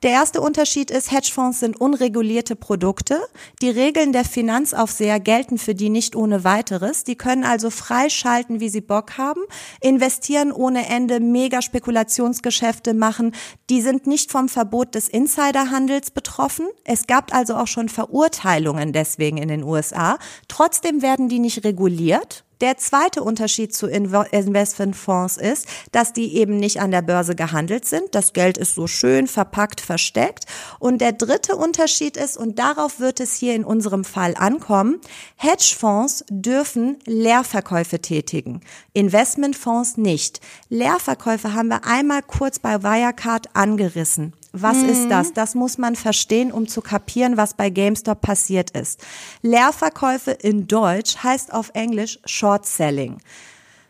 Der 0.02 0.10
erste 0.10 0.40
Unterschied 0.40 0.90
ist, 0.90 1.10
Hedgefonds 1.10 1.60
sind 1.60 1.80
unregulierte 1.80 2.56
Produkte. 2.56 3.20
Die 3.62 3.70
Regeln 3.70 4.12
der 4.12 4.24
Finanzaufseher 4.24 5.20
gelten 5.20 5.58
für 5.58 5.74
die 5.74 5.90
nicht 5.90 6.16
ohne 6.16 6.44
weiteres. 6.44 7.04
Die 7.04 7.16
können 7.16 7.44
also 7.44 7.70
freischalten, 7.70 8.60
wie 8.60 8.68
sie 8.68 8.80
Bock 8.80 9.18
haben, 9.18 9.40
investieren 9.80 10.52
ohne 10.52 10.88
Ende, 10.88 11.20
mega 11.20 11.62
Spekulationsgeschäfte 11.62 12.94
machen. 12.94 13.34
Die 13.70 13.80
sind 13.80 14.06
nicht 14.06 14.30
vom 14.30 14.48
Verbot 14.48 14.94
des 14.94 15.08
Insiderhandels 15.08 16.10
betroffen. 16.10 16.66
Es 16.84 17.06
gab 17.06 17.34
also 17.34 17.56
auch 17.56 17.66
schon 17.66 17.88
Verurteilungen 17.88 18.92
deswegen 18.92 19.38
in 19.38 19.48
den 19.48 19.64
USA. 19.64 20.18
Trotzdem 20.48 21.02
werden 21.02 21.28
die 21.28 21.38
nicht 21.38 21.64
reguliert. 21.64 22.43
Der 22.60 22.76
zweite 22.76 23.22
Unterschied 23.22 23.74
zu 23.74 23.88
Investmentfonds 23.88 25.36
ist, 25.36 25.66
dass 25.92 26.12
die 26.12 26.36
eben 26.36 26.56
nicht 26.56 26.80
an 26.80 26.90
der 26.90 27.02
Börse 27.02 27.34
gehandelt 27.34 27.84
sind. 27.84 28.14
Das 28.14 28.32
Geld 28.32 28.58
ist 28.58 28.74
so 28.74 28.86
schön 28.86 29.26
verpackt, 29.26 29.80
versteckt. 29.80 30.44
Und 30.78 31.00
der 31.00 31.12
dritte 31.12 31.56
Unterschied 31.56 32.16
ist, 32.16 32.36
und 32.36 32.58
darauf 32.58 33.00
wird 33.00 33.20
es 33.20 33.34
hier 33.34 33.54
in 33.54 33.64
unserem 33.64 34.04
Fall 34.04 34.34
ankommen, 34.36 35.00
Hedgefonds 35.36 36.24
dürfen 36.30 36.98
Leerverkäufe 37.06 38.00
tätigen. 38.00 38.60
Investmentfonds 38.92 39.96
nicht. 39.96 40.40
Leerverkäufe 40.68 41.54
haben 41.54 41.68
wir 41.68 41.84
einmal 41.84 42.22
kurz 42.22 42.58
bei 42.58 42.82
Wirecard 42.82 43.48
angerissen. 43.54 44.32
Was 44.56 44.76
ist 44.76 45.08
das? 45.08 45.32
Das 45.32 45.56
muss 45.56 45.78
man 45.78 45.96
verstehen, 45.96 46.52
um 46.52 46.68
zu 46.68 46.80
kapieren, 46.80 47.36
was 47.36 47.54
bei 47.54 47.70
GameStop 47.70 48.20
passiert 48.20 48.70
ist. 48.70 49.04
Leerverkäufe 49.42 50.30
in 50.30 50.68
Deutsch 50.68 51.16
heißt 51.16 51.52
auf 51.52 51.72
Englisch 51.74 52.20
Short 52.24 52.64
Selling. 52.64 53.18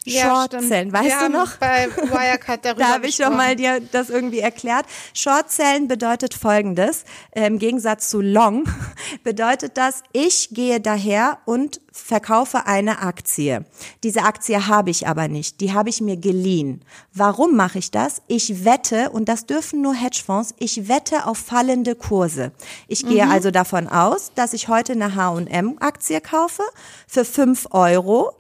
Short 0.07 0.53
stimmt. 0.53 0.69
Selling, 0.69 0.93
weißt 0.93 1.05
Wir 1.05 1.29
du 1.29 1.33
noch? 1.33 1.57
Bei 1.57 1.89
Wirecard 1.89 2.65
darüber 2.65 2.81
Da 2.85 2.89
habe 2.89 3.07
ich 3.07 3.17
gesprochen. 3.17 3.37
mal 3.37 3.57
dir 3.57 3.81
das 3.81 4.11
irgendwie 4.11 4.41
erklärt. 4.41 4.87
Short 5.15 5.51
Sellen 5.51 5.89
bedeutet 5.89 6.35
folgendes, 6.35 7.05
äh, 7.31 7.47
im 7.47 7.59
Gegensatz 7.59 8.11
zu 8.11 8.21
Long, 8.21 8.65
bedeutet 9.25 9.77
das, 9.77 10.03
ich 10.13 10.51
gehe 10.51 10.81
daher 10.81 11.39
und 11.47 11.81
verkaufe 11.93 12.67
eine 12.67 13.01
Aktie. 13.01 13.65
Diese 14.03 14.23
Aktie 14.23 14.67
habe 14.67 14.91
ich 14.91 15.07
aber 15.07 15.29
nicht, 15.29 15.61
die 15.61 15.73
habe 15.73 15.89
ich 15.89 16.01
mir 16.01 16.17
geliehen. 16.17 16.85
Warum 17.13 17.57
mache 17.57 17.79
ich 17.79 17.91
das? 17.91 18.21
Ich 18.27 18.65
wette, 18.65 19.11
und 19.11 19.29
das 19.29 19.47
dürfen 19.47 19.81
nur 19.81 19.95
Hedgefonds, 19.95 20.55
ich 20.59 20.89
wette 20.89 21.27
auf 21.27 21.39
fallende 21.39 21.95
Kurse. 21.95 22.53
Ich 22.89 23.07
gehe 23.07 23.29
also 23.29 23.51
davon 23.51 23.89
aus, 23.89 24.33
dass 24.35 24.53
ich 24.53 24.69
heute 24.69 24.93
eine 24.93 25.15
H&M-Aktie 25.15 26.21
kaufe 26.21 26.63
für 27.07 27.25
5 27.25 27.69
Euro. 27.71 28.33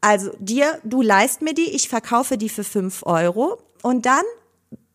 Also 0.00 0.30
dir, 0.38 0.78
du 0.84 1.02
leist 1.02 1.42
mir 1.42 1.54
die, 1.54 1.70
ich 1.70 1.88
verkaufe 1.88 2.38
die 2.38 2.48
für 2.48 2.64
5 2.64 3.02
Euro 3.04 3.58
und 3.82 4.06
dann, 4.06 4.24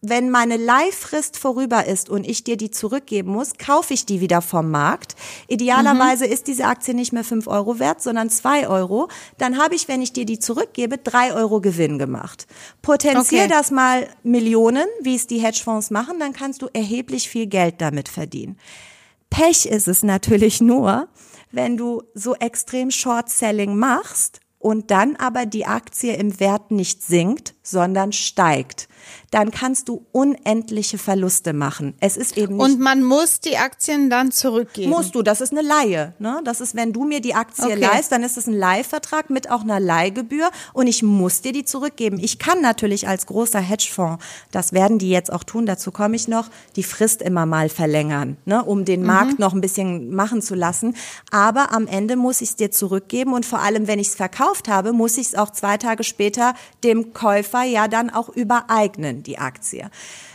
wenn 0.02 0.30
meine 0.30 0.58
Leihfrist 0.58 1.38
vorüber 1.38 1.86
ist 1.86 2.10
und 2.10 2.28
ich 2.28 2.44
dir 2.44 2.58
die 2.58 2.70
zurückgeben 2.72 3.32
muss, 3.32 3.58
kaufe 3.58 3.94
ich 3.94 4.06
die 4.06 4.20
wieder 4.20 4.42
vom 4.42 4.70
Markt. 4.70 5.16
Idealerweise 5.48 6.26
ist 6.26 6.48
diese 6.48 6.66
Aktie 6.66 6.94
nicht 6.94 7.12
mehr 7.12 7.24
5 7.24 7.48
Euro 7.48 7.80
wert, 7.80 8.02
sondern 8.02 8.30
2 8.30 8.68
Euro. 8.68 9.10
Dann 9.38 9.58
habe 9.58 9.74
ich, 9.76 9.88
wenn 9.88 10.02
ich 10.02 10.14
dir 10.14 10.26
die 10.26 10.40
zurückgebe, 10.40 10.98
3 10.98 11.34
Euro 11.34 11.62
Gewinn 11.62 11.98
gemacht. 11.98 12.46
Potenzier 12.82 13.44
Okay. 13.44 13.50
das 13.50 13.72
mal 13.72 14.08
Millionen, 14.24 14.86
wie 15.02 15.16
es 15.16 15.28
die 15.28 15.40
Hedgefonds 15.40 15.90
machen, 15.92 16.20
dann 16.20 16.34
kannst 16.34 16.62
du 16.62 16.68
erheblich 16.74 17.30
viel 17.30 17.48
Geld 17.48 17.82
damit 17.82 18.10
verdienen. 18.10 18.60
Pech 19.32 19.66
ist 19.66 19.88
es 19.88 20.04
natürlich 20.04 20.62
nur, 20.62 21.08
wenn 21.52 21.78
du 21.78 22.04
so 22.14 22.36
extrem 22.36 22.92
Short-Selling 22.92 23.76
machst 23.76 24.40
und 24.66 24.90
dann 24.90 25.16
aber 25.18 25.46
die 25.46 25.68
Aktie 25.68 26.16
im 26.16 26.40
Wert 26.40 26.72
nicht 26.72 27.04
sinkt, 27.04 27.54
sondern 27.62 28.12
steigt. 28.14 28.90
Dann 29.32 29.52
kannst 29.52 29.90
du 29.90 30.06
unendliche 30.12 30.98
Verluste 30.98 31.54
machen. 31.54 31.96
Es 32.00 32.18
ist 32.18 32.38
eben 32.38 32.58
nicht 32.58 32.64
Und 32.64 32.80
man 32.80 33.04
muss 33.04 33.40
die 33.40 33.58
Aktien 33.58 34.10
dann 34.10 34.32
zurückgeben. 34.32 34.90
Musst 34.90 35.16
du, 35.16 35.22
das 35.22 35.42
ist 35.42 35.52
eine 35.52 35.62
Leihe. 35.62 36.14
Ne? 36.20 36.42
Das 36.44 36.62
ist, 36.62 36.76
wenn 36.76 36.94
du 36.94 37.04
mir 37.04 37.22
die 37.22 37.34
Aktie 37.36 37.66
Okay. 37.66 37.76
leihst, 37.76 38.12
dann 38.12 38.24
ist 38.24 38.38
das 38.38 38.48
ein 38.48 38.54
Leihvertrag 38.54 39.30
mit 39.30 39.50
auch 39.50 39.62
einer 39.62 39.80
Leihgebühr 39.80 40.50
und 40.74 40.88
ich 40.88 41.04
muss 41.04 41.42
dir 41.42 41.52
die 41.52 41.66
zurückgeben. 41.66 42.20
Ich 42.20 42.40
kann 42.40 42.62
natürlich 42.62 43.08
als 43.08 43.26
großer 43.26 43.60
Hedgefonds, 43.60 44.24
das 44.52 44.74
werden 44.74 45.00
die 45.00 45.10
jetzt 45.10 45.32
auch 45.32 45.44
tun, 45.44 45.66
dazu 45.66 45.92
komme 45.92 46.16
ich 46.16 46.28
noch, 46.28 46.50
die 46.76 46.84
Frist 46.84 47.22
immer 47.22 47.46
mal 47.46 47.70
verlängern, 47.70 48.38
ne? 48.46 48.64
um 48.64 48.86
den 48.86 49.04
Markt 49.04 49.40
noch 49.40 49.54
ein 49.54 49.62
bisschen 49.62 50.14
machen 50.14 50.42
zu 50.42 50.56
lassen. 50.56 50.96
Aber 51.32 51.72
am 51.72 51.88
Ende 51.88 52.16
muss 52.16 52.42
ich 52.42 52.50
es 52.50 52.56
dir 52.56 52.72
zurückgeben 52.72 53.34
und 53.34 53.46
vor 53.46 53.60
allem, 53.60 53.88
wenn 53.88 54.00
ich 54.00 54.08
es 54.10 54.16
verkauft 54.16 54.68
habe, 54.68 54.94
muss 54.94 55.18
ich 55.18 55.28
es 55.28 55.36
auch 55.36 55.50
zwei 55.52 55.78
Tage 55.78 56.04
später 56.04 56.54
dem 56.84 57.14
Käufer 57.14 57.64
ja 57.64 57.88
dann 57.88 58.10
auch 58.10 58.30
übereignen, 58.30 58.95
die 58.98 59.38
Aktie. 59.38 59.90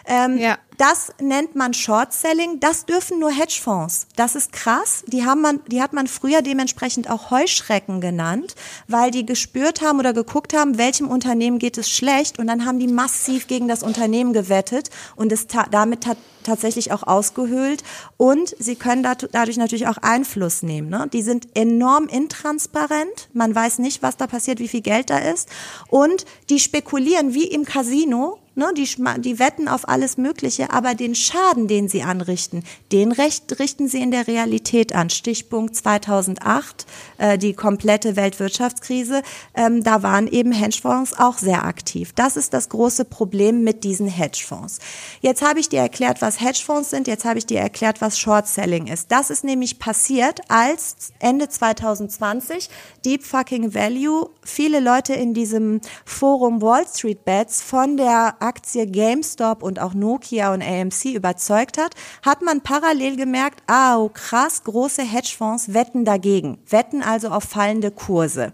Ähm, 0.06 0.38
Ja. 0.38 0.58
das 0.78 1.12
nennt 1.20 1.54
man 1.54 1.74
Short 1.74 2.12
Selling. 2.12 2.58
Das 2.58 2.86
dürfen 2.86 3.18
nur 3.20 3.30
Hedgefonds. 3.30 4.06
Das 4.16 4.34
ist 4.34 4.52
krass. 4.52 5.04
Die 5.06 5.24
haben 5.24 5.42
man, 5.42 5.60
die 5.66 5.82
hat 5.82 5.92
man 5.92 6.06
früher 6.06 6.42
dementsprechend 6.42 7.10
auch 7.10 7.30
Heuschrecken 7.30 8.00
genannt, 8.00 8.54
weil 8.88 9.10
die 9.10 9.26
gespürt 9.26 9.82
haben 9.82 9.98
oder 9.98 10.12
geguckt 10.12 10.54
haben, 10.54 10.78
welchem 10.78 11.08
Unternehmen 11.08 11.58
geht 11.58 11.76
es 11.78 11.90
schlecht 11.90 12.38
und 12.38 12.46
dann 12.46 12.64
haben 12.64 12.78
die 12.78 12.88
massiv 12.88 13.46
gegen 13.46 13.68
das 13.68 13.82
Unternehmen 13.82 14.32
gewettet 14.32 14.90
und 15.16 15.30
es 15.32 15.46
ta 15.46 15.66
damit 15.70 16.02
ta 16.04 16.16
tatsächlich 16.42 16.90
auch 16.90 17.02
ausgehöhlt 17.02 17.84
und 18.16 18.56
sie 18.58 18.74
können 18.74 19.02
dadurch 19.02 19.58
natürlich 19.58 19.86
auch 19.88 19.98
Einfluss 19.98 20.62
nehmen. 20.62 20.88
Ne? 20.88 21.06
Die 21.12 21.20
sind 21.20 21.48
enorm 21.54 22.06
intransparent. 22.06 23.28
Man 23.34 23.54
weiß 23.54 23.78
nicht, 23.78 24.02
was 24.02 24.16
da 24.16 24.26
passiert, 24.26 24.58
wie 24.58 24.68
viel 24.68 24.80
Geld 24.80 25.10
da 25.10 25.18
ist 25.18 25.50
und 25.88 26.24
die 26.48 26.58
spekulieren 26.58 27.34
wie 27.34 27.44
im 27.44 27.66
Casino 27.66 28.38
Ne, 28.60 28.74
die, 28.76 28.86
die 29.22 29.38
wetten 29.38 29.68
auf 29.68 29.88
alles 29.88 30.18
Mögliche, 30.18 30.70
aber 30.70 30.94
den 30.94 31.14
Schaden, 31.14 31.66
den 31.66 31.88
sie 31.88 32.02
anrichten, 32.02 32.62
den 32.92 33.10
recht, 33.10 33.58
richten 33.58 33.88
sie 33.88 34.02
in 34.02 34.10
der 34.10 34.26
Realität 34.26 34.94
an. 34.94 35.08
Stichpunkt 35.08 35.74
2008, 35.76 36.84
äh, 37.16 37.38
die 37.38 37.54
komplette 37.54 38.16
Weltwirtschaftskrise, 38.16 39.22
ähm, 39.54 39.82
da 39.82 40.02
waren 40.02 40.26
eben 40.26 40.52
Hedgefonds 40.52 41.18
auch 41.18 41.38
sehr 41.38 41.64
aktiv. 41.64 42.12
Das 42.14 42.36
ist 42.36 42.52
das 42.52 42.68
große 42.68 43.06
Problem 43.06 43.64
mit 43.64 43.82
diesen 43.82 44.08
Hedgefonds. 44.08 44.78
Jetzt 45.22 45.40
habe 45.40 45.58
ich 45.58 45.70
dir 45.70 45.80
erklärt, 45.80 46.20
was 46.20 46.38
Hedgefonds 46.38 46.90
sind, 46.90 47.08
jetzt 47.08 47.24
habe 47.24 47.38
ich 47.38 47.46
dir 47.46 47.60
erklärt, 47.60 48.02
was 48.02 48.18
Short 48.18 48.46
Selling 48.46 48.88
ist. 48.88 49.10
Das 49.10 49.30
ist 49.30 49.42
nämlich 49.42 49.78
passiert, 49.78 50.40
als 50.48 51.14
Ende 51.18 51.48
2020 51.48 52.68
Deep 53.06 53.24
Fucking 53.24 53.72
Value 53.72 54.28
viele 54.44 54.80
Leute 54.80 55.14
in 55.14 55.32
diesem 55.32 55.80
Forum 56.04 56.60
Wall 56.60 56.86
Street 56.86 57.24
Bets 57.24 57.62
von 57.62 57.96
der 57.96 58.36
Aktie 58.50 58.84
GameStop 58.84 59.62
und 59.62 59.78
auch 59.78 59.94
Nokia 59.94 60.52
und 60.52 60.60
AMC 60.60 61.14
überzeugt 61.14 61.78
hat, 61.78 61.94
hat 62.26 62.42
man 62.42 62.62
parallel 62.62 63.14
gemerkt, 63.14 63.62
ah, 63.68 63.96
oh, 63.98 64.08
krass, 64.08 64.64
große 64.64 65.02
Hedgefonds 65.02 65.72
wetten 65.72 66.04
dagegen, 66.04 66.58
wetten 66.68 67.04
also 67.04 67.28
auf 67.28 67.44
fallende 67.44 67.92
Kurse. 67.92 68.52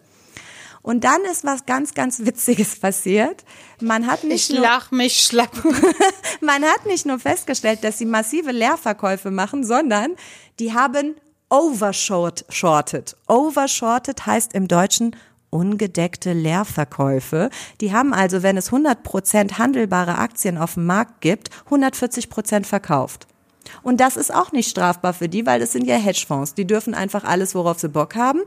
Und 0.83 1.05
dann 1.05 1.23
ist 1.25 1.45
was 1.45 1.65
ganz, 1.65 1.95
ganz 1.95 2.27
Witziges 2.27 2.79
passiert. 2.81 3.43
Man 3.81 4.07
hat 4.07 4.23
nicht 4.23 4.51
ich 4.51 4.57
nur 4.57 4.67
lach 4.67 4.91
mich 4.91 5.19
schlapp. 5.25 5.51
man 6.43 6.63
hat 6.63 6.85
nicht 6.85 7.07
nur 7.07 7.19
festgestellt, 7.19 7.83
dass 7.83 7.97
sie 7.97 8.05
massive 8.05 8.53
Leerverkäufe 8.53 9.31
machen, 9.31 9.65
sondern 9.65 10.15
die 10.61 10.75
haben 10.75 11.17
overshorted. 11.49 13.17
Overshorted 13.29 14.27
heißt 14.27 14.53
im 14.53 14.69
Deutschen 14.69 15.17
ungedeckte 15.51 16.33
Leerverkäufe. 16.33 17.51
Die 17.81 17.93
haben 17.93 18.13
also, 18.13 18.43
wenn 18.43 18.57
es 18.57 18.71
100% 18.71 19.59
handelbare 19.59 20.19
Aktien 20.19 20.59
auf 20.59 20.75
dem 20.75 20.87
Markt 20.87 21.21
gibt, 21.21 21.51
140% 21.71 22.65
verkauft. 22.65 23.27
Und 23.83 24.01
das 24.01 24.17
ist 24.17 24.33
auch 24.33 24.53
nicht 24.53 24.71
strafbar 24.71 25.13
für 25.13 25.29
die, 25.29 25.47
weil 25.47 25.61
das 25.61 25.73
sind 25.73 25.87
ja 25.87 25.97
Hedgefonds. 25.97 26.55
Die 26.55 26.67
dürfen 26.67 26.95
einfach 26.95 27.25
alles, 27.25 27.55
worauf 27.55 27.79
sie 27.79 27.89
Bock 27.89 28.15
haben. 28.15 28.41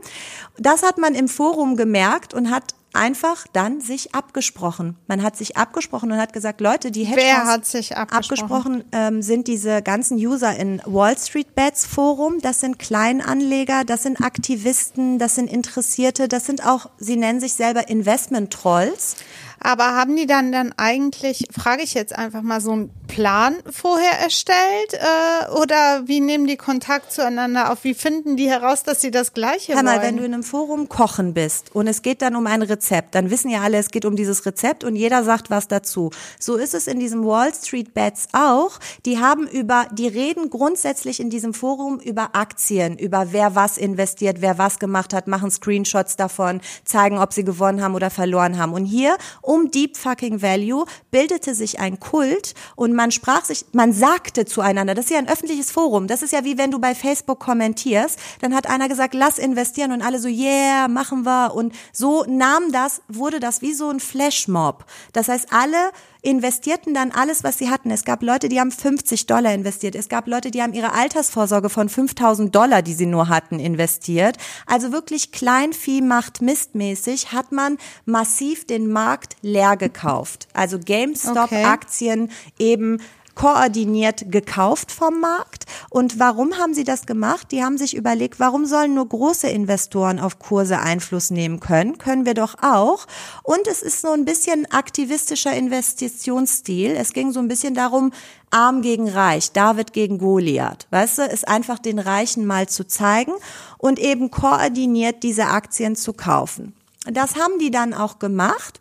Das 0.58 0.82
hat 0.82 0.98
man 0.98 1.14
im 1.14 1.28
Forum 1.28 1.76
gemerkt 1.76 2.34
und 2.34 2.50
hat 2.50 2.74
einfach 2.92 3.46
dann 3.52 3.80
sich 3.80 4.14
abgesprochen. 4.14 4.96
Man 5.06 5.22
hat 5.22 5.36
sich 5.36 5.56
abgesprochen 5.56 6.10
und 6.12 6.18
hat 6.18 6.32
gesagt, 6.32 6.60
Leute, 6.60 6.90
die 6.90 7.04
Hedgefonds 7.04 7.24
Wer 7.24 7.44
hat 7.46 7.66
sich 7.66 7.96
abgesprochen? 7.96 8.82
abgesprochen 8.82 8.84
ähm, 8.92 9.22
sind 9.22 9.46
diese 9.48 9.82
ganzen 9.82 10.16
User 10.16 10.56
in 10.56 10.82
Wall 10.84 11.16
Street 11.16 11.54
Bets 11.54 11.86
Forum. 11.86 12.40
Das 12.40 12.60
sind 12.60 12.78
Kleinanleger, 12.78 13.84
das 13.84 14.02
sind 14.02 14.20
Aktivisten, 14.20 15.18
das 15.18 15.36
sind 15.36 15.50
Interessierte, 15.50 16.28
das 16.28 16.46
sind 16.46 16.66
auch, 16.66 16.90
sie 16.98 17.16
nennen 17.16 17.40
sich 17.40 17.54
selber 17.54 17.88
Investment 17.88 18.52
Trolls. 18.52 19.16
Aber 19.62 19.94
haben 19.94 20.16
die 20.16 20.26
dann 20.26 20.52
dann 20.52 20.72
eigentlich, 20.76 21.46
frage 21.52 21.82
ich 21.82 21.94
jetzt 21.94 22.16
einfach 22.16 22.42
mal, 22.42 22.60
so 22.60 22.72
einen 22.72 22.90
Plan 23.08 23.56
vorher 23.70 24.18
erstellt? 24.20 24.56
Äh, 24.92 25.50
oder 25.52 26.02
wie 26.06 26.20
nehmen 26.20 26.46
die 26.46 26.56
Kontakt 26.56 27.12
zueinander 27.12 27.70
auf? 27.70 27.84
Wie 27.84 27.94
finden 27.94 28.36
die 28.36 28.48
heraus, 28.48 28.82
dass 28.84 29.00
sie 29.02 29.10
das 29.10 29.34
Gleiche 29.34 29.74
Hör 29.74 29.82
mal, 29.82 29.96
wollen? 29.96 30.02
wenn 30.02 30.16
du 30.16 30.24
in 30.24 30.34
einem 30.34 30.42
Forum 30.42 30.88
kochen 30.88 31.34
bist 31.34 31.74
und 31.74 31.86
es 31.88 32.02
geht 32.02 32.22
dann 32.22 32.36
um 32.36 32.46
ein 32.46 32.62
Rezept, 32.62 33.14
dann 33.14 33.30
wissen 33.30 33.50
ja 33.50 33.60
alle, 33.60 33.78
es 33.78 33.90
geht 33.90 34.04
um 34.04 34.16
dieses 34.16 34.46
Rezept 34.46 34.84
und 34.84 34.96
jeder 34.96 35.24
sagt 35.24 35.50
was 35.50 35.68
dazu. 35.68 36.10
So 36.38 36.56
ist 36.56 36.72
es 36.72 36.86
in 36.86 36.98
diesem 36.98 37.24
Wall 37.24 37.52
Street 37.52 37.92
Bets 37.92 38.28
auch. 38.32 38.78
Die 39.04 39.18
haben 39.18 39.46
über, 39.46 39.86
die 39.92 40.08
reden 40.08 40.48
grundsätzlich 40.48 41.20
in 41.20 41.28
diesem 41.28 41.52
Forum 41.52 41.98
über 42.00 42.30
Aktien, 42.34 42.96
über 42.96 43.32
wer 43.32 43.54
was 43.54 43.76
investiert, 43.76 44.40
wer 44.40 44.56
was 44.56 44.78
gemacht 44.78 45.12
hat, 45.12 45.26
machen 45.26 45.50
Screenshots 45.50 46.16
davon, 46.16 46.60
zeigen, 46.84 47.18
ob 47.18 47.32
sie 47.32 47.44
gewonnen 47.44 47.82
haben 47.82 47.94
oder 47.94 48.10
verloren 48.10 48.58
haben. 48.58 48.72
Und 48.72 48.84
hier 48.84 49.16
um 49.50 49.72
Deep 49.72 49.96
Fucking 49.96 50.42
Value 50.42 50.84
bildete 51.10 51.56
sich 51.56 51.80
ein 51.80 51.98
Kult 51.98 52.54
und 52.76 52.92
man 52.92 53.10
sprach 53.10 53.44
sich, 53.44 53.64
man 53.72 53.92
sagte 53.92 54.44
zueinander, 54.44 54.94
das 54.94 55.06
ist 55.06 55.10
ja 55.10 55.18
ein 55.18 55.28
öffentliches 55.28 55.72
Forum, 55.72 56.06
das 56.06 56.22
ist 56.22 56.32
ja 56.32 56.44
wie 56.44 56.56
wenn 56.56 56.70
du 56.70 56.78
bei 56.78 56.94
Facebook 56.94 57.40
kommentierst, 57.40 58.16
dann 58.40 58.54
hat 58.54 58.70
einer 58.70 58.88
gesagt, 58.88 59.12
lass 59.12 59.38
investieren 59.40 59.90
und 59.90 60.02
alle 60.02 60.20
so, 60.20 60.28
yeah, 60.28 60.86
machen 60.86 61.24
wir 61.24 61.52
und 61.52 61.74
so 61.92 62.24
nahm 62.28 62.70
das, 62.70 63.02
wurde 63.08 63.40
das 63.40 63.60
wie 63.60 63.72
so 63.72 63.90
ein 63.90 63.98
Flashmob. 63.98 64.84
Das 65.12 65.28
heißt, 65.28 65.52
alle 65.52 65.90
investierten 66.22 66.94
dann 66.94 67.10
alles, 67.10 67.44
was 67.44 67.58
sie 67.58 67.70
hatten. 67.70 67.90
Es 67.90 68.04
gab 68.04 68.22
Leute, 68.22 68.48
die 68.48 68.60
haben 68.60 68.70
50 68.70 69.26
Dollar 69.26 69.54
investiert. 69.54 69.94
Es 69.94 70.08
gab 70.08 70.26
Leute, 70.26 70.50
die 70.50 70.62
haben 70.62 70.72
ihre 70.72 70.92
Altersvorsorge 70.92 71.68
von 71.68 71.88
5000 71.88 72.54
Dollar, 72.54 72.82
die 72.82 72.94
sie 72.94 73.06
nur 73.06 73.28
hatten, 73.28 73.58
investiert. 73.58 74.36
Also 74.66 74.92
wirklich 74.92 75.32
Kleinvieh 75.32 76.02
macht 76.02 76.42
mistmäßig 76.42 77.32
hat 77.32 77.52
man 77.52 77.78
massiv 78.04 78.66
den 78.66 78.90
Markt 78.90 79.36
leer 79.42 79.76
gekauft. 79.76 80.48
Also 80.52 80.78
GameStop-Aktien 80.78 82.30
eben 82.58 82.98
koordiniert 83.40 84.30
gekauft 84.30 84.92
vom 84.92 85.18
Markt. 85.18 85.64
Und 85.88 86.18
warum 86.18 86.58
haben 86.58 86.74
sie 86.74 86.84
das 86.84 87.06
gemacht? 87.06 87.46
Die 87.52 87.64
haben 87.64 87.78
sich 87.78 87.96
überlegt, 87.96 88.38
warum 88.38 88.66
sollen 88.66 88.92
nur 88.92 89.08
große 89.08 89.48
Investoren 89.48 90.20
auf 90.20 90.38
Kurse 90.38 90.78
Einfluss 90.78 91.30
nehmen 91.30 91.58
können? 91.58 91.96
Können 91.96 92.26
wir 92.26 92.34
doch 92.34 92.56
auch. 92.60 93.06
Und 93.42 93.66
es 93.66 93.80
ist 93.80 94.02
so 94.02 94.12
ein 94.12 94.26
bisschen 94.26 94.70
aktivistischer 94.70 95.54
Investitionsstil. 95.54 96.90
Es 96.90 97.14
ging 97.14 97.32
so 97.32 97.40
ein 97.40 97.48
bisschen 97.48 97.74
darum, 97.74 98.12
arm 98.50 98.82
gegen 98.82 99.08
reich, 99.08 99.52
David 99.52 99.94
gegen 99.94 100.18
Goliath. 100.18 100.86
Weißt 100.90 101.16
du, 101.16 101.22
ist 101.22 101.48
einfach 101.48 101.78
den 101.78 101.98
Reichen 101.98 102.44
mal 102.44 102.68
zu 102.68 102.86
zeigen 102.86 103.32
und 103.78 103.98
eben 103.98 104.30
koordiniert 104.30 105.22
diese 105.22 105.46
Aktien 105.46 105.96
zu 105.96 106.12
kaufen. 106.12 106.74
Das 107.10 107.36
haben 107.36 107.58
die 107.58 107.70
dann 107.70 107.94
auch 107.94 108.18
gemacht. 108.18 108.80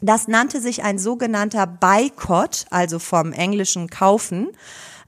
Das 0.00 0.28
nannte 0.28 0.60
sich 0.60 0.84
ein 0.84 0.98
sogenannter 0.98 1.66
Boycott, 1.66 2.66
also 2.70 2.98
vom 2.98 3.32
englischen 3.32 3.88
Kaufen, 3.88 4.48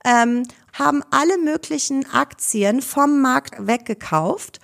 ähm, 0.04 0.44
haben 0.72 1.02
alle 1.10 1.38
möglichen 1.38 2.06
Aktien 2.12 2.82
vom 2.82 3.20
Markt 3.20 3.66
weggekauft 3.66 4.60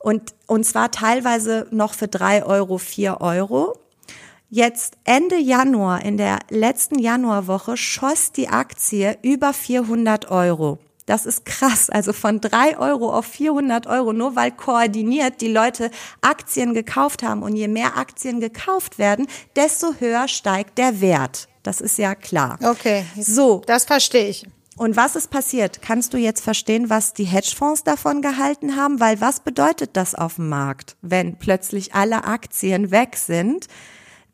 und, 0.00 0.34
und 0.46 0.64
zwar 0.64 0.90
teilweise 0.90 1.66
noch 1.70 1.94
für 1.94 2.08
drei 2.08 2.44
Euro, 2.44 2.78
vier 2.78 3.20
Euro. 3.20 3.76
Jetzt 4.48 4.96
Ende 5.02 5.36
Januar, 5.36 6.04
in 6.04 6.16
der 6.16 6.38
letzten 6.48 7.00
Januarwoche, 7.00 7.76
schoss 7.76 8.30
die 8.30 8.48
Aktie 8.48 9.18
über 9.22 9.52
400 9.52 10.30
Euro. 10.30 10.78
Das 11.06 11.24
ist 11.24 11.44
krass. 11.44 11.88
Also 11.88 12.12
von 12.12 12.40
drei 12.40 12.76
Euro 12.76 13.12
auf 13.12 13.26
400 13.26 13.86
Euro, 13.86 14.12
nur 14.12 14.36
weil 14.36 14.50
koordiniert 14.50 15.40
die 15.40 15.52
Leute 15.52 15.90
Aktien 16.20 16.74
gekauft 16.74 17.22
haben. 17.22 17.42
Und 17.42 17.54
je 17.54 17.68
mehr 17.68 17.96
Aktien 17.96 18.40
gekauft 18.40 18.98
werden, 18.98 19.28
desto 19.54 19.94
höher 20.00 20.28
steigt 20.28 20.78
der 20.78 21.00
Wert. 21.00 21.48
Das 21.62 21.80
ist 21.80 21.96
ja 21.98 22.14
klar. 22.14 22.58
Okay. 22.62 23.04
So. 23.18 23.62
Das 23.66 23.84
verstehe 23.84 24.28
ich. 24.28 24.46
Und 24.76 24.96
was 24.96 25.16
ist 25.16 25.30
passiert? 25.30 25.80
Kannst 25.80 26.12
du 26.12 26.18
jetzt 26.18 26.42
verstehen, 26.42 26.90
was 26.90 27.14
die 27.14 27.24
Hedgefonds 27.24 27.82
davon 27.82 28.20
gehalten 28.20 28.76
haben? 28.76 29.00
Weil 29.00 29.20
was 29.20 29.40
bedeutet 29.40 29.96
das 29.96 30.14
auf 30.14 30.34
dem 30.34 30.50
Markt, 30.50 30.96
wenn 31.00 31.38
plötzlich 31.38 31.94
alle 31.94 32.24
Aktien 32.24 32.90
weg 32.90 33.16
sind? 33.16 33.68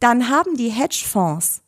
Dann 0.00 0.28
haben 0.28 0.56
die 0.56 0.70
Hedgefonds 0.70 1.61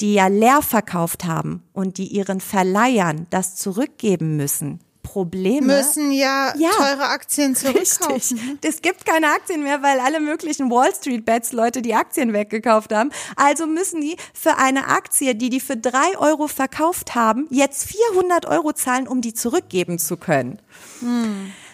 die 0.00 0.14
ja 0.14 0.28
leer 0.28 0.62
verkauft 0.62 1.24
haben 1.24 1.62
und 1.72 1.98
die 1.98 2.06
ihren 2.06 2.40
Verleihern 2.40 3.26
das 3.30 3.56
zurückgeben 3.56 4.36
müssen, 4.36 4.80
Probleme. 5.02 5.66
Müssen 5.66 6.12
ja, 6.12 6.52
Ja. 6.56 6.70
teure 6.70 7.08
Aktien 7.08 7.56
zurückkaufen. 7.56 8.38
Richtig. 8.38 8.38
Es 8.62 8.80
gibt 8.80 9.04
keine 9.04 9.26
Aktien 9.28 9.64
mehr, 9.64 9.82
weil 9.82 9.98
alle 9.98 10.20
möglichen 10.20 10.70
Wall 10.70 10.94
Street 10.94 11.24
Bets 11.24 11.52
Leute 11.52 11.82
die 11.82 11.94
Aktien 11.94 12.32
weggekauft 12.32 12.94
haben. 12.94 13.10
Also 13.34 13.66
müssen 13.66 14.00
die 14.00 14.16
für 14.32 14.58
eine 14.58 14.86
Aktie, 14.88 15.34
die 15.34 15.50
die 15.50 15.58
für 15.58 15.76
drei 15.76 16.16
Euro 16.18 16.46
verkauft 16.46 17.16
haben, 17.16 17.48
jetzt 17.50 17.88
400 17.88 18.46
Euro 18.46 18.72
zahlen, 18.72 19.08
um 19.08 19.20
die 19.20 19.34
zurückgeben 19.34 19.98
zu 19.98 20.16
können. 20.16 20.60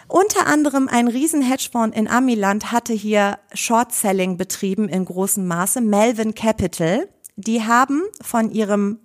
Unter 0.07 0.47
anderem 0.47 0.87
ein 0.87 1.07
riesen 1.07 1.41
Hedgefonds 1.41 1.95
in 1.95 2.07
Amiland 2.07 2.71
hatte 2.71 2.93
hier 2.93 3.39
Short-Selling 3.53 4.37
betrieben 4.37 4.87
in 4.87 5.03
großem 5.05 5.45
Maße, 5.45 5.81
Melvin 5.81 6.33
Capital. 6.33 7.07
Die 7.37 7.63
haben 7.63 8.01
von 8.21 8.51
ihrem 8.51 8.99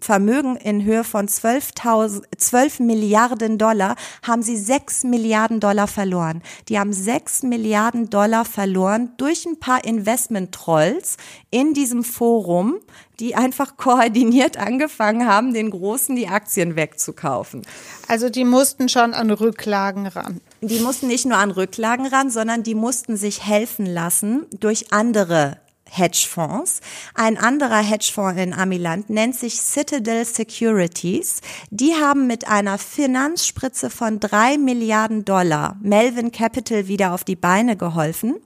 Vermögen 0.00 0.56
in 0.56 0.84
Höhe 0.84 1.04
von 1.04 1.28
12.000 1.28 2.22
12 2.38 2.80
Milliarden 2.80 3.58
Dollar 3.58 3.96
haben 4.22 4.42
sie 4.42 4.56
6 4.56 5.04
Milliarden 5.04 5.60
Dollar 5.60 5.86
verloren. 5.86 6.42
Die 6.68 6.78
haben 6.78 6.92
6 6.92 7.42
Milliarden 7.42 8.08
Dollar 8.08 8.44
verloren 8.44 9.10
durch 9.18 9.44
ein 9.44 9.58
paar 9.58 9.84
Investment-Trolls 9.84 11.16
in 11.50 11.74
diesem 11.74 12.04
Forum, 12.04 12.76
die 13.20 13.34
einfach 13.34 13.76
koordiniert 13.76 14.56
angefangen 14.56 15.26
haben, 15.26 15.52
den 15.52 15.70
Großen 15.70 16.16
die 16.16 16.28
Aktien 16.28 16.76
wegzukaufen. 16.76 17.62
Also 18.08 18.30
die 18.30 18.44
mussten 18.44 18.88
schon 18.88 19.12
an 19.12 19.30
Rücklagen 19.30 20.06
ran. 20.06 20.40
Die 20.62 20.80
mussten 20.80 21.08
nicht 21.08 21.26
nur 21.26 21.36
an 21.36 21.50
Rücklagen 21.50 22.06
ran, 22.06 22.30
sondern 22.30 22.62
die 22.62 22.74
mussten 22.74 23.16
sich 23.16 23.44
helfen 23.44 23.84
lassen 23.84 24.46
durch 24.58 24.92
andere 24.92 25.58
Hedgefonds. 25.90 26.80
Ein 27.14 27.38
anderer 27.38 27.78
Hedgefonds 27.78 28.40
in 28.40 28.52
Amiland 28.52 29.10
nennt 29.10 29.36
sich 29.36 29.60
Citadel 29.60 30.24
Securities. 30.24 31.40
Die 31.70 31.94
haben 31.94 32.26
mit 32.26 32.48
einer 32.48 32.78
Finanzspritze 32.78 33.90
von 33.90 34.20
drei 34.20 34.58
Milliarden 34.58 35.24
Dollar 35.24 35.76
Melvin 35.82 36.32
Capital 36.32 36.88
wieder 36.88 37.12
auf 37.12 37.24
die 37.24 37.36
Beine 37.36 37.76
geholfen. 37.76 38.36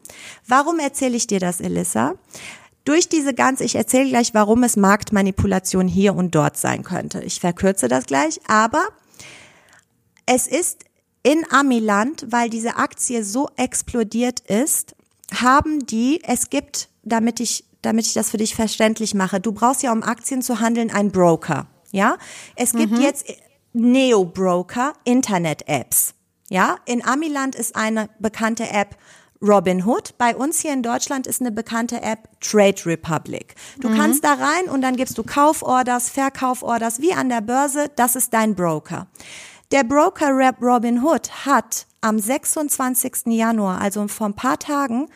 Warum 0.46 0.78
erzähle 0.78 1.16
ich 1.16 1.26
dir 1.26 1.40
das, 1.40 1.60
Elissa? 1.60 2.14
Durch 2.84 3.08
diese 3.08 3.34
ganze, 3.34 3.64
ich 3.64 3.74
erzähle 3.74 4.08
gleich, 4.08 4.34
warum 4.34 4.62
es 4.62 4.76
Marktmanipulation 4.76 5.86
hier 5.86 6.14
und 6.14 6.34
dort 6.34 6.56
sein 6.56 6.82
könnte. 6.82 7.20
Ich 7.22 7.40
verkürze 7.40 7.88
das 7.88 8.06
gleich, 8.06 8.40
aber 8.48 8.82
es 10.26 10.46
ist 10.46 10.84
in 11.22 11.44
Amiland, 11.50 12.26
weil 12.30 12.48
diese 12.48 12.76
Aktie 12.76 13.24
so 13.24 13.48
explodiert 13.56 14.40
ist, 14.40 14.94
haben 15.34 15.86
die, 15.86 16.22
es 16.24 16.50
gibt, 16.50 16.89
damit 17.02 17.40
ich, 17.40 17.64
damit 17.82 18.06
ich 18.06 18.14
das 18.14 18.30
für 18.30 18.36
dich 18.36 18.54
verständlich 18.54 19.14
mache, 19.14 19.40
du 19.40 19.52
brauchst 19.52 19.82
ja, 19.82 19.92
um 19.92 20.02
Aktien 20.02 20.42
zu 20.42 20.60
handeln, 20.60 20.90
einen 20.90 21.10
Broker. 21.10 21.66
Ja, 21.92 22.18
es 22.54 22.72
gibt 22.72 22.98
jetzt 22.98 23.26
Neo-Broker, 23.72 24.92
Internet-Apps. 25.04 26.14
Ja, 26.48 26.76
in 26.84 27.04
Amiland 27.04 27.54
ist 27.54 27.76
eine 27.76 28.08
bekannte 28.18 28.68
App 28.68 28.96
Robinhood. 29.42 30.18
Bei 30.18 30.36
uns 30.36 30.60
hier 30.60 30.72
in 30.72 30.82
Deutschland 30.82 31.26
ist 31.26 31.40
eine 31.40 31.50
bekannte 31.50 32.02
App 32.02 32.28
Trade 32.40 32.84
Republic. 32.86 33.54
Du 33.80 33.88
kannst 33.94 34.24
da 34.24 34.34
rein 34.34 34.68
und 34.70 34.82
dann 34.82 34.96
gibst 34.96 35.16
du 35.16 35.22
Kauforders, 35.22 36.10
Verkauforders, 36.10 37.00
wie 37.00 37.12
an 37.12 37.28
der 37.28 37.40
Börse. 37.40 37.90
Das 37.96 38.16
ist 38.16 38.34
dein 38.34 38.54
Broker. 38.54 39.06
Der 39.72 39.84
Broker 39.84 40.36
Rep 40.36 40.60
Robinhood 40.60 41.46
hat 41.46 41.86
am 42.00 42.18
26. 42.18 43.26
Januar, 43.26 43.80
also 43.80 44.08
vor 44.08 44.26
ein 44.26 44.34
paar 44.34 44.58
Tagen, 44.58 45.08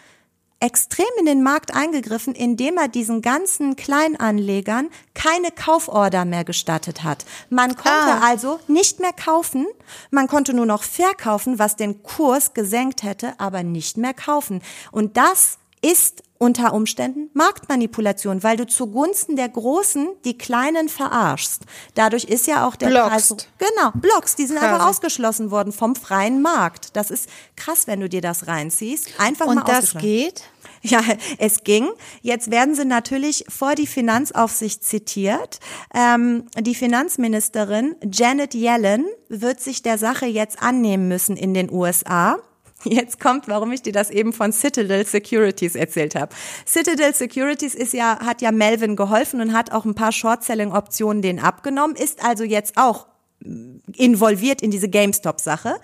extrem 0.65 1.07
in 1.19 1.27
den 1.27 1.43
Markt 1.43 1.75
eingegriffen, 1.75 2.35
indem 2.35 2.79
er 2.79 2.89
diesen 2.89 3.21
ganzen 3.21 3.77
Kleinanlegern 3.77 4.89
keine 5.12 5.51
Kauforder 5.51 6.25
mehr 6.25 6.45
gestattet 6.45 7.05
hat. 7.05 7.27
Man 7.51 7.77
konnte 7.77 7.91
Ah. 7.91 8.27
also 8.27 8.61
nicht 8.67 8.99
mehr 8.99 9.12
kaufen, 9.12 9.67
man 10.11 10.27
konnte 10.27 10.55
nur 10.55 10.65
noch 10.65 10.83
verkaufen, 10.83 11.59
was 11.59 11.77
den 11.77 12.03
Kurs 12.03 12.55
gesenkt 12.55 13.03
hätte, 13.03 13.35
aber 13.39 13.62
nicht 13.62 13.99
mehr 13.99 14.15
kaufen. 14.15 14.62
Und 14.91 15.19
das 15.19 15.59
ist 15.83 16.23
unter 16.39 16.73
Umständen 16.73 17.31
Marktmanipulation, 17.35 18.43
weil 18.43 18.57
du 18.57 18.67
zugunsten 18.67 19.37
der 19.37 19.49
Großen 19.49 20.09
die 20.25 20.37
Kleinen 20.37 20.89
verarschst. 20.89 21.62
Dadurch 21.95 22.25
ist 22.25 22.47
ja 22.47 22.67
auch 22.67 22.77
der 22.77 22.89
Blockst. 22.89 23.11
Preis. 23.11 23.49
Genau, 23.59 23.91
Blocks, 23.95 24.35
die 24.35 24.47
sind 24.47 24.59
einfach 24.59 24.87
ausgeschlossen 24.87 25.51
worden 25.51 25.73
vom 25.73 25.95
freien 25.95 26.41
Markt. 26.43 26.97
Das 26.97 27.11
ist 27.11 27.29
krass, 27.57 27.87
wenn 27.87 28.01
du 28.01 28.09
dir 28.09 28.21
das 28.23 28.47
reinziehst. 28.47 29.11
Einfach 29.19 29.47
mal 29.47 29.59
Und 29.59 29.69
das 29.69 29.95
geht? 29.95 30.43
Ja, 30.91 31.01
es 31.39 31.64
ging. 31.64 31.89
Jetzt 32.20 32.51
werden 32.51 32.74
sie 32.74 32.85
natürlich 32.85 33.47
vor 33.49 33.74
die 33.74 33.87
Finanzaufsicht 33.87 34.85
zitiert. 34.85 35.59
Ähm, 35.95 36.45
die 36.61 36.74
Finanzministerin 36.74 37.97
Janet 38.12 38.55
Yellen 38.55 39.07
wird 39.30 39.61
sich 39.61 39.82
der 39.82 39.97
Sache 39.97 40.26
jetzt 40.26 40.62
annehmen 40.62 41.09
müssen 41.09 41.39
in 41.39 41.55
den 41.55 41.72
USA. 41.72 42.37
Jetzt 42.85 43.18
kommt, 43.18 43.49
warum 43.49 43.72
ich 43.72 43.80
dir 43.80 43.95
das 43.95 44.11
eben 44.11 44.35
von 44.35 44.53
Citadel 44.53 45.07
Securities 45.07 45.74
erzählt 45.74 46.14
habe. 46.14 46.35
Citadel 46.66 47.14
Securities 47.14 47.74
ist 47.74 47.95
ja, 47.95 48.18
hat 48.20 48.43
ja 48.43 48.53
Melvin 48.53 48.95
geholfen 48.95 49.41
und 49.41 49.55
hat 49.55 49.72
auch 49.72 49.87
ein 49.87 49.95
paar 49.95 50.12
Short-Selling-Optionen 50.12 51.22
denen 51.22 51.39
abgenommen, 51.39 51.97
ist 51.97 52.22
also 52.22 52.45
jetzt 52.45 52.76
auch 52.76 53.07
involviert 53.97 54.61
in 54.61 54.70
diese 54.70 54.91
GameStop-Sache. 54.91 55.76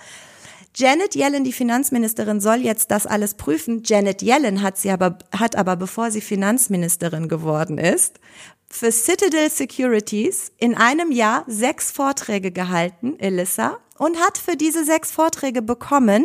Janet 0.77 1.15
Yellen, 1.17 1.45
die 1.45 1.53
Finanzministerin, 1.53 2.41
soll 2.41 2.59
jetzt 2.59 2.91
das 2.91 3.07
alles 3.07 3.35
prüfen. 3.35 3.83
Janet 3.85 4.23
Yellen 4.23 4.63
hat 4.63 4.79
sie 4.79 4.91
aber, 4.91 5.19
hat 5.37 5.57
aber, 5.57 5.77
bevor 5.77 6.11
sie 6.11 6.21
Finanzministerin 6.21 7.29
geworden 7.29 7.79
ist, 7.79 8.21
für 8.69 8.93
Citadel 8.93 9.51
Securities 9.51 10.53
in 10.59 10.77
einem 10.77 11.11
Jahr 11.11 11.45
sechs 11.49 11.91
Vorträge 11.91 12.53
gehalten, 12.53 13.19
Elissa, 13.19 13.79
und 13.99 14.19
hat 14.21 14.39
für 14.39 14.57
diese 14.57 14.85
sechs 14.85 15.11
Vorträge 15.11 15.61
bekommen 15.61 16.25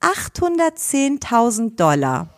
810.000 0.00 1.76
Dollar. 1.76 2.28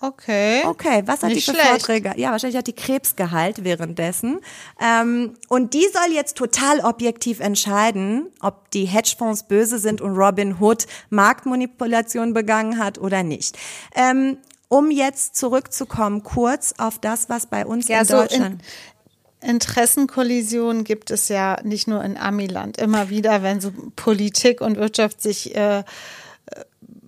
Okay. 0.00 0.62
Okay, 0.66 1.02
was 1.06 1.22
hat 1.22 1.30
Nicht 1.30 1.46
die 1.46 1.50
für 1.50 1.56
schlecht. 1.56 1.68
Vorträge? 1.68 2.12
Ja, 2.16 2.30
wahrscheinlich 2.30 2.56
hat 2.56 2.66
die 2.66 2.74
Krebsgehalt 2.74 3.64
währenddessen. 3.64 4.40
Ähm, 4.80 5.34
und 5.48 5.74
die 5.74 5.86
soll 5.92 6.14
jetzt 6.14 6.36
total 6.36 6.80
objektiv 6.80 7.40
entscheiden, 7.40 8.26
ob 8.40 8.70
die 8.70 8.84
Hedgefonds 8.84 9.44
böse 9.48 9.78
sind 9.78 10.00
und 10.00 10.16
Robin 10.16 10.60
Hood 10.60 10.86
Marktmanipulation 11.10 12.34
begangen 12.34 12.78
hat 12.78 12.98
oder 12.98 13.22
nicht. 13.22 13.56
Ähm, 13.94 14.38
um 14.68 14.90
jetzt 14.90 15.36
zurückzukommen, 15.36 16.22
kurz 16.24 16.74
auf 16.78 16.98
das, 16.98 17.28
was 17.28 17.46
bei 17.46 17.64
uns 17.64 17.88
Ja, 17.88 18.00
in 18.00 18.06
so 18.06 18.16
Deutschland. 18.16 18.62
in, 19.42 19.50
Interessenkollisionen 19.50 20.82
gibt 20.82 21.10
es 21.10 21.28
ja 21.28 21.58
nicht 21.62 21.86
nur 21.86 22.02
in 22.02 22.16
Amiland, 22.16 22.78
immer 22.78 23.10
wieder, 23.10 23.42
wenn 23.42 23.60
so 23.60 23.70
Politik 23.94 24.60
und 24.60 24.76
Wirtschaft 24.76 25.22
sich 25.22 25.54
äh, 25.54 25.78
äh, 25.78 25.84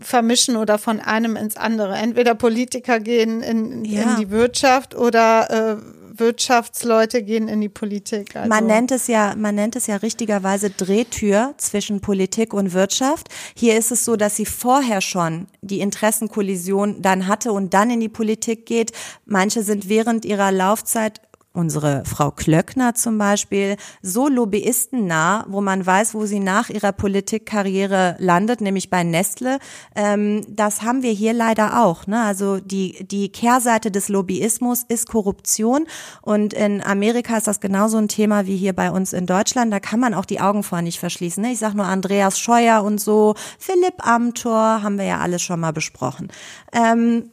vermischen 0.00 0.56
oder 0.56 0.78
von 0.78 1.00
einem 1.00 1.36
ins 1.36 1.56
andere. 1.56 1.94
Entweder 1.96 2.34
Politiker 2.34 3.00
gehen 3.00 3.42
in, 3.42 3.84
Ja. 3.84 4.02
in 4.02 4.16
die 4.20 4.30
Wirtschaft 4.30 4.94
oder 4.94 5.78
äh, 5.78 5.82
Wirtschaftsleute 6.18 7.22
gehen 7.22 7.48
in 7.48 7.60
die 7.60 7.68
Politik. 7.68 8.34
Also, 8.36 8.48
Man 8.48 8.66
nennt 8.66 8.90
es 8.90 9.06
ja, 9.06 9.34
man 9.36 9.54
nennt 9.54 9.76
es 9.76 9.86
ja 9.86 9.96
richtigerweise 9.96 10.70
Drehtür 10.70 11.54
zwischen 11.58 12.00
Politik 12.00 12.52
und 12.54 12.72
Wirtschaft. 12.72 13.28
Hier 13.56 13.78
ist 13.78 13.90
es 13.92 14.04
so, 14.04 14.16
dass 14.16 14.36
sie 14.36 14.46
vorher 14.46 15.00
schon 15.00 15.46
die 15.62 15.80
Interessenkollision 15.80 17.02
dann 17.02 17.26
hatte 17.26 17.52
und 17.52 17.74
dann 17.74 17.90
in 17.90 18.00
die 18.00 18.08
Politik 18.08 18.66
geht. 18.66 18.92
Manche 19.26 19.62
sind 19.62 19.88
während 19.88 20.24
ihrer 20.24 20.52
Laufzeit 20.52 21.20
Unsere 21.54 22.04
Frau 22.04 22.30
Klöckner 22.30 22.94
zum 22.94 23.16
Beispiel, 23.16 23.76
so 24.02 24.28
lobbyistennah, 24.28 25.46
wo 25.48 25.62
man 25.62 25.84
weiß, 25.84 26.14
wo 26.14 26.26
sie 26.26 26.40
nach 26.40 26.68
ihrer 26.68 26.92
Politikkarriere 26.92 28.16
landet, 28.18 28.60
nämlich 28.60 28.90
bei 28.90 29.02
Nestle. 29.02 29.58
Ähm, 29.96 30.44
das 30.46 30.82
haben 30.82 31.02
wir 31.02 31.10
hier 31.10 31.32
leider 31.32 31.82
auch. 31.82 32.06
Ne? 32.06 32.22
Also 32.22 32.60
die, 32.60 33.04
die 33.06 33.32
Kehrseite 33.32 33.90
des 33.90 34.10
Lobbyismus 34.10 34.84
ist 34.88 35.08
Korruption. 35.08 35.86
Und 36.20 36.52
in 36.52 36.82
Amerika 36.82 37.38
ist 37.38 37.46
das 37.46 37.60
genauso 37.60 37.96
ein 37.96 38.08
Thema 38.08 38.46
wie 38.46 38.56
hier 38.56 38.74
bei 38.74 38.90
uns 38.90 39.14
in 39.14 39.24
Deutschland. 39.24 39.72
Da 39.72 39.80
kann 39.80 40.00
man 40.00 40.12
auch 40.12 40.26
die 40.26 40.40
Augen 40.40 40.62
vor 40.62 40.82
nicht 40.82 41.00
verschließen. 41.00 41.42
Ne? 41.42 41.52
Ich 41.52 41.58
sag 41.58 41.72
nur 41.72 41.86
Andreas 41.86 42.38
Scheuer 42.38 42.84
und 42.84 43.00
so, 43.00 43.34
Philipp 43.58 44.06
Amthor, 44.06 44.82
haben 44.82 44.98
wir 44.98 45.06
ja 45.06 45.18
alles 45.18 45.42
schon 45.42 45.60
mal 45.60 45.72
besprochen. 45.72 46.28
Ähm, 46.72 47.30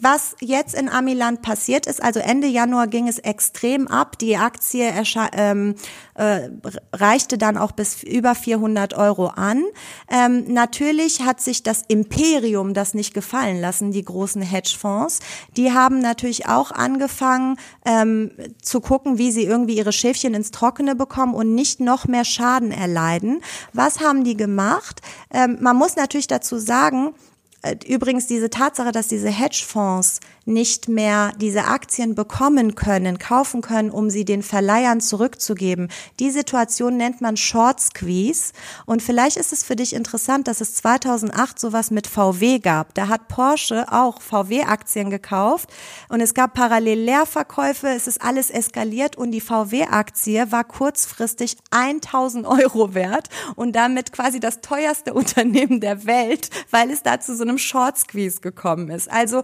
was 0.00 0.36
jetzt 0.40 0.74
in 0.74 0.88
Amiland 0.88 1.42
passiert 1.42 1.86
ist, 1.86 2.02
also 2.02 2.20
Ende 2.20 2.46
Januar 2.46 2.86
ging 2.86 3.08
es 3.08 3.18
extrem 3.18 3.88
ab. 3.88 4.18
Die 4.18 4.36
Aktie 4.36 4.92
ähm, 5.32 5.74
äh, 6.14 6.48
reichte 6.92 7.38
dann 7.38 7.56
auch 7.56 7.72
bis 7.72 8.02
über 8.02 8.34
400 8.34 8.94
Euro 8.94 9.26
an. 9.28 9.64
Ähm, 10.10 10.44
natürlich 10.52 11.22
hat 11.22 11.40
sich 11.40 11.62
das 11.62 11.82
Imperium 11.88 12.74
das 12.74 12.94
nicht 12.94 13.14
gefallen 13.14 13.60
lassen, 13.60 13.92
die 13.92 14.04
großen 14.04 14.42
Hedgefonds. 14.42 15.20
Die 15.56 15.72
haben 15.72 16.00
natürlich 16.00 16.46
auch 16.46 16.70
angefangen 16.70 17.56
ähm, 17.84 18.30
zu 18.62 18.80
gucken, 18.80 19.18
wie 19.18 19.32
sie 19.32 19.44
irgendwie 19.44 19.76
ihre 19.76 19.92
Schäfchen 19.92 20.34
ins 20.34 20.50
Trockene 20.50 20.94
bekommen 20.94 21.34
und 21.34 21.54
nicht 21.54 21.80
noch 21.80 22.06
mehr 22.06 22.24
Schaden 22.24 22.72
erleiden. 22.72 23.40
Was 23.72 24.00
haben 24.00 24.24
die 24.24 24.36
gemacht? 24.36 25.00
Ähm, 25.32 25.58
man 25.60 25.76
muss 25.76 25.96
natürlich 25.96 26.26
dazu 26.26 26.58
sagen, 26.58 27.14
Übrigens 27.86 28.26
diese 28.26 28.50
Tatsache, 28.50 28.92
dass 28.92 29.08
diese 29.08 29.30
Hedgefonds 29.30 30.20
nicht 30.48 30.88
mehr 30.88 31.32
diese 31.36 31.66
Aktien 31.66 32.14
bekommen 32.14 32.74
können, 32.74 33.18
kaufen 33.18 33.60
können, 33.60 33.90
um 33.90 34.08
sie 34.08 34.24
den 34.24 34.42
Verleihern 34.42 35.00
zurückzugeben. 35.00 35.88
Die 36.18 36.30
Situation 36.30 36.96
nennt 36.96 37.20
man 37.20 37.36
Short 37.36 37.80
Squeeze. 37.80 38.52
Und 38.86 39.02
vielleicht 39.02 39.36
ist 39.36 39.52
es 39.52 39.62
für 39.62 39.76
dich 39.76 39.94
interessant, 39.94 40.48
dass 40.48 40.60
es 40.60 40.74
2008 40.74 41.60
sowas 41.60 41.90
mit 41.90 42.06
VW 42.06 42.58
gab. 42.60 42.94
Da 42.94 43.08
hat 43.08 43.28
Porsche 43.28 43.92
auch 43.92 44.22
VW-Aktien 44.22 45.10
gekauft 45.10 45.68
und 46.08 46.20
es 46.20 46.32
gab 46.32 46.54
parallel 46.54 47.00
Leerverkäufe. 47.00 47.88
Es 47.88 48.06
ist 48.06 48.22
alles 48.22 48.48
eskaliert 48.48 49.16
und 49.16 49.32
die 49.32 49.42
VW-Aktie 49.42 50.50
war 50.50 50.64
kurzfristig 50.64 51.58
1000 51.70 52.46
Euro 52.46 52.94
wert 52.94 53.28
und 53.54 53.76
damit 53.76 54.12
quasi 54.12 54.40
das 54.40 54.62
teuerste 54.62 55.12
Unternehmen 55.18 55.80
der 55.80 56.06
Welt, 56.06 56.48
weil 56.70 56.90
es 56.90 57.02
da 57.02 57.20
zu 57.20 57.36
so 57.36 57.42
einem 57.42 57.58
Short 57.58 57.98
Squeeze 57.98 58.40
gekommen 58.40 58.88
ist. 58.88 59.10
Also 59.10 59.42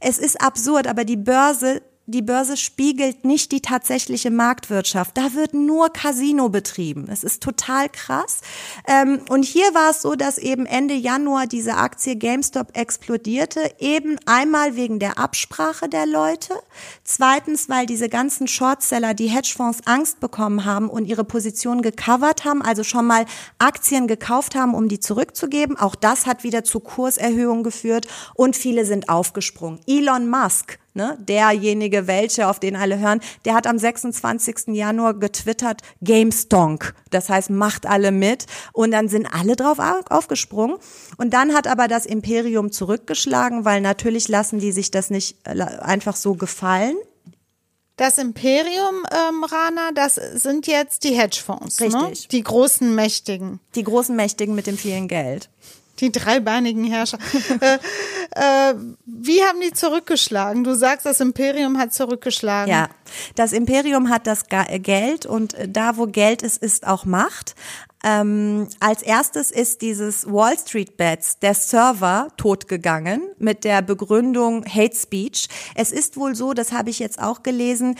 es 0.00 0.18
ist 0.18 0.40
absurd, 0.40 0.86
aber 0.86 1.04
die 1.04 1.16
Börse 1.16 1.82
die 2.10 2.22
Börse 2.22 2.56
spiegelt 2.56 3.24
nicht 3.24 3.52
die 3.52 3.60
tatsächliche 3.60 4.30
Marktwirtschaft. 4.30 5.16
Da 5.16 5.34
wird 5.34 5.54
nur 5.54 5.90
Casino 5.90 6.48
betrieben. 6.48 7.06
Es 7.10 7.24
ist 7.24 7.42
total 7.42 7.88
krass. 7.88 8.40
Ähm, 8.86 9.20
und 9.28 9.44
hier 9.44 9.74
war 9.74 9.90
es 9.90 10.02
so, 10.02 10.16
dass 10.16 10.38
eben 10.38 10.66
Ende 10.66 10.94
Januar 10.94 11.46
diese 11.46 11.76
Aktie 11.76 12.16
GameStop 12.16 12.76
explodierte. 12.76 13.60
Eben 13.78 14.16
einmal 14.26 14.76
wegen 14.76 14.98
der 14.98 15.18
Absprache 15.18 15.88
der 15.88 16.06
Leute. 16.06 16.54
Zweitens, 17.04 17.68
weil 17.68 17.86
diese 17.86 18.08
ganzen 18.08 18.48
Shortseller, 18.48 19.14
die 19.14 19.28
Hedgefonds 19.28 19.86
Angst 19.86 20.20
bekommen 20.20 20.64
haben 20.64 20.90
und 20.90 21.04
ihre 21.04 21.24
Position 21.24 21.80
gecovert 21.80 22.44
haben, 22.44 22.62
also 22.62 22.82
schon 22.82 23.06
mal 23.06 23.24
Aktien 23.58 24.06
gekauft 24.08 24.54
haben, 24.54 24.74
um 24.74 24.88
die 24.88 25.00
zurückzugeben. 25.00 25.76
Auch 25.76 25.94
das 25.94 26.26
hat 26.26 26.42
wieder 26.42 26.64
zu 26.64 26.80
Kurserhöhungen 26.80 27.62
geführt 27.62 28.06
und 28.34 28.56
viele 28.56 28.84
sind 28.84 29.08
aufgesprungen. 29.08 29.80
Elon 29.86 30.28
Musk 30.28 30.78
ne, 31.00 31.16
derjenige 31.20 32.06
welche, 32.06 32.46
auf 32.48 32.60
den 32.60 32.76
alle 32.76 32.98
hören, 32.98 33.20
der 33.44 33.54
hat 33.54 33.66
am 33.66 33.78
26. 33.78 34.68
Januar 34.74 35.14
getwittert, 35.14 35.80
GameStonk. 36.02 36.94
Das 37.10 37.28
heißt, 37.28 37.50
macht 37.50 37.86
alle 37.86 38.12
mit. 38.12 38.46
Und 38.72 38.90
dann 38.90 39.08
sind 39.08 39.26
alle 39.32 39.56
drauf 39.56 39.78
au- 39.78 40.04
aufgesprungen. 40.14 40.76
Und 41.16 41.30
dann 41.32 41.54
hat 41.54 41.66
aber 41.66 41.88
das 41.88 42.04
Imperium 42.06 42.70
zurückgeschlagen, 42.70 43.64
weil 43.64 43.80
natürlich 43.80 44.28
lassen 44.28 44.58
die 44.58 44.72
sich 44.72 44.90
das 44.90 45.10
nicht 45.10 45.36
äh, 45.44 45.60
einfach 45.80 46.16
so 46.16 46.34
gefallen. 46.34 46.96
Das 47.96 48.16
Imperium, 48.16 49.04
ähm, 49.10 49.44
Rana, 49.44 49.90
das 49.94 50.14
sind 50.14 50.66
jetzt 50.66 51.04
die 51.04 51.10
Hedgefonds, 51.18 51.80
ne? 51.80 51.86
Richtig. 51.86 52.28
die 52.28 52.42
großen 52.42 52.94
Mächtigen. 52.94 53.60
Die 53.74 53.82
großen 53.84 54.16
Mächtigen 54.16 54.54
mit 54.54 54.66
dem 54.66 54.78
vielen 54.78 55.06
Geld. 55.06 55.50
Die 56.00 56.10
dreibeinigen 56.12 56.84
Herrscher. 56.84 57.18
äh, 57.60 57.74
äh, 58.70 58.74
wie 59.06 59.42
haben 59.42 59.60
die 59.60 59.72
zurückgeschlagen? 59.72 60.64
Du 60.64 60.74
sagst, 60.74 61.06
das 61.06 61.20
Imperium 61.20 61.78
hat 61.78 61.92
zurückgeschlagen. 61.92 62.70
Ja, 62.72 62.88
das 63.34 63.52
Imperium 63.52 64.08
hat 64.08 64.26
das 64.26 64.48
Ga- 64.48 64.78
Geld 64.78 65.26
und 65.26 65.54
äh, 65.54 65.68
da, 65.68 65.96
wo 65.96 66.06
Geld 66.06 66.42
ist, 66.42 66.62
ist 66.62 66.86
auch 66.86 67.04
Macht. 67.04 67.54
Ähm, 68.02 68.66
als 68.80 69.02
erstes 69.02 69.50
ist 69.50 69.82
dieses 69.82 70.26
Wall 70.30 70.58
Street 70.58 70.96
Bets, 70.96 71.38
der 71.38 71.52
Server, 71.52 72.28
totgegangen 72.38 73.20
mit 73.38 73.64
der 73.64 73.82
Begründung 73.82 74.64
Hate 74.64 74.96
Speech. 74.96 75.48
Es 75.74 75.92
ist 75.92 76.16
wohl 76.16 76.34
so, 76.34 76.54
das 76.54 76.72
habe 76.72 76.88
ich 76.88 76.98
jetzt 76.98 77.20
auch 77.20 77.42
gelesen, 77.42 77.96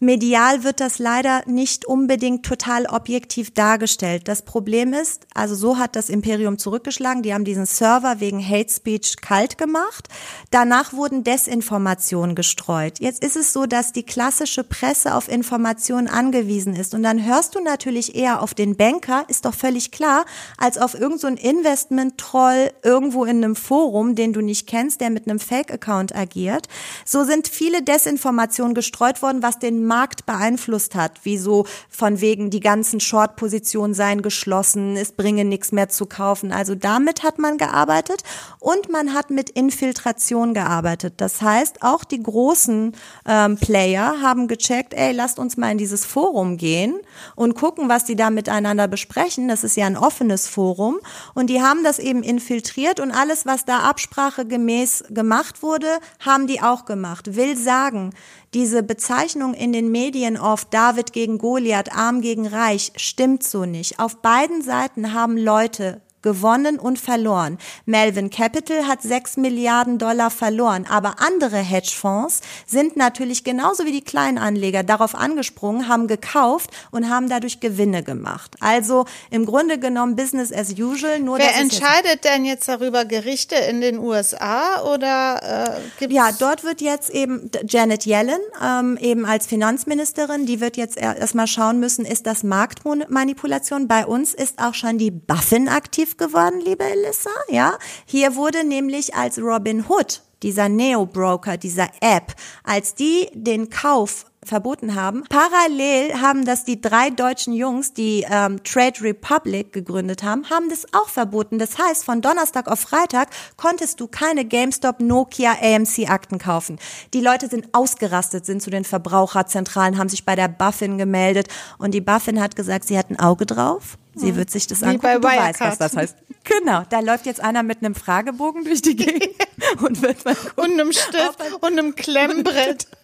Medial 0.00 0.64
wird 0.64 0.80
das 0.80 0.98
leider 0.98 1.42
nicht 1.46 1.86
unbedingt 1.86 2.44
total 2.44 2.86
objektiv 2.86 3.52
dargestellt. 3.52 4.28
Das 4.28 4.42
Problem 4.42 4.92
ist, 4.92 5.26
also 5.34 5.54
so 5.54 5.78
hat 5.78 5.96
das 5.96 6.08
Imperium 6.08 6.58
zurückgeschlagen, 6.58 7.22
die 7.22 7.32
haben 7.32 7.44
diesen 7.44 7.66
Server 7.66 8.20
wegen 8.20 8.46
Hate 8.46 8.72
Speech 8.72 9.16
kalt 9.20 9.58
gemacht. 9.58 10.08
Danach 10.50 10.92
wurden 10.92 11.24
Desinformationen 11.24 12.34
gestreut. 12.34 13.00
Jetzt 13.00 13.22
ist 13.24 13.36
es 13.36 13.52
so, 13.52 13.66
dass 13.66 13.92
die 13.92 14.02
klassische 14.02 14.64
Presse 14.64 15.14
auf 15.14 15.28
Informationen 15.28 16.08
angewiesen 16.08 16.74
ist. 16.74 16.94
Und 16.94 17.02
dann 17.02 17.24
hörst 17.24 17.54
du 17.54 17.60
natürlich 17.60 18.14
eher 18.14 18.42
auf 18.42 18.54
den 18.54 18.76
Banker, 18.76 19.24
ist 19.28 19.44
doch 19.44 19.54
völlig 19.54 19.90
klar, 19.90 20.24
als 20.58 20.78
auf 20.78 20.94
irgendeinen 20.94 21.36
so 21.36 21.48
Investment-Troll 21.48 22.72
irgendwo 22.82 23.24
in 23.24 23.42
einem 23.42 23.56
Forum, 23.56 24.14
den 24.14 24.32
du 24.32 24.40
nicht 24.40 24.66
kennst, 24.66 25.00
der 25.00 25.10
mit 25.10 25.28
einem 25.28 25.38
Fake-Account 25.38 26.14
agiert. 26.14 26.68
So 27.04 27.24
sind 27.24 27.48
viele 27.48 27.82
Desinformationen 27.82 28.74
gestreut 28.74 29.22
worden, 29.22 29.42
was 29.42 29.58
den 29.58 29.83
Markt 29.84 30.26
beeinflusst 30.26 30.94
hat, 30.94 31.20
wie 31.24 31.38
so 31.38 31.66
von 31.88 32.20
wegen 32.20 32.50
die 32.50 32.60
ganzen 32.60 33.00
Short-Positionen 33.00 33.94
seien 33.94 34.22
geschlossen, 34.22 34.96
es 34.96 35.12
bringe 35.12 35.44
nichts 35.44 35.72
mehr 35.72 35.88
zu 35.88 36.06
kaufen. 36.06 36.52
Also 36.52 36.74
damit 36.74 37.22
hat 37.22 37.38
man 37.38 37.58
gearbeitet 37.58 38.22
und 38.60 38.90
man 38.90 39.14
hat 39.14 39.30
mit 39.30 39.50
Infiltration 39.50 40.54
gearbeitet. 40.54 41.14
Das 41.18 41.42
heißt, 41.42 41.82
auch 41.82 42.04
die 42.04 42.22
großen 42.22 42.92
ähm, 43.26 43.56
Player 43.56 44.16
haben 44.22 44.48
gecheckt, 44.48 44.94
ey, 44.94 45.12
lasst 45.12 45.38
uns 45.38 45.56
mal 45.56 45.70
in 45.70 45.78
dieses 45.78 46.04
Forum 46.04 46.56
gehen 46.56 46.98
und 47.36 47.54
gucken, 47.54 47.88
was 47.88 48.04
die 48.04 48.16
da 48.16 48.30
miteinander 48.30 48.88
besprechen. 48.88 49.48
Das 49.48 49.64
ist 49.64 49.76
ja 49.76 49.86
ein 49.86 49.96
offenes 49.96 50.48
Forum 50.48 50.98
und 51.34 51.48
die 51.50 51.62
haben 51.62 51.84
das 51.84 51.98
eben 51.98 52.22
infiltriert 52.22 53.00
und 53.00 53.10
alles, 53.10 53.46
was 53.46 53.64
da 53.64 53.80
absprachegemäß 53.80 55.04
gemacht 55.10 55.62
wurde, 55.62 55.88
haben 56.20 56.46
die 56.46 56.60
auch 56.60 56.84
gemacht. 56.84 57.36
Will 57.36 57.56
sagen, 57.56 58.10
diese 58.54 58.82
Bezeichnung 58.82 59.52
in 59.52 59.72
den 59.72 59.90
Medien 59.90 60.38
oft 60.38 60.72
David 60.72 61.12
gegen 61.12 61.38
Goliath, 61.38 61.94
arm 61.94 62.20
gegen 62.20 62.46
reich, 62.46 62.92
stimmt 62.96 63.42
so 63.42 63.64
nicht. 63.64 63.98
Auf 63.98 64.22
beiden 64.22 64.62
Seiten 64.62 65.12
haben 65.12 65.36
Leute 65.36 66.00
gewonnen 66.24 66.80
und 66.80 66.98
verloren. 66.98 67.58
Melvin 67.84 68.30
Capital 68.30 68.88
hat 68.88 69.02
6 69.02 69.36
Milliarden 69.36 69.98
Dollar 69.98 70.30
verloren, 70.30 70.86
aber 70.90 71.16
andere 71.20 71.58
Hedgefonds 71.58 72.40
sind 72.66 72.96
natürlich 72.96 73.44
genauso 73.44 73.84
wie 73.84 73.92
die 73.92 74.02
Kleinanleger 74.02 74.82
darauf 74.82 75.14
angesprungen, 75.14 75.86
haben 75.86 76.08
gekauft 76.08 76.70
und 76.90 77.08
haben 77.08 77.28
dadurch 77.28 77.60
Gewinne 77.60 78.02
gemacht. 78.02 78.56
Also 78.58 79.04
im 79.30 79.44
Grunde 79.44 79.78
genommen 79.78 80.16
Business 80.16 80.52
as 80.52 80.72
usual. 80.72 81.20
Nur 81.20 81.38
Wer 81.38 81.54
entscheidet 81.56 82.24
denn 82.24 82.44
jetzt 82.44 82.68
darüber? 82.68 83.04
Gerichte 83.04 83.56
in 83.56 83.82
den 83.82 83.98
USA 83.98 84.82
oder 84.82 85.76
äh, 85.76 85.80
gibt's 85.98 86.16
Ja, 86.16 86.30
dort 86.32 86.64
wird 86.64 86.80
jetzt 86.80 87.10
eben 87.10 87.50
Janet 87.68 88.06
Yellen 88.06 88.40
ähm, 88.64 88.96
eben 88.98 89.26
als 89.26 89.46
Finanzministerin, 89.46 90.46
die 90.46 90.60
wird 90.60 90.78
jetzt 90.78 90.96
erstmal 90.96 91.46
schauen 91.46 91.80
müssen, 91.80 92.06
ist 92.06 92.26
das 92.26 92.42
Marktmanipulation? 92.42 93.88
Bei 93.88 94.06
uns 94.06 94.32
ist 94.32 94.58
auch 94.58 94.72
schon 94.72 94.96
die 94.96 95.10
Buffin 95.10 95.68
aktiv 95.68 96.13
geworden, 96.18 96.60
liebe 96.60 96.84
Elissa. 96.84 97.30
Ja, 97.48 97.78
hier 98.04 98.36
wurde 98.36 98.64
nämlich 98.64 99.14
als 99.14 99.38
Robin 99.38 99.84
Hood, 99.88 100.22
dieser 100.42 100.68
Neo-Broker, 100.68 101.56
dieser 101.56 101.88
App, 102.00 102.34
als 102.64 102.94
die 102.94 103.28
den 103.34 103.70
Kauf 103.70 104.26
verboten 104.44 104.94
haben. 104.94 105.24
Parallel 105.28 106.20
haben 106.20 106.44
das 106.44 106.64
die 106.64 106.80
drei 106.80 107.10
deutschen 107.10 107.52
Jungs, 107.52 107.92
die 107.92 108.26
ähm, 108.30 108.62
Trade 108.62 109.00
Republic 109.02 109.72
gegründet 109.72 110.22
haben, 110.22 110.48
haben 110.50 110.68
das 110.68 110.86
auch 110.92 111.08
verboten. 111.08 111.58
Das 111.58 111.78
heißt, 111.78 112.04
von 112.04 112.20
Donnerstag 112.20 112.68
auf 112.70 112.80
Freitag 112.80 113.30
konntest 113.56 114.00
du 114.00 114.06
keine 114.06 114.44
GameStop, 114.44 115.00
Nokia, 115.00 115.52
AMC 115.60 116.08
Akten 116.08 116.38
kaufen. 116.38 116.78
Die 117.12 117.20
Leute 117.20 117.48
sind 117.48 117.68
ausgerastet, 117.72 118.46
sind 118.46 118.62
zu 118.62 118.70
den 118.70 118.84
Verbraucherzentralen, 118.84 119.98
haben 119.98 120.08
sich 120.08 120.24
bei 120.24 120.36
der 120.36 120.48
Buffin 120.48 120.98
gemeldet 120.98 121.48
und 121.78 121.92
die 121.92 122.00
Buffin 122.00 122.40
hat 122.40 122.56
gesagt, 122.56 122.86
sie 122.86 122.98
hat 122.98 123.10
ein 123.10 123.18
Auge 123.18 123.46
drauf 123.46 123.98
Sie 124.14 124.36
wird 124.36 124.50
sich 124.50 124.66
das 124.66 124.80
Wie 124.82 124.86
angucken. 124.86 125.02
bei 125.02 125.14
du 125.16 125.22
weißt, 125.22 125.60
Wirecard. 125.60 125.70
was 125.70 125.78
das 125.78 125.96
heißt. 125.96 126.16
Genau, 126.44 126.82
da 126.88 127.00
läuft 127.00 127.26
jetzt 127.26 127.40
einer 127.40 127.62
mit 127.62 127.78
einem 127.82 127.94
Fragebogen 127.94 128.64
durch 128.64 128.82
die 128.82 128.96
Gegend 128.96 129.34
und 129.82 130.02
wird 130.02 130.24
mal 130.24 130.34
gucken. 130.34 130.64
und 130.64 130.72
einem 130.80 130.92
Stift 130.92 131.38
und 131.60 131.72
einem 131.78 131.94
Klemmbrett. 131.94 132.86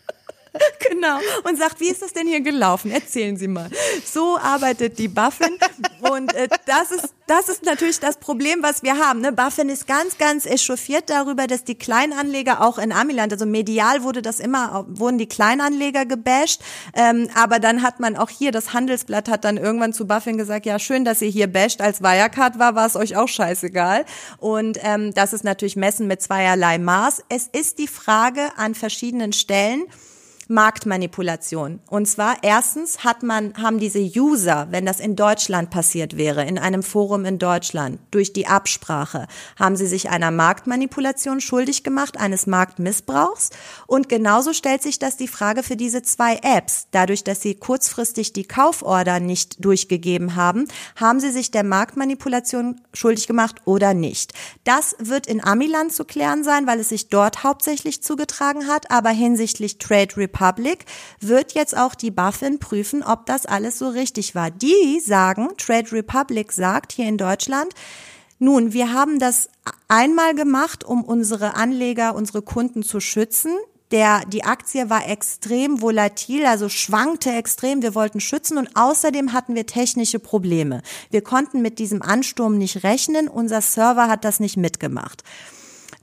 Genau. 0.91 1.19
Und 1.45 1.57
sagt, 1.57 1.81
wie 1.81 1.89
ist 1.89 2.03
das 2.03 2.13
denn 2.13 2.27
hier 2.27 2.41
gelaufen? 2.41 2.91
Erzählen 2.91 3.37
Sie 3.37 3.47
mal. 3.47 3.71
So 4.05 4.37
arbeitet 4.37 4.99
die 4.99 5.09
Buffin. 5.09 5.57
Und 6.01 6.35
äh, 6.35 6.49
das 6.67 6.91
ist 6.91 7.15
das 7.31 7.49
ist 7.49 7.65
natürlich 7.65 8.01
das 8.01 8.17
Problem, 8.17 8.61
was 8.61 8.83
wir 8.83 8.99
haben. 8.99 9.21
Ne? 9.21 9.31
Buffin 9.31 9.69
ist 9.69 9.87
ganz, 9.87 10.19
ganz 10.19 10.47
echauffiert 10.47 11.11
darüber, 11.11 11.47
dass 11.47 11.63
die 11.63 11.77
Kleinanleger 11.77 12.61
auch 12.61 12.77
in 12.77 12.91
Amiland, 12.91 13.33
also 13.33 13.47
medial 13.47 14.03
wurde 14.03 14.21
das 14.21 14.41
immer, 14.41 14.85
wurden 14.89 15.17
die 15.17 15.29
Kleinanleger 15.29 16.07
gebasht. 16.07 16.61
Ähm, 16.93 17.31
aber 17.37 17.61
dann 17.61 17.85
hat 17.85 18.01
man 18.01 18.17
auch 18.17 18.31
hier, 18.31 18.51
das 18.51 18.73
Handelsblatt 18.73 19.29
hat 19.29 19.45
dann 19.45 19.59
irgendwann 19.59 19.93
zu 19.93 20.09
Buffin 20.09 20.39
gesagt, 20.39 20.67
ja, 20.67 20.81
schön, 20.81 21.05
dass 21.05 21.23
ihr 21.23 21.31
hier 21.31 21.47
basht. 21.47 21.81
Als 21.81 22.03
Wirecard 22.03 22.59
war, 22.59 22.75
war 22.75 22.87
es 22.87 22.97
euch 22.97 23.17
auch 23.17 23.29
scheißegal. 23.29 24.07
Und 24.39 24.81
ähm, 24.83 25.15
das 25.15 25.33
ist 25.33 25.45
natürlich 25.45 25.77
Messen 25.77 26.09
mit 26.09 26.21
zweierlei 26.21 26.79
Maß. 26.79 27.23
Es 27.29 27.47
ist 27.47 27.79
die 27.79 27.87
Frage 27.87 28.49
an 28.57 28.75
verschiedenen 28.75 29.33
Stellen, 29.33 29.85
Marktmanipulation. 30.51 31.79
Und 31.89 32.07
zwar 32.07 32.39
erstens 32.43 33.05
hat 33.05 33.23
man, 33.23 33.55
haben 33.55 33.79
diese 33.79 34.01
User, 34.01 34.67
wenn 34.73 34.85
das 34.85 34.99
in 34.99 35.15
Deutschland 35.15 35.71
passiert 35.71 36.17
wäre, 36.17 36.45
in 36.45 36.59
einem 36.59 36.83
Forum 36.83 37.25
in 37.25 37.39
Deutschland, 37.39 38.01
durch 38.11 38.33
die 38.33 38.49
Absprache, 38.49 39.29
haben 39.57 39.77
sie 39.77 39.87
sich 39.87 40.11
einer 40.11 40.33
Marktmanipulation 40.33 41.41
schuldig 41.41 41.85
gemacht, 41.85 42.19
eines 42.19 42.49
Marktmissbrauchs. 42.49 43.51
Und 43.87 44.09
genauso 44.09 44.53
stellt 44.53 44.83
sich 44.83 44.99
das 44.99 45.17
die 45.17 45.29
Frage 45.29 45.63
für 45.63 45.77
diese 45.77 46.03
zwei 46.03 46.41
Apps. 46.43 46.89
Dadurch, 46.91 47.23
dass 47.23 47.41
sie 47.41 47.55
kurzfristig 47.55 48.33
die 48.33 48.45
Kauforder 48.45 49.21
nicht 49.21 49.65
durchgegeben 49.65 50.35
haben, 50.35 50.67
haben 50.97 51.21
sie 51.21 51.31
sich 51.31 51.53
der 51.53 51.63
Marktmanipulation 51.63 52.81
schuldig 52.93 53.29
gemacht 53.29 53.63
oder 53.67 53.95
nicht. 53.95 54.33
Das 54.65 54.97
wird 54.99 55.29
in 55.29 55.45
Amiland 55.45 55.93
zu 55.93 56.05
klären 56.05 56.43
sein, 56.43 56.67
weil 56.67 56.81
es 56.81 56.89
sich 56.89 57.09
dort 57.09 57.45
hauptsächlich 57.45 58.03
zugetragen 58.03 58.67
hat, 58.67 58.91
aber 58.91 59.11
hinsichtlich 59.11 59.79
Trade 59.79 60.17
Republic 60.17 60.40
wird 61.21 61.53
jetzt 61.53 61.77
auch 61.77 61.95
die 61.95 62.11
Buffin 62.11 62.59
prüfen, 62.59 63.03
ob 63.03 63.27
das 63.27 63.47
alles 63.47 63.79
so 63.79 63.89
richtig 63.89 64.35
war. 64.35 64.51
Die 64.51 65.01
sagen, 65.01 65.51
Trade 65.57 65.93
Republic 65.93 66.53
sagt 66.53 66.93
hier 66.93 67.09
in 67.09 67.19
Deutschland, 67.19 67.75
nun, 68.43 68.73
wir 68.73 68.95
haben 68.95 69.19
das 69.19 69.51
einmal 69.87 70.35
gemacht, 70.35 70.83
um 70.83 71.05
unsere 71.05 71.57
Anleger, 71.57 72.15
unsere 72.15 72.41
Kunden 72.41 72.83
zu 72.83 72.99
schützen. 72.99 73.53
Der, 73.91 74.25
die 74.25 74.45
Aktie 74.45 74.89
war 74.89 75.07
extrem 75.07 75.83
volatil, 75.83 76.47
also 76.47 76.71
schwankte 76.71 77.33
extrem. 77.33 77.83
Wir 77.83 77.95
wollten 77.95 78.21
schützen 78.21 78.57
und 78.57 78.71
außerdem 78.77 79.35
hatten 79.35 79.55
wir 79.55 79.67
technische 79.67 80.21
Probleme. 80.21 80.81
Wir 81.11 81.23
konnten 81.23 81.61
mit 81.61 81.79
diesem 81.79 82.01
Ansturm 82.01 82.57
nicht 82.57 82.83
rechnen. 82.83 83.29
Unser 83.29 83.61
Server 83.61 84.09
hat 84.09 84.25
das 84.25 84.41
nicht 84.41 84.57
mitgemacht. 84.57 85.23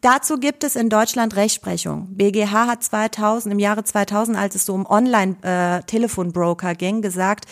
Dazu 0.02 0.38
gibt 0.38 0.64
es 0.64 0.76
in 0.76 0.89
Deutschland 0.89 1.36
Rechtsprechung. 1.36 2.08
BGH 2.12 2.68
hat 2.68 2.84
2000, 2.84 3.52
im 3.52 3.60
Jahre 3.60 3.84
2000, 3.84 4.38
als 4.38 4.54
es 4.54 4.66
so 4.66 4.74
um 4.74 4.86
Online-Telefonbroker 4.86 6.76
ging, 6.76 7.02
gesagt, 7.02 7.45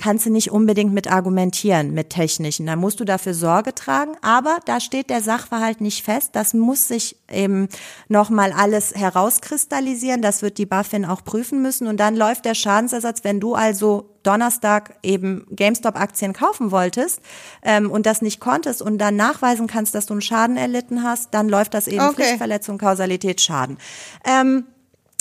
kannst 0.00 0.24
du 0.24 0.30
nicht 0.30 0.50
unbedingt 0.50 0.94
mit 0.94 1.12
argumentieren, 1.12 1.92
mit 1.92 2.08
technischen. 2.08 2.66
Da 2.66 2.74
musst 2.74 3.00
du 3.00 3.04
dafür 3.04 3.34
Sorge 3.34 3.74
tragen, 3.74 4.12
aber 4.22 4.58
da 4.64 4.80
steht 4.80 5.10
der 5.10 5.20
Sachverhalt 5.20 5.82
nicht 5.82 6.02
fest. 6.02 6.30
Das 6.32 6.54
muss 6.54 6.88
sich 6.88 7.16
eben 7.30 7.68
nochmal 8.08 8.52
alles 8.52 8.94
herauskristallisieren. 8.94 10.22
Das 10.22 10.40
wird 10.40 10.56
die 10.56 10.64
BaFin 10.64 11.04
auch 11.04 11.22
prüfen 11.22 11.60
müssen. 11.60 11.86
Und 11.86 12.00
dann 12.00 12.16
läuft 12.16 12.46
der 12.46 12.54
Schadensersatz, 12.54 13.24
wenn 13.24 13.40
du 13.40 13.54
also 13.54 14.16
Donnerstag 14.22 14.96
eben 15.02 15.46
GameStop-Aktien 15.50 16.32
kaufen 16.32 16.70
wolltest 16.70 17.20
ähm, 17.62 17.90
und 17.90 18.06
das 18.06 18.22
nicht 18.22 18.40
konntest 18.40 18.80
und 18.80 18.96
dann 18.98 19.16
nachweisen 19.16 19.66
kannst, 19.66 19.94
dass 19.94 20.06
du 20.06 20.14
einen 20.14 20.22
Schaden 20.22 20.56
erlitten 20.56 21.02
hast, 21.02 21.34
dann 21.34 21.48
läuft 21.48 21.74
das 21.74 21.86
eben 21.86 22.00
Okay. 22.00 22.14
Pflichtverletzung, 22.14 22.78
Kausalität, 22.78 23.40
Schaden. 23.42 23.76
Ähm, 24.24 24.64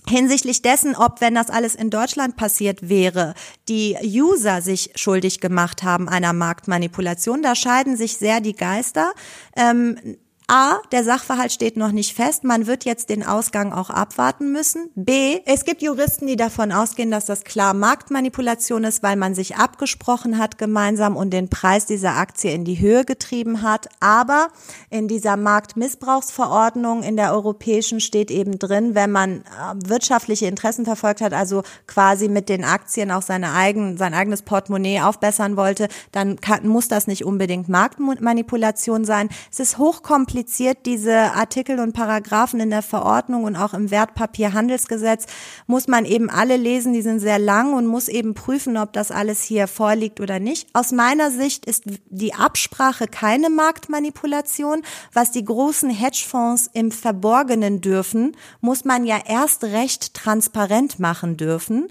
Hinsichtlich 0.09 0.63
dessen, 0.63 0.95
ob, 0.95 1.21
wenn 1.21 1.35
das 1.35 1.51
alles 1.51 1.75
in 1.75 1.91
Deutschland 1.91 2.35
passiert 2.35 2.89
wäre, 2.89 3.35
die 3.67 3.95
User 4.03 4.61
sich 4.63 4.91
schuldig 4.95 5.39
gemacht 5.39 5.83
haben 5.83 6.09
einer 6.09 6.33
Marktmanipulation, 6.33 7.43
da 7.43 7.53
scheiden 7.53 7.95
sich 7.95 8.17
sehr 8.17 8.41
die 8.41 8.55
Geister. 8.55 9.13
Ähm, 9.55 10.17
A, 10.51 10.79
der 10.91 11.03
Sachverhalt 11.03 11.51
steht 11.51 11.77
noch 11.77 11.91
nicht 11.91 12.15
fest. 12.15 12.43
Man 12.43 12.65
wird 12.65 12.83
jetzt 12.83 13.11
den 13.11 13.23
Ausgang 13.23 13.71
auch 13.71 13.91
abwarten 13.91 14.51
müssen. 14.51 14.89
B, 14.95 15.41
es 15.45 15.63
gibt 15.63 15.83
Juristen, 15.83 16.25
die 16.25 16.37
davon 16.37 16.71
ausgehen, 16.71 17.11
dass 17.11 17.25
das 17.25 17.43
klar 17.43 17.75
Marktmanipulation 17.75 18.83
ist, 18.83 19.03
weil 19.03 19.15
man 19.15 19.35
sich 19.35 19.57
abgesprochen 19.57 20.39
hat 20.39 20.57
gemeinsam 20.57 21.15
und 21.15 21.29
den 21.29 21.49
Preis 21.49 21.85
dieser 21.85 22.15
Aktie 22.15 22.51
in 22.51 22.65
die 22.65 22.79
Höhe 22.79 23.05
getrieben 23.05 23.61
hat. 23.61 23.89
Aber 23.99 24.47
in 24.89 25.07
dieser 25.07 25.37
Marktmissbrauchsverordnung 25.37 27.03
in 27.03 27.15
der 27.15 27.31
europäischen 27.31 27.99
steht 27.99 28.31
eben 28.31 28.57
drin, 28.57 28.95
wenn 28.95 29.11
man 29.11 29.41
äh, 29.41 29.43
wirtschaftliche 29.85 30.47
Interessen 30.47 30.83
verfolgt 30.83 31.21
hat, 31.21 31.33
also 31.33 31.61
quasi 31.85 32.27
mit 32.27 32.49
den 32.49 32.63
Aktien 32.63 33.11
auch 33.11 33.21
seine 33.21 33.53
eigen, 33.53 33.97
sein 33.97 34.15
eigenes 34.15 34.41
Portemonnaie 34.41 35.01
aufbessern 35.01 35.57
wollte, 35.57 35.89
dann 36.11 36.41
kann, 36.41 36.67
muss 36.67 36.87
das 36.87 37.05
nicht 37.05 37.23
unbedingt 37.23 37.69
Marktmanipulation 37.69 39.05
sein. 39.05 39.29
Es 39.51 39.59
ist 39.59 39.77
hochkompliziert 39.77 40.38
kompliziert. 40.39 40.85
Diese 40.85 41.33
Artikel 41.33 41.79
und 41.79 41.93
Paragraphen 41.93 42.61
in 42.61 42.69
der 42.69 42.81
Verordnung 42.81 43.43
und 43.43 43.57
auch 43.57 43.73
im 43.73 43.91
Wertpapierhandelsgesetz 43.91 45.25
muss 45.67 45.87
man 45.87 46.05
eben 46.05 46.29
alle 46.29 46.55
lesen. 46.55 46.93
Die 46.93 47.01
sind 47.01 47.19
sehr 47.19 47.39
lang 47.39 47.73
und 47.73 47.87
muss 47.87 48.07
eben 48.07 48.33
prüfen, 48.33 48.77
ob 48.77 48.93
das 48.93 49.11
alles 49.11 49.43
hier 49.43 49.67
vorliegt 49.67 50.21
oder 50.21 50.39
nicht. 50.39 50.69
Aus 50.73 50.93
meiner 50.93 51.29
Sicht 51.29 51.65
ist 51.65 51.83
die 52.09 52.33
Absprache 52.33 53.07
keine 53.07 53.49
Marktmanipulation. 53.49 54.81
Was 55.13 55.31
die 55.31 55.43
großen 55.43 55.89
Hedgefonds 55.89 56.69
im 56.71 56.91
Verborgenen 56.91 57.81
dürfen, 57.81 58.37
muss 58.61 58.85
man 58.85 59.03
ja 59.03 59.19
erst 59.25 59.65
recht 59.65 60.13
transparent 60.13 60.99
machen 60.99 61.35
dürfen. 61.35 61.89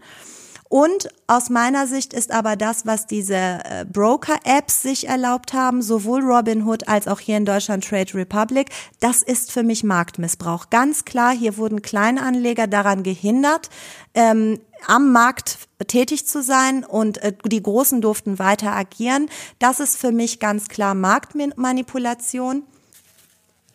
Und 0.69 1.09
aus 1.27 1.49
meiner 1.49 1.87
Sicht 1.87 2.12
ist 2.12 2.31
aber 2.31 2.55
das, 2.57 2.85
was 2.85 3.07
diese 3.07 3.35
äh, 3.35 3.87
Broker-Apps 3.91 4.83
sich 4.83 5.09
erlaubt 5.09 5.55
haben, 5.55 5.81
sowohl 5.81 6.21
Robinhood 6.23 6.89
als 6.89 7.09
auch 7.09 7.21
hier 7.21 7.39
in 7.39 7.47
Deutschland 7.47 7.89
Trade 7.89 8.12
Republic, 8.14 8.71
das 9.01 9.23
ist 9.23 9.51
für 9.51 9.62
mich 9.62 9.83
Marktmissbrauch. 9.83 10.69
Ganz 10.69 11.07
klar, 11.07 11.33
hier 11.33 11.57
wurden 11.57 11.81
Kleinanleger 11.81 12.66
daran 12.66 13.03
gehindert, 13.03 13.71
ähm, 14.12 14.61
am 14.87 15.11
Markt 15.11 15.59
tätig 15.87 16.27
zu 16.27 16.43
sein 16.43 16.85
und 16.85 17.19
äh, 17.19 17.33
die 17.47 17.62
Großen 17.62 18.03
durften 18.03 18.39
weiter 18.39 18.73
agieren. 18.73 19.31
Das 19.59 19.81
ist 19.81 19.97
für 19.97 20.12
mich 20.12 20.39
ganz 20.39 20.69
klar 20.69 20.95
Marktmanipulation. 20.95 22.64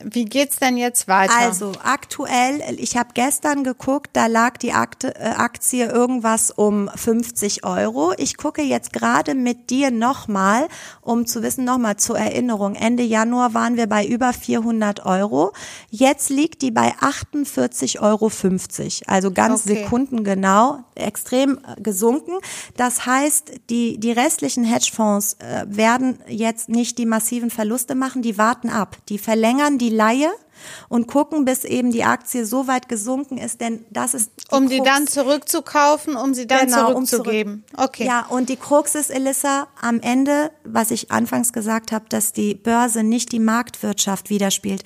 Wie 0.04 0.26
geht's 0.26 0.58
denn 0.58 0.78
jetzt 0.78 1.08
weiter? 1.08 1.34
Also 1.38 1.72
aktuell, 1.84 2.62
ich 2.78 2.98
habe 2.98 3.10
gestern 3.14 3.64
geguckt, 3.64 4.12
da 4.14 4.28
lag 4.28 4.58
die 4.58 4.74
Akte, 4.74 5.16
äh, 5.16 5.30
Aktie 5.30 5.86
irgendwas 5.86 6.52
um 6.52 6.90
50 6.94 7.64
Euro. 7.64 8.14
Ich 8.18 8.38
gucke 8.38 8.62
jetzt 8.62 8.94
gerade 8.94 9.36
mit 9.36 9.70
dir 9.70 9.92
nochmal, 9.92 10.68
um 11.02 11.26
zu 11.26 11.42
wissen, 11.42 11.66
nochmal 11.66 11.98
zur 11.98 12.18
Erinnerung, 12.18 12.76
Ende 12.76 13.04
Januar 13.04 13.54
waren 13.54 13.78
wir 13.78 13.88
bei 13.88 14.06
über 14.06 14.34
400 14.34 15.06
Euro. 15.06 15.54
Jetzt 15.90 16.30
liegt 16.30 16.62
die 16.62 16.72
bei 16.72 16.94
48,50 16.96 18.02
Euro. 18.02 18.32
Also 19.08 19.32
ganz 19.32 19.66
okay. 19.66 19.84
sekundengenau, 19.84 20.84
extrem 20.96 21.58
äh, 21.58 21.82
gesunken. 21.82 22.34
Das 22.78 23.06
heißt, 23.06 23.52
die, 23.70 24.00
die 24.00 24.12
restlichen 24.12 24.64
Hedgefonds 24.64 25.38
äh, 25.40 25.66
werden 25.68 26.20
jetzt 26.28 26.70
nicht 26.70 26.98
die 26.98 27.06
massiven 27.06 27.50
Verluste 27.50 27.96
machen, 27.96 28.22
die 28.22 28.38
warten 28.38 28.70
ab. 28.70 28.98
Die 29.10 29.18
verlängern 29.18 29.78
die 29.78 29.90
Laie 29.94 30.30
und 30.90 31.08
gucken, 31.08 31.46
bis 31.46 31.64
eben 31.64 31.92
die 31.92 32.04
Aktie 32.04 32.46
so 32.46 32.68
weit 32.68 32.88
gesunken 32.88 33.38
ist, 33.38 33.62
denn 33.62 33.86
das 33.90 34.14
ist 34.14 34.32
die 34.38 34.56
um 34.56 34.68
Krux. 34.68 34.72
die 34.72 34.82
dann 34.84 35.08
zurückzukaufen, 35.08 36.16
um 36.16 36.34
sie 36.34 36.48
dann 36.48 36.68
genau, 36.68 36.92
zurückzugeben. 36.92 37.54
Um 37.54 37.78
zurück. 37.78 37.90
Okay. 37.90 38.06
Ja, 38.06 38.26
und 38.28 38.50
die 38.50 38.56
Krux 38.56 38.96
ist, 38.96 39.10
Elissa, 39.10 39.68
am 39.82 40.00
Ende, 40.00 40.52
was 40.64 40.92
ich 40.92 41.12
anfangs 41.12 41.54
gesagt 41.54 41.92
habe, 41.92 42.06
dass 42.10 42.34
die 42.34 42.56
Börse 42.56 43.04
nicht 43.04 43.32
die 43.32 43.40
Marktwirtschaft 43.40 44.30
widerspielt 44.30 44.84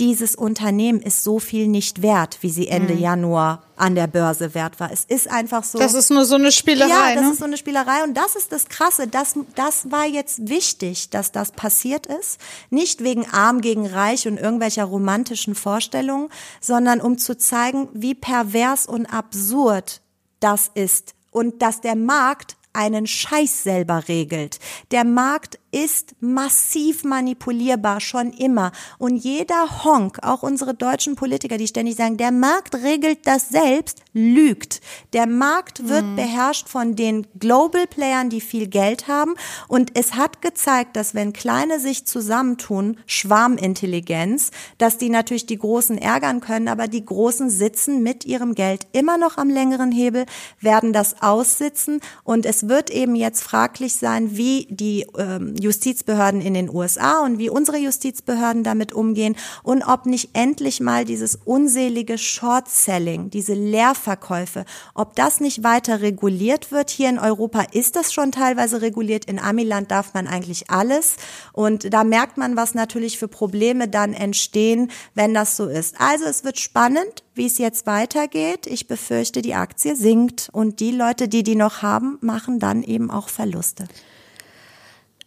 dieses 0.00 0.34
Unternehmen 0.34 1.00
ist 1.00 1.22
so 1.22 1.38
viel 1.38 1.68
nicht 1.68 2.02
wert, 2.02 2.38
wie 2.40 2.50
sie 2.50 2.68
Ende 2.68 2.94
mhm. 2.94 3.00
Januar 3.00 3.62
an 3.76 3.94
der 3.94 4.06
Börse 4.06 4.54
wert 4.54 4.80
war. 4.80 4.90
Es 4.90 5.04
ist 5.04 5.30
einfach 5.30 5.62
so. 5.62 5.78
Das 5.78 5.94
ist 5.94 6.10
nur 6.10 6.24
so 6.24 6.34
eine 6.34 6.50
Spielerei. 6.50 6.88
Ja, 6.88 7.14
das 7.14 7.24
ne? 7.24 7.30
ist 7.30 7.38
so 7.38 7.44
eine 7.44 7.56
Spielerei 7.56 8.02
und 8.02 8.14
das 8.14 8.34
ist 8.34 8.50
das 8.50 8.66
Krasse. 8.66 9.06
Das, 9.06 9.34
das 9.54 9.90
war 9.90 10.06
jetzt 10.06 10.48
wichtig, 10.48 11.10
dass 11.10 11.30
das 11.30 11.52
passiert 11.52 12.06
ist. 12.06 12.40
Nicht 12.70 13.04
wegen 13.04 13.26
Arm 13.30 13.60
gegen 13.60 13.86
Reich 13.86 14.26
und 14.26 14.36
irgendwelcher 14.36 14.84
romantischen 14.84 15.54
Vorstellungen, 15.54 16.28
sondern 16.60 17.00
um 17.00 17.18
zu 17.18 17.36
zeigen, 17.36 17.88
wie 17.92 18.14
pervers 18.14 18.86
und 18.86 19.06
absurd 19.06 20.00
das 20.40 20.70
ist 20.74 21.14
und 21.30 21.62
dass 21.62 21.80
der 21.80 21.96
Markt 21.96 22.56
einen 22.74 23.06
Scheiß 23.06 23.62
selber 23.62 24.08
regelt. 24.08 24.58
Der 24.90 25.04
Markt 25.04 25.58
ist 25.74 26.14
massiv 26.20 27.02
manipulierbar, 27.02 28.00
schon 28.00 28.32
immer. 28.32 28.70
Und 28.98 29.16
jeder 29.16 29.82
Honk, 29.84 30.20
auch 30.22 30.44
unsere 30.44 30.72
deutschen 30.72 31.16
Politiker, 31.16 31.58
die 31.58 31.66
ständig 31.66 31.96
sagen, 31.96 32.16
der 32.16 32.30
Markt 32.30 32.76
regelt 32.76 33.26
das 33.26 33.48
selbst, 33.48 34.02
lügt. 34.12 34.80
Der 35.12 35.26
Markt 35.26 35.88
wird 35.88 36.04
mhm. 36.04 36.14
beherrscht 36.14 36.68
von 36.68 36.94
den 36.94 37.26
Global 37.40 37.88
Playern, 37.88 38.30
die 38.30 38.40
viel 38.40 38.68
Geld 38.68 39.08
haben. 39.08 39.34
Und 39.66 39.98
es 39.98 40.14
hat 40.14 40.40
gezeigt, 40.42 40.94
dass 40.94 41.12
wenn 41.12 41.32
Kleine 41.32 41.80
sich 41.80 42.06
zusammentun, 42.06 42.98
Schwarmintelligenz, 43.06 44.52
dass 44.78 44.96
die 44.96 45.10
natürlich 45.10 45.46
die 45.46 45.58
Großen 45.58 45.98
ärgern 45.98 46.40
können, 46.40 46.68
aber 46.68 46.86
die 46.86 47.04
Großen 47.04 47.50
sitzen 47.50 48.04
mit 48.04 48.24
ihrem 48.24 48.54
Geld 48.54 48.86
immer 48.92 49.18
noch 49.18 49.38
am 49.38 49.50
längeren 49.50 49.90
Hebel, 49.90 50.24
werden 50.60 50.92
das 50.92 51.20
aussitzen. 51.20 52.00
Und 52.22 52.46
es 52.46 52.68
wird 52.68 52.90
eben 52.90 53.16
jetzt 53.16 53.42
fraglich 53.42 53.96
sein, 53.96 54.36
wie 54.36 54.68
die 54.70 55.06
ähm, 55.18 55.56
Justizbehörden 55.64 56.40
in 56.40 56.54
den 56.54 56.70
USA 56.70 57.24
und 57.24 57.38
wie 57.38 57.50
unsere 57.50 57.78
Justizbehörden 57.78 58.62
damit 58.62 58.92
umgehen 58.92 59.36
und 59.62 59.82
ob 59.82 60.06
nicht 60.06 60.30
endlich 60.34 60.80
mal 60.80 61.04
dieses 61.04 61.36
unselige 61.44 62.18
Short-Selling, 62.18 63.30
diese 63.30 63.54
Leerverkäufe, 63.54 64.64
ob 64.94 65.16
das 65.16 65.40
nicht 65.40 65.64
weiter 65.64 66.00
reguliert 66.00 66.70
wird. 66.70 66.90
Hier 66.90 67.08
in 67.08 67.18
Europa 67.18 67.64
ist 67.72 67.96
das 67.96 68.12
schon 68.12 68.30
teilweise 68.30 68.82
reguliert. 68.82 69.24
In 69.24 69.38
Amiland 69.38 69.90
darf 69.90 70.14
man 70.14 70.26
eigentlich 70.26 70.70
alles. 70.70 71.16
Und 71.52 71.92
da 71.92 72.04
merkt 72.04 72.36
man, 72.36 72.56
was 72.56 72.74
natürlich 72.74 73.18
für 73.18 73.28
Probleme 73.28 73.88
dann 73.88 74.12
entstehen, 74.12 74.90
wenn 75.14 75.34
das 75.34 75.56
so 75.56 75.66
ist. 75.66 76.00
Also 76.00 76.26
es 76.26 76.44
wird 76.44 76.58
spannend, 76.58 77.24
wie 77.34 77.46
es 77.46 77.58
jetzt 77.58 77.86
weitergeht. 77.86 78.66
Ich 78.66 78.86
befürchte, 78.86 79.42
die 79.42 79.54
Aktie 79.54 79.96
sinkt 79.96 80.50
und 80.52 80.80
die 80.80 80.92
Leute, 80.92 81.26
die 81.26 81.42
die 81.42 81.56
noch 81.56 81.82
haben, 81.82 82.18
machen 82.20 82.58
dann 82.58 82.82
eben 82.82 83.10
auch 83.10 83.28
Verluste 83.28 83.86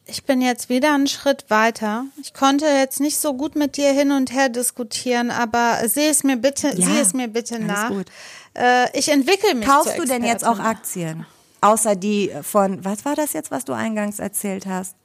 ich 0.07 0.23
bin 0.23 0.41
jetzt 0.41 0.69
wieder 0.69 0.93
einen 0.93 1.07
Schritt 1.07 1.45
weiter. 1.49 2.05
Ich 2.21 2.33
konnte 2.33 2.65
jetzt 2.65 2.99
nicht 2.99 3.17
so 3.17 3.33
gut 3.33 3.55
mit 3.55 3.77
dir 3.77 3.91
hin 3.91 4.11
und 4.11 4.31
her 4.31 4.49
diskutieren, 4.49 5.31
aber 5.31 5.79
sieh 5.87 6.07
es 6.07 6.23
mir 6.23 6.37
bitte, 6.37 6.69
ja, 6.69 6.87
sieh 6.87 6.99
es 6.99 7.13
mir 7.13 7.27
bitte 7.27 7.59
nach. 7.59 7.89
Gut. 7.89 8.07
Äh, 8.53 8.97
ich 8.97 9.09
entwickle 9.09 9.55
mich. 9.55 9.67
Kaufst 9.67 9.97
du 9.97 10.05
denn 10.05 10.23
jetzt 10.23 10.45
auch 10.45 10.59
Aktien? 10.59 11.25
Außer 11.61 11.95
die 11.95 12.31
von, 12.43 12.83
was 12.85 13.05
war 13.05 13.15
das 13.15 13.33
jetzt, 13.33 13.51
was 13.51 13.65
du 13.65 13.73
eingangs 13.73 14.19
erzählt 14.19 14.65
hast? 14.65 14.95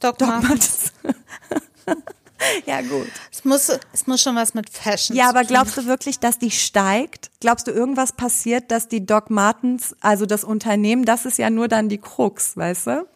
Doc, 0.00 0.18
Doc 0.18 0.28
Martens. 0.28 0.92
ja, 2.66 2.80
gut. 2.82 3.08
Es 3.30 3.44
muss, 3.44 3.70
es 3.92 4.06
muss 4.06 4.20
schon 4.20 4.36
was 4.36 4.54
mit 4.54 4.68
Fashion 4.70 5.16
Ja, 5.16 5.28
aber 5.28 5.44
glaubst 5.44 5.76
du 5.76 5.86
wirklich, 5.86 6.18
dass 6.18 6.38
die 6.38 6.50
steigt? 6.50 7.30
Glaubst 7.40 7.66
du, 7.66 7.70
irgendwas 7.70 8.12
passiert, 8.12 8.70
dass 8.70 8.88
die 8.88 9.06
Doc 9.06 9.30
Martens, 9.30 9.94
also 10.00 10.26
das 10.26 10.44
Unternehmen, 10.44 11.04
das 11.04 11.26
ist 11.26 11.38
ja 11.38 11.50
nur 11.50 11.68
dann 11.68 11.88
die 11.88 11.98
Krux, 11.98 12.56
weißt 12.56 12.86
du? 12.88 13.06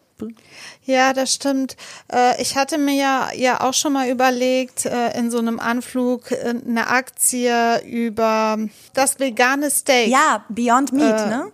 Ja, 0.84 1.12
das 1.12 1.34
stimmt. 1.34 1.76
Äh, 2.12 2.40
ich 2.40 2.56
hatte 2.56 2.78
mir 2.78 2.94
ja, 2.94 3.30
ja 3.34 3.60
auch 3.60 3.74
schon 3.74 3.92
mal 3.92 4.08
überlegt, 4.08 4.86
äh, 4.86 5.18
in 5.18 5.30
so 5.30 5.38
einem 5.38 5.60
Anflug 5.60 6.30
äh, 6.30 6.54
eine 6.66 6.88
Aktie 6.88 7.80
über 7.84 8.58
das 8.94 9.18
vegane 9.20 9.70
Steak. 9.70 10.08
Ja, 10.08 10.44
Beyond 10.48 10.92
Meat, 10.92 11.20
äh, 11.20 11.26
ne? 11.26 11.52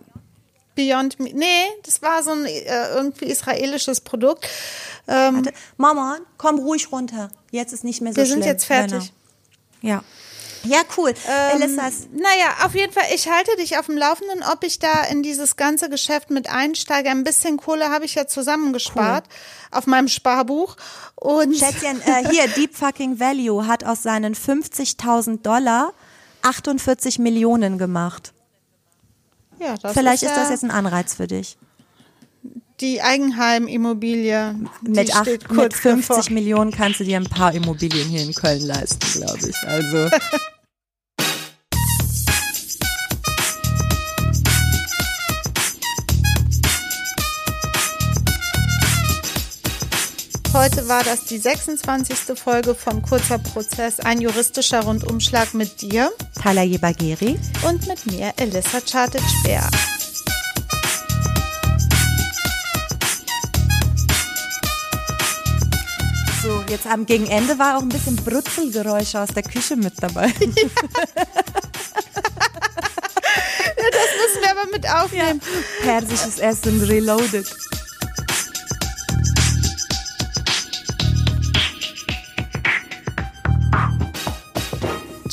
Beyond 0.75 1.19
Meat. 1.19 1.35
Nee, 1.35 1.65
das 1.83 2.01
war 2.01 2.23
so 2.23 2.31
ein 2.31 2.45
irgendwie 2.45 3.25
israelisches 3.25 4.01
Produkt. 4.01 4.47
Ähm, 5.07 5.43
Mama, 5.77 6.17
komm 6.37 6.59
ruhig 6.59 6.91
runter. 6.91 7.29
Jetzt 7.51 7.73
ist 7.73 7.83
nicht 7.83 8.01
mehr 8.01 8.11
so 8.11 8.17
wir 8.17 8.25
schlimm. 8.25 8.37
Wir 8.39 8.43
sind 8.43 8.51
jetzt 8.51 8.65
fertig. 8.65 9.13
Genau. 9.81 9.95
Ja. 9.95 10.03
Ja, 10.65 10.81
cool. 10.97 11.13
Ähm, 11.27 11.61
Elissas. 11.61 12.07
Naja, 12.11 12.65
auf 12.65 12.75
jeden 12.75 12.91
Fall, 12.91 13.03
ich 13.13 13.29
halte 13.29 13.55
dich 13.57 13.77
auf 13.77 13.85
dem 13.87 13.97
Laufenden, 13.97 14.43
ob 14.51 14.63
ich 14.63 14.79
da 14.79 15.03
in 15.03 15.23
dieses 15.23 15.55
ganze 15.55 15.89
Geschäft 15.89 16.29
mit 16.29 16.49
einsteige. 16.49 17.09
Ein 17.09 17.23
bisschen 17.23 17.57
Kohle 17.57 17.89
habe 17.89 18.05
ich 18.05 18.15
ja 18.15 18.27
zusammengespart 18.27 19.25
cool. 19.27 19.77
auf 19.77 19.87
meinem 19.87 20.07
Sparbuch. 20.07 20.75
Und 21.15 21.55
Schätzchen, 21.55 22.01
äh, 22.01 22.29
hier, 22.29 22.47
Deep 22.55 22.75
Fucking 22.75 23.19
Value 23.19 23.67
hat 23.67 23.83
aus 23.83 24.03
seinen 24.03 24.35
50.000 24.35 25.41
Dollar 25.41 25.93
48 26.41 27.19
Millionen 27.19 27.77
gemacht. 27.77 28.33
Ja, 29.59 29.75
das 29.81 29.93
Vielleicht 29.93 30.23
ist, 30.23 30.29
ist 30.29 30.37
das 30.37 30.49
jetzt 30.49 30.63
ein 30.63 30.71
Anreiz 30.71 31.15
für 31.15 31.27
dich 31.27 31.57
die 32.81 33.01
Eigenheimimmobilie. 33.01 34.55
Mit, 34.81 35.15
acht, 35.15 35.51
mit 35.51 35.73
50 35.73 36.07
bevor. 36.07 36.33
Millionen 36.33 36.71
kannst 36.71 36.99
du 36.99 37.03
dir 37.03 37.17
ein 37.17 37.25
paar 37.25 37.53
Immobilien 37.53 38.07
hier 38.09 38.21
in 38.21 38.33
Köln 38.33 38.61
leisten, 38.61 39.21
glaube 39.21 39.49
ich. 39.49 39.55
Also. 39.67 40.09
Heute 50.65 50.87
war 50.87 51.03
das 51.03 51.25
die 51.25 51.37
26. 51.37 52.35
Folge 52.35 52.73
von 52.73 53.03
Kurzer 53.03 53.37
Prozess, 53.37 53.99
ein 53.99 54.19
juristischer 54.19 54.81
Rundumschlag 54.81 55.53
mit 55.53 55.79
dir, 55.79 56.11
Talaye 56.41 56.79
Bagheri 56.79 57.39
und 57.67 57.85
mit 57.87 58.03
mir, 58.07 58.33
Elissa 58.37 58.81
Chartic-Speer. 58.81 59.61
So, 66.41 66.63
jetzt 66.67 66.87
am 66.87 67.05
Gegenende 67.05 67.59
war 67.59 67.77
auch 67.77 67.83
ein 67.83 67.89
bisschen 67.89 68.15
Brutzelgeräusche 68.15 69.19
aus 69.19 69.29
der 69.35 69.43
Küche 69.43 69.75
mit 69.75 70.01
dabei. 70.01 70.29
ja, 70.29 70.33
das 73.91 74.09
müssen 74.17 74.41
wir 74.41 74.49
aber 74.49 74.67
mit 74.71 74.89
aufnehmen. 74.89 75.41
Ja. 75.83 75.99
Persisches 75.99 76.39
Essen 76.39 76.81
reloaded. 76.81 77.45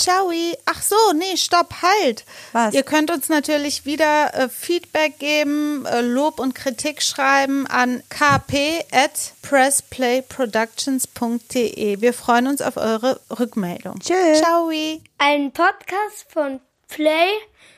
Ciao. 0.02 0.30
Ach 0.66 0.82
so, 0.82 0.96
nee, 1.14 1.36
stopp, 1.36 1.74
halt. 1.82 2.24
Was? 2.52 2.74
Ihr 2.74 2.82
könnt 2.82 3.12
uns 3.12 3.28
natürlich 3.28 3.86
wieder 3.86 4.34
äh, 4.34 4.48
Feedback 4.48 5.18
geben, 5.18 5.84
äh, 5.86 6.00
Lob 6.00 6.38
und 6.40 6.54
Kritik 6.54 7.02
schreiben 7.02 7.66
an 7.68 8.02
kp 8.08 8.84
at 8.90 9.34
pressplayproductions.de. 9.42 12.00
Wir 12.00 12.12
freuen 12.12 12.48
uns 12.48 12.60
auf 12.62 12.76
eure 12.76 13.20
Rückmeldung. 13.38 14.00
Tschüss. 14.00 14.40
Ciao. 14.40 14.72
Ein 15.18 15.52
Podcast 15.52 16.26
von 16.28 16.58
Play. 16.88 17.28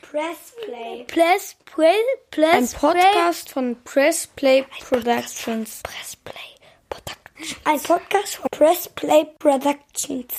Press 0.01 0.53
Play. 0.65 1.05
Press 1.07 1.55
Play. 1.65 1.93
Press 2.31 2.53
Ein 2.53 2.69
Podcast 2.79 3.51
von 3.51 3.75
Press 3.83 4.25
Play 4.27 4.65
Productions. 4.79 5.81
Press 5.83 6.15
Play 6.15 6.33
Productions. 6.89 7.59
Ein 7.65 7.81
Podcast 7.81 8.37
von 8.37 8.47
Press 8.51 8.87
Play 8.89 9.25
Productions. 9.39 10.35